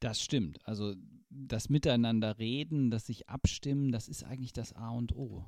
Das 0.00 0.20
stimmt. 0.20 0.58
Also 0.64 0.94
das 1.28 1.68
Miteinander 1.68 2.38
reden, 2.38 2.90
das 2.90 3.06
sich 3.06 3.28
abstimmen, 3.28 3.92
das 3.92 4.08
ist 4.08 4.24
eigentlich 4.24 4.52
das 4.52 4.72
A 4.74 4.90
und 4.90 5.14
O. 5.16 5.44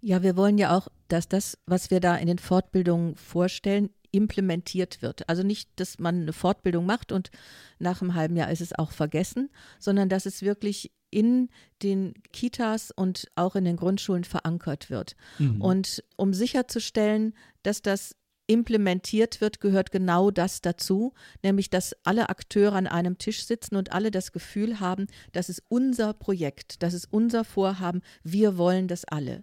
Ja, 0.00 0.22
wir 0.22 0.36
wollen 0.36 0.58
ja 0.58 0.76
auch, 0.76 0.88
dass 1.08 1.28
das, 1.28 1.58
was 1.66 1.90
wir 1.90 2.00
da 2.00 2.16
in 2.16 2.26
den 2.26 2.38
Fortbildungen 2.38 3.16
vorstellen, 3.16 3.90
implementiert 4.12 5.02
wird. 5.02 5.28
Also 5.28 5.42
nicht, 5.42 5.68
dass 5.76 5.98
man 5.98 6.22
eine 6.22 6.32
Fortbildung 6.32 6.86
macht 6.86 7.12
und 7.12 7.30
nach 7.78 8.00
einem 8.00 8.14
halben 8.14 8.36
Jahr 8.36 8.50
ist 8.50 8.60
es 8.60 8.76
auch 8.76 8.92
vergessen, 8.92 9.50
sondern 9.78 10.08
dass 10.08 10.26
es 10.26 10.42
wirklich 10.42 10.92
in 11.10 11.48
den 11.82 12.14
Kitas 12.32 12.90
und 12.90 13.28
auch 13.36 13.56
in 13.56 13.64
den 13.64 13.76
Grundschulen 13.76 14.24
verankert 14.24 14.90
wird. 14.90 15.16
Mhm. 15.38 15.60
Und 15.60 16.04
um 16.16 16.34
sicherzustellen, 16.34 17.34
dass 17.62 17.82
das 17.82 18.16
implementiert 18.46 19.40
wird, 19.40 19.60
gehört 19.60 19.90
genau 19.90 20.30
das 20.30 20.60
dazu, 20.60 21.12
nämlich 21.42 21.68
dass 21.68 21.96
alle 22.04 22.28
Akteure 22.28 22.74
an 22.74 22.86
einem 22.86 23.18
Tisch 23.18 23.44
sitzen 23.44 23.76
und 23.76 23.92
alle 23.92 24.10
das 24.10 24.32
Gefühl 24.32 24.78
haben, 24.78 25.06
das 25.32 25.48
ist 25.48 25.62
unser 25.68 26.14
Projekt, 26.14 26.82
das 26.82 26.94
ist 26.94 27.08
unser 27.10 27.44
Vorhaben, 27.44 28.02
wir 28.22 28.56
wollen 28.56 28.88
das 28.88 29.04
alle. 29.04 29.42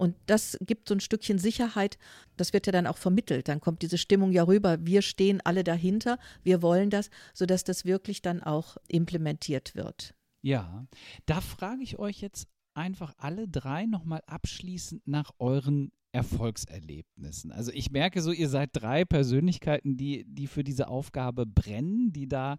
Und 0.00 0.16
das 0.24 0.56
gibt 0.62 0.88
so 0.88 0.94
ein 0.94 1.00
Stückchen 1.00 1.38
Sicherheit. 1.38 1.98
Das 2.38 2.54
wird 2.54 2.64
ja 2.64 2.72
dann 2.72 2.86
auch 2.86 2.96
vermittelt. 2.96 3.48
Dann 3.48 3.60
kommt 3.60 3.82
diese 3.82 3.98
Stimmung 3.98 4.32
ja 4.32 4.44
rüber. 4.44 4.78
Wir 4.80 5.02
stehen 5.02 5.42
alle 5.44 5.62
dahinter. 5.62 6.18
Wir 6.42 6.62
wollen 6.62 6.88
das, 6.88 7.10
sodass 7.34 7.64
das 7.64 7.84
wirklich 7.84 8.22
dann 8.22 8.42
auch 8.42 8.78
implementiert 8.88 9.74
wird. 9.74 10.14
Ja, 10.40 10.86
da 11.26 11.42
frage 11.42 11.82
ich 11.82 11.98
euch 11.98 12.22
jetzt 12.22 12.48
einfach 12.72 13.12
alle 13.18 13.46
drei 13.46 13.84
nochmal 13.84 14.22
abschließend 14.26 15.06
nach 15.06 15.32
euren 15.38 15.92
Erfolgserlebnissen. 16.12 17.52
Also 17.52 17.70
ich 17.70 17.90
merke 17.90 18.22
so, 18.22 18.32
ihr 18.32 18.48
seid 18.48 18.70
drei 18.72 19.04
Persönlichkeiten, 19.04 19.98
die, 19.98 20.24
die 20.24 20.46
für 20.46 20.64
diese 20.64 20.88
Aufgabe 20.88 21.44
brennen, 21.44 22.10
die 22.10 22.26
da 22.26 22.56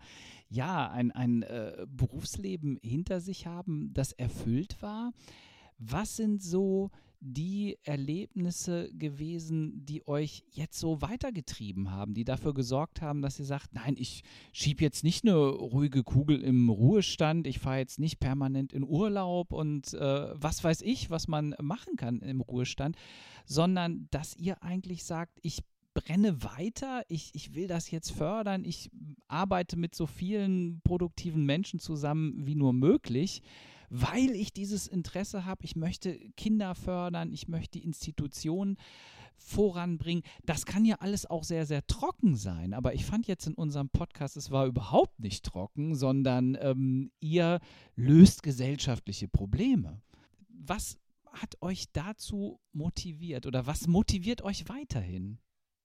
ja 0.48 0.92
ein, 0.92 1.12
ein 1.12 1.42
äh, 1.42 1.88
Berufsleben 1.89 2.78
hinter 2.84 3.20
sich 3.20 3.48
haben, 3.48 3.92
das 3.94 4.12
erfüllt 4.12 4.80
war. 4.84 5.12
Was 5.80 6.18
sind 6.18 6.44
so 6.44 6.92
die 7.24 7.78
Erlebnisse 7.84 8.92
gewesen, 8.94 9.86
die 9.86 10.08
euch 10.08 10.44
jetzt 10.50 10.80
so 10.80 11.04
weitergetrieben 11.04 11.92
haben, 11.92 12.16
die 12.16 12.26
dafür 12.26 12.56
gesorgt 12.56 13.02
haben, 13.02 13.22
dass 13.22 13.38
ihr 13.38 13.46
sagt, 13.46 13.74
nein, 13.74 13.96
ich 13.96 14.24
schiebe 14.52 14.84
jetzt 14.84 15.04
nicht 15.04 15.24
eine 15.24 15.38
ruhige 15.38 16.04
Kugel 16.04 16.42
im 16.42 16.70
Ruhestand, 16.70 17.46
ich 17.46 17.60
fahre 17.60 17.78
jetzt 17.78 18.00
nicht 18.00 18.20
permanent 18.20 18.74
in 18.74 18.84
Urlaub 18.84 19.54
und 19.54 19.94
äh, 19.94 20.30
was 20.34 20.64
weiß 20.64 20.82
ich, 20.82 21.12
was 21.12 21.28
man 21.28 21.56
machen 21.62 21.96
kann 21.96 22.22
im 22.22 22.42
Ruhestand, 22.42 22.96
sondern 23.46 24.08
dass 24.10 24.36
ihr 24.36 24.64
eigentlich 24.64 25.04
sagt, 25.04 25.38
ich 25.44 25.60
brenne 25.94 26.42
weiter, 26.42 27.04
ich, 27.08 27.30
ich 27.34 27.54
will 27.54 27.68
das 27.68 27.92
jetzt 27.92 28.12
fördern, 28.12 28.66
ich 28.66 28.90
arbeite 29.28 29.78
mit 29.78 29.94
so 29.94 30.08
vielen 30.08 30.82
produktiven 30.84 31.46
Menschen 31.46 31.80
zusammen 31.80 32.48
wie 32.48 32.56
nur 32.56 32.74
möglich 32.74 33.44
weil 33.94 34.32
ich 34.32 34.54
dieses 34.54 34.88
Interesse 34.88 35.44
habe, 35.46 35.66
ich 35.66 35.76
möchte 35.76 36.18
Kinder 36.38 36.76
fördern, 36.76 37.34
ich 37.34 37.50
möchte 37.50 37.78
die 37.78 37.84
Institutionen 37.84 38.78
voranbringen. 39.36 40.24
Das 40.46 40.66
kann 40.66 40.86
ja 40.86 40.96
alles 41.00 41.26
auch 41.26 41.44
sehr, 41.44 41.66
sehr 41.66 41.86
trocken 41.88 42.38
sein. 42.38 42.74
Aber 42.74 42.94
ich 42.94 43.06
fand 43.06 43.28
jetzt 43.28 43.48
in 43.48 43.54
unserem 43.54 43.89
Podcast, 43.89 44.38
es 44.38 44.50
war 44.50 44.66
überhaupt 44.66 45.20
nicht 45.20 45.44
trocken, 45.44 45.96
sondern 45.96 46.58
ähm, 46.62 47.12
ihr 47.20 47.60
löst 47.98 48.44
gesellschaftliche 48.44 49.28
Probleme. 49.28 50.02
Was 50.48 50.98
hat 51.34 51.62
euch 51.62 51.92
dazu 51.92 52.62
motiviert 52.72 53.46
oder 53.46 53.68
was 53.68 53.88
motiviert 53.88 54.42
euch 54.42 54.70
weiterhin? 54.70 55.39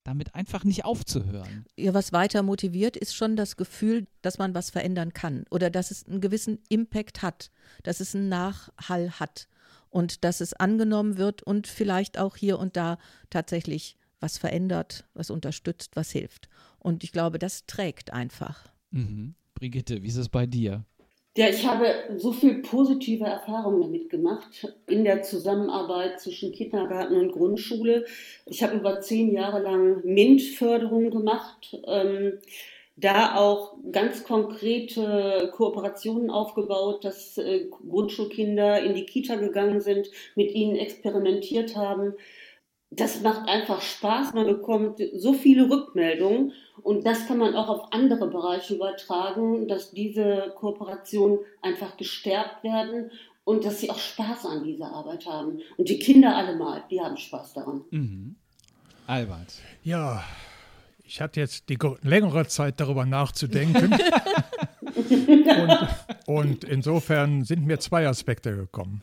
Damit 0.07 0.35
einfach 0.35 0.65
nicht 0.65 0.85
aufzuhören. 0.85 1.65
Ja, 1.77 1.95
was 1.95 2.13
weiter 2.13 2.43
motiviert, 2.43 2.97
ist 2.97 3.15
schon 3.15 3.37
das 3.37 3.57
Gefühl, 3.57 4.07
dass 4.23 4.39
man 4.39 4.55
was 4.55 4.71
verändern 4.71 5.13
kann 5.13 5.45
oder 5.51 5.71
dass 5.71 5.91
es 5.91 6.07
einen 6.07 6.21
gewissen 6.21 6.59
Impact 6.69 7.23
hat, 7.23 7.51
dass 7.83 8.01
es 8.01 8.15
einen 8.15 8.29
Nachhall 8.29 9.11
hat 9.13 9.49
und 9.91 10.25
dass 10.25 10.41
es 10.41 10.53
angenommen 10.53 11.17
wird 11.17 11.43
und 11.43 11.67
vielleicht 11.67 12.19
auch 12.19 12.37
hier 12.37 12.59
und 12.59 12.77
da 12.77 12.99
tatsächlich 13.31 13.97
was 14.21 14.39
verändert, 14.39 15.05
was 15.15 15.31
unterstützt, 15.31 15.97
was 15.97 16.11
hilft. 16.11 16.49
Und 16.79 17.05
ich 17.05 17.13
glaube, 17.13 17.39
das 17.39 17.67
trägt 17.67 18.13
einfach. 18.13 18.69
Mhm. 18.91 19.35
Brigitte, 19.55 20.03
wie 20.03 20.09
ist 20.09 20.17
es 20.17 20.29
bei 20.29 20.47
dir? 20.47 20.85
Ja, 21.37 21.51
ich 21.51 21.67
habe 21.67 21.95
so 22.17 22.33
viel 22.33 22.63
positive 22.63 23.27
Erfahrungen 23.27 23.83
damit 23.83 24.09
gemacht 24.09 24.73
in 24.87 25.05
der 25.05 25.23
Zusammenarbeit 25.23 26.19
zwischen 26.19 26.51
Kindergarten 26.51 27.15
und 27.15 27.33
Grundschule. 27.33 28.07
Ich 28.47 28.63
habe 28.63 28.77
über 28.77 29.03
zehn 29.03 29.31
Jahre 29.31 29.61
lang 29.61 30.03
MINT-Förderung 30.03 31.11
gemacht, 31.11 31.79
ähm, 31.87 32.39
da 32.97 33.37
auch 33.37 33.77
ganz 33.93 34.25
konkrete 34.25 35.53
Kooperationen 35.55 36.31
aufgebaut, 36.31 37.05
dass 37.05 37.37
äh, 37.37 37.67
Grundschulkinder 37.67 38.83
in 38.83 38.95
die 38.95 39.05
Kita 39.05 39.35
gegangen 39.35 39.83
sind, 39.83 40.11
mit 40.37 40.55
ihnen 40.55 40.77
experimentiert 40.77 41.77
haben 41.77 42.15
das 42.91 43.21
macht 43.21 43.49
einfach 43.49 43.81
Spaß. 43.81 44.35
Man 44.35 44.47
bekommt 44.47 45.01
so 45.15 45.33
viele 45.33 45.69
Rückmeldungen 45.69 46.53
und 46.83 47.05
das 47.05 47.27
kann 47.27 47.39
man 47.39 47.55
auch 47.55 47.69
auf 47.69 47.93
andere 47.93 48.29
Bereiche 48.29 48.75
übertragen, 48.75 49.69
dass 49.69 49.91
diese 49.91 50.53
Kooperationen 50.57 51.39
einfach 51.63 51.97
gestärkt 51.97 52.63
werden 52.63 53.11
und 53.45 53.65
dass 53.65 53.81
sie 53.81 53.91
auch 53.91 53.99
Spaß 53.99 54.47
an 54.47 54.65
dieser 54.65 54.93
Arbeit 54.93 55.27
haben. 55.27 55.61
Und 55.77 55.89
die 55.89 55.99
Kinder 55.99 56.37
allemal, 56.37 56.85
die 56.91 57.01
haben 57.01 57.17
Spaß 57.17 57.55
daran. 57.55 57.85
Mhm. 57.91 58.37
Albert. 59.07 59.61
Ja, 59.85 60.25
ich 61.05 61.21
hatte 61.21 61.39
jetzt 61.39 61.69
die 61.69 61.79
längere 62.03 62.47
Zeit 62.49 62.81
darüber 62.81 63.07
nachzudenken. 63.07 63.95
und, 64.97 65.89
und 66.27 66.65
insofern 66.65 67.45
sind 67.45 67.65
mir 67.67 67.79
zwei 67.79 68.09
Aspekte 68.09 68.57
gekommen. 68.57 69.03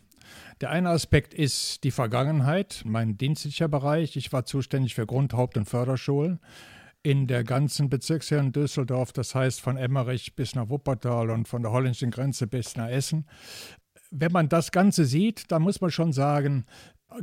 Der 0.64 0.72
eine 0.72 0.91
Aspekt 0.91 1.34
ist 1.34 1.84
die 1.84 1.91
Vergangenheit, 1.91 2.84
mein 2.86 3.18
dienstlicher 3.18 3.68
Bereich. 3.68 4.16
Ich 4.16 4.32
war 4.32 4.45
zuständig 4.45 4.95
für 4.95 5.05
Grund-, 5.05 5.34
Haupt- 5.34 5.57
und 5.57 5.66
Förderschulen 5.66 6.39
in 7.01 7.28
der 7.28 7.43
ganzen 7.43 7.89
Bezirksherren 7.89 8.53
Düsseldorf, 8.53 9.11
das 9.11 9.36
heißt 9.36 9.59
von 9.59 9.76
Emmerich 9.76 10.38
bis 10.38 10.55
nach 10.55 10.70
Wuppertal 10.70 11.32
und 11.32 11.49
von 11.49 11.64
der 11.64 11.74
holländischen 11.74 12.11
Grenze 12.11 12.47
bis 12.47 12.78
nach 12.78 12.88
Essen. 12.88 13.26
Wenn 14.09 14.32
man 14.32 14.47
das 14.47 14.72
Ganze 14.72 15.03
sieht, 15.03 15.51
dann 15.51 15.64
muss 15.64 15.82
man 15.82 15.91
schon 15.91 16.14
sagen, 16.14 16.66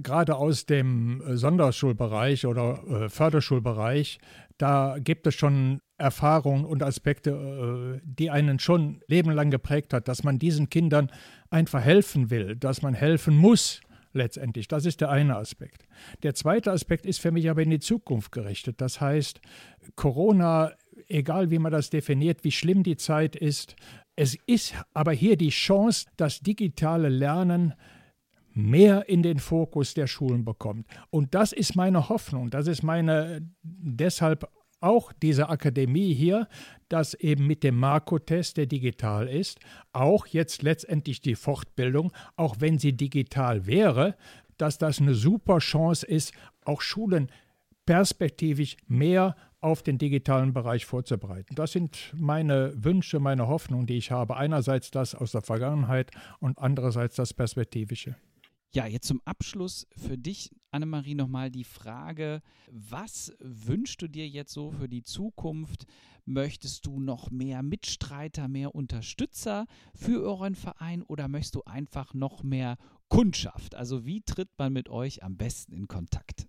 gerade 0.02 0.36
aus 0.36 0.66
dem 0.66 1.22
Sonderschulbereich 1.36 2.46
oder 2.46 2.82
äh, 2.88 3.08
Förderschulbereich, 3.08 4.18
da 4.58 4.96
gibt 4.98 5.26
es 5.26 5.34
schon 5.34 5.80
Erfahrungen 5.96 6.64
und 6.64 6.82
Aspekte, 6.82 7.30
äh, 7.30 8.00
die 8.04 8.30
einen 8.30 8.58
schon 8.58 9.02
lebenlang 9.06 9.50
geprägt 9.50 9.92
hat, 9.92 10.08
dass 10.08 10.22
man 10.22 10.38
diesen 10.38 10.70
Kindern 10.70 11.10
einfach 11.50 11.82
helfen 11.82 12.30
will, 12.30 12.56
dass 12.56 12.82
man 12.82 12.94
helfen 12.94 13.36
muss 13.36 13.80
letztendlich. 14.12 14.68
Das 14.68 14.86
ist 14.86 15.00
der 15.00 15.10
eine 15.10 15.36
Aspekt. 15.36 15.86
Der 16.22 16.34
zweite 16.34 16.72
Aspekt 16.72 17.06
ist 17.06 17.20
für 17.20 17.30
mich 17.30 17.48
aber 17.48 17.62
in 17.62 17.70
die 17.70 17.80
Zukunft 17.80 18.32
gerichtet. 18.32 18.80
Das 18.80 19.00
heißt, 19.00 19.40
Corona, 19.94 20.72
egal 21.06 21.50
wie 21.50 21.58
man 21.58 21.72
das 21.72 21.90
definiert, 21.90 22.44
wie 22.44 22.52
schlimm 22.52 22.82
die 22.82 22.96
Zeit 22.96 23.36
ist, 23.36 23.76
es 24.16 24.36
ist 24.46 24.74
aber 24.92 25.12
hier 25.12 25.36
die 25.36 25.50
Chance, 25.50 26.06
das 26.16 26.40
digitale 26.40 27.08
Lernen 27.08 27.74
mehr 28.52 29.08
in 29.08 29.22
den 29.22 29.38
Fokus 29.38 29.94
der 29.94 30.06
Schulen 30.06 30.44
bekommt. 30.44 30.86
Und 31.10 31.34
das 31.34 31.52
ist 31.52 31.76
meine 31.76 32.08
Hoffnung, 32.08 32.50
das 32.50 32.66
ist 32.66 32.82
meine 32.82 33.40
deshalb 33.62 34.48
auch 34.80 35.12
diese 35.12 35.48
Akademie 35.48 36.14
hier, 36.14 36.48
dass 36.88 37.14
eben 37.14 37.46
mit 37.46 37.62
dem 37.62 37.76
Marco-Test, 37.76 38.56
der 38.56 38.66
digital 38.66 39.28
ist, 39.28 39.60
auch 39.92 40.26
jetzt 40.26 40.62
letztendlich 40.62 41.20
die 41.20 41.34
Fortbildung, 41.34 42.12
auch 42.36 42.56
wenn 42.60 42.78
sie 42.78 42.94
digital 42.94 43.66
wäre, 43.66 44.16
dass 44.56 44.78
das 44.78 45.00
eine 45.00 45.14
super 45.14 45.58
Chance 45.58 46.06
ist, 46.06 46.32
auch 46.64 46.80
Schulen 46.80 47.30
perspektivisch 47.86 48.76
mehr 48.86 49.36
auf 49.60 49.82
den 49.82 49.98
digitalen 49.98 50.52
Bereich 50.52 50.86
vorzubereiten. 50.86 51.54
Das 51.54 51.72
sind 51.72 52.14
meine 52.14 52.72
Wünsche, 52.76 53.20
meine 53.20 53.48
Hoffnungen, 53.48 53.86
die 53.86 53.98
ich 53.98 54.10
habe. 54.10 54.36
Einerseits 54.36 54.90
das 54.90 55.14
aus 55.14 55.32
der 55.32 55.42
Vergangenheit 55.42 56.10
und 56.38 56.58
andererseits 56.58 57.16
das 57.16 57.34
Perspektivische. 57.34 58.16
Ja, 58.72 58.86
jetzt 58.86 59.08
zum 59.08 59.20
Abschluss 59.24 59.88
für 59.96 60.16
dich, 60.16 60.54
Annemarie, 60.70 61.16
nochmal 61.16 61.50
die 61.50 61.64
Frage, 61.64 62.40
was 62.70 63.32
wünschst 63.40 64.00
du 64.00 64.06
dir 64.06 64.28
jetzt 64.28 64.52
so 64.52 64.70
für 64.70 64.88
die 64.88 65.02
Zukunft? 65.02 65.86
Möchtest 66.24 66.86
du 66.86 67.00
noch 67.00 67.32
mehr 67.32 67.64
Mitstreiter, 67.64 68.46
mehr 68.46 68.72
Unterstützer 68.72 69.66
für 69.96 70.22
euren 70.22 70.54
Verein 70.54 71.02
oder 71.02 71.26
möchtest 71.26 71.56
du 71.56 71.62
einfach 71.64 72.14
noch 72.14 72.44
mehr 72.44 72.76
Kundschaft? 73.08 73.74
Also 73.74 74.06
wie 74.06 74.22
tritt 74.22 74.50
man 74.56 74.72
mit 74.72 74.88
euch 74.88 75.24
am 75.24 75.36
besten 75.36 75.72
in 75.72 75.88
Kontakt? 75.88 76.46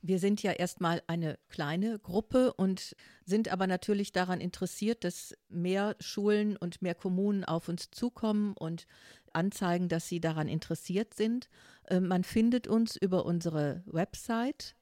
Wir 0.00 0.18
sind 0.20 0.42
ja 0.42 0.52
erstmal 0.52 1.02
eine 1.06 1.38
kleine 1.48 1.98
Gruppe 1.98 2.52
und 2.52 2.94
sind 3.24 3.48
aber 3.48 3.66
natürlich 3.66 4.12
daran 4.12 4.40
interessiert, 4.40 5.02
dass 5.02 5.36
mehr 5.48 5.96
Schulen 5.98 6.56
und 6.56 6.82
mehr 6.82 6.94
Kommunen 6.94 7.44
auf 7.44 7.68
uns 7.68 7.90
zukommen 7.90 8.54
und 8.56 8.86
anzeigen, 9.34 9.88
dass 9.88 10.08
sie 10.08 10.20
daran 10.20 10.48
interessiert 10.48 11.14
sind. 11.14 11.48
Ähm, 11.88 12.08
man 12.08 12.24
findet 12.24 12.66
uns 12.66 12.96
über 12.96 13.26
unsere 13.26 13.82
Website 13.86 14.74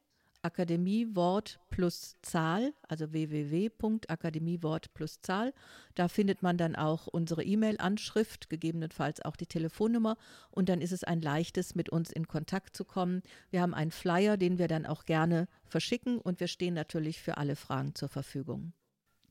Akademiewort 0.47 1.59
plus 1.71 2.15
Zahl, 2.23 2.73
also 2.83 3.13
www.akademiewort 3.13 4.95
plus 4.95 5.21
Zahl. 5.21 5.53
Da 5.97 6.07
findet 6.07 6.43
man 6.43 6.57
dann 6.57 6.77
auch 6.77 7.09
unsere 7.09 7.43
E-Mail-Anschrift, 7.43 8.49
gegebenenfalls 8.49 9.21
auch 9.23 9.35
die 9.35 9.47
Telefonnummer 9.47 10.17
und 10.51 10.69
dann 10.69 10.81
ist 10.81 10.93
es 10.93 11.03
ein 11.03 11.21
leichtes, 11.21 11.75
mit 11.75 11.89
uns 11.89 12.13
in 12.13 12.29
Kontakt 12.29 12.77
zu 12.77 12.85
kommen. 12.85 13.23
Wir 13.51 13.61
haben 13.61 13.75
einen 13.75 13.91
Flyer, 13.91 14.37
den 14.37 14.59
wir 14.59 14.69
dann 14.69 14.87
auch 14.87 15.05
gerne 15.05 15.49
verschicken 15.65 16.19
und 16.19 16.39
wir 16.39 16.49
stehen 16.49 16.75
natürlich 16.75 17.21
für 17.21 17.39
alle 17.39 17.57
Fragen 17.57 17.97
zur 17.97 18.09
Verfügung. 18.09 18.73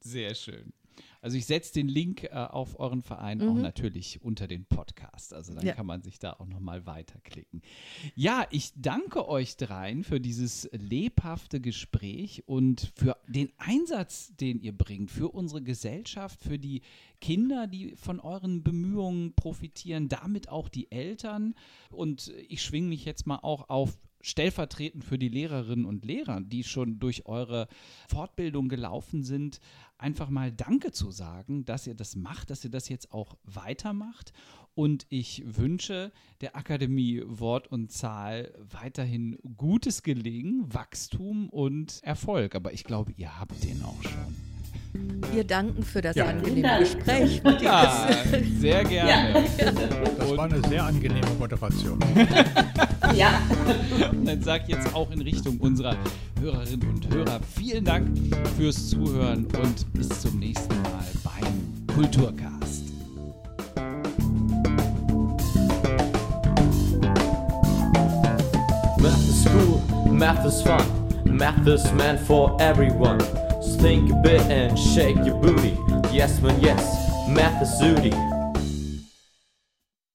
Sehr 0.02 0.36
schön. 0.36 0.74
Also 1.22 1.38
ich 1.38 1.46
setze 1.46 1.74
den 1.74 1.88
Link 1.88 2.24
äh, 2.24 2.30
auf 2.30 2.80
euren 2.80 3.02
Verein 3.02 3.40
mhm. 3.40 3.50
auch 3.50 3.56
natürlich 3.56 4.22
unter 4.22 4.48
den 4.48 4.66
Podcast. 4.66 5.34
Also 5.34 5.54
dann 5.54 5.66
ja. 5.66 5.74
kann 5.74 5.86
man 5.86 6.02
sich 6.02 6.20
da 6.20 6.34
auch 6.34 6.48
nochmal 6.48 6.86
weiterklicken. 6.86 7.62
Ja, 8.16 8.46
ich 8.52 8.72
danke 8.76 9.28
euch 9.28 9.58
dreien 9.58 10.04
für 10.04 10.20
dieses 10.20 10.70
lebhafte 10.72 11.60
Gespräch 11.60 12.44
und 12.48 12.92
für 12.96 13.18
den 13.28 13.52
Einsatz, 13.58 14.36
den 14.36 14.60
ihr 14.60 14.78
bringt, 14.78 15.12
für 15.12 15.30
unsere 15.30 15.62
Gesellschaft, 15.62 16.42
für 16.42 16.60
die 16.60 16.82
Kinder, 17.22 17.68
die 17.68 17.96
von 17.96 18.20
euren 18.20 18.64
Bemühungen 18.64 19.34
profitieren, 19.34 20.10
damit 20.10 20.50
auch 20.50 20.70
die 20.70 20.92
Eltern. 20.92 21.56
Und 21.90 22.34
ich 22.50 22.62
schwinge 22.62 22.90
mich 22.90 23.06
jetzt 23.06 23.26
mal 23.26 23.40
auch 23.42 23.70
auf 23.70 23.98
stellvertretend 24.26 25.04
für 25.04 25.20
die 25.20 25.30
Lehrerinnen 25.30 25.86
und 25.86 26.04
Lehrer, 26.04 26.42
die 26.42 26.64
schon 26.64 26.98
durch 26.98 27.28
eure 27.28 27.68
Fortbildung 28.10 28.70
gelaufen 28.70 29.24
sind, 29.24 29.60
einfach 30.00 30.30
mal 30.30 30.52
Danke 30.52 30.92
zu 30.92 31.12
sagen, 31.12 31.64
dass 31.64 31.86
ihr 31.86 31.94
das 31.94 32.16
macht, 32.16 32.50
dass 32.50 32.64
ihr 32.64 32.72
das 32.72 32.90
jetzt 32.90 33.12
auch 33.12 33.38
weitermacht. 33.44 34.34
Und 34.74 35.06
ich 35.10 35.44
wünsche 35.46 36.12
der 36.42 36.56
Akademie 36.58 37.22
Wort 37.26 37.68
und 37.68 37.92
Zahl 37.92 38.52
weiterhin 38.60 39.38
gutes 39.56 40.02
Gelingen, 40.02 40.74
Wachstum 40.74 41.48
und 41.50 42.00
Erfolg. 42.04 42.56
Aber 42.56 42.74
ich 42.74 42.84
glaube, 42.84 43.14
ihr 43.16 43.40
habt 43.40 43.64
den 43.64 43.82
auch 43.84 44.02
schon. 44.02 44.36
Wir 45.34 45.44
danken 45.44 45.84
für 45.84 46.02
das 46.02 46.16
ja. 46.16 46.26
angenehme 46.26 46.80
Gespräch. 46.80 47.42
Ja, 47.62 48.10
sehr 48.60 48.84
gerne. 48.84 49.46
Ja. 49.58 49.72
Das 50.18 50.36
war 50.36 50.46
eine 50.46 50.68
sehr 50.68 50.84
angenehme 50.84 51.30
Moderation. 51.38 52.00
ja. 53.16 53.42
Und 54.12 54.26
dann 54.26 54.42
sage 54.42 54.66
ich 54.68 54.76
jetzt 54.76 54.94
auch 54.94 55.10
in 55.12 55.22
Richtung 55.22 55.58
unserer 55.60 55.96
Hörerinnen 56.40 56.90
und 56.90 57.14
Hörer 57.14 57.40
vielen 57.56 57.86
Dank 57.86 58.08
fürs 58.58 58.90
Zuhören 58.90 59.46
und 59.46 59.94
bis 59.94 60.10
zum 60.22 60.40
nächsten 60.40 60.82
Mal 60.82 61.06
beim 61.24 61.96
Kulturcast. 61.96 62.84
Math 69.00 69.30
is 69.30 69.46
cool, 69.46 70.12
math 70.12 70.46
is 70.46 70.62
fun, 70.62 70.84
math 71.26 71.68
is 71.68 71.92
meant 71.94 72.20
for 72.20 72.56
everyone. 72.60 73.20
think 73.86 74.12
a 74.12 74.16
bit 74.16 74.42
and 74.50 74.80
shake 74.80 75.16
your 75.18 75.40
booty. 75.40 75.78
Yes, 76.12 76.42
man, 76.42 76.60
yes, 76.60 76.82
math 77.30 77.62
is 77.62 77.70
zooty. 77.80 78.25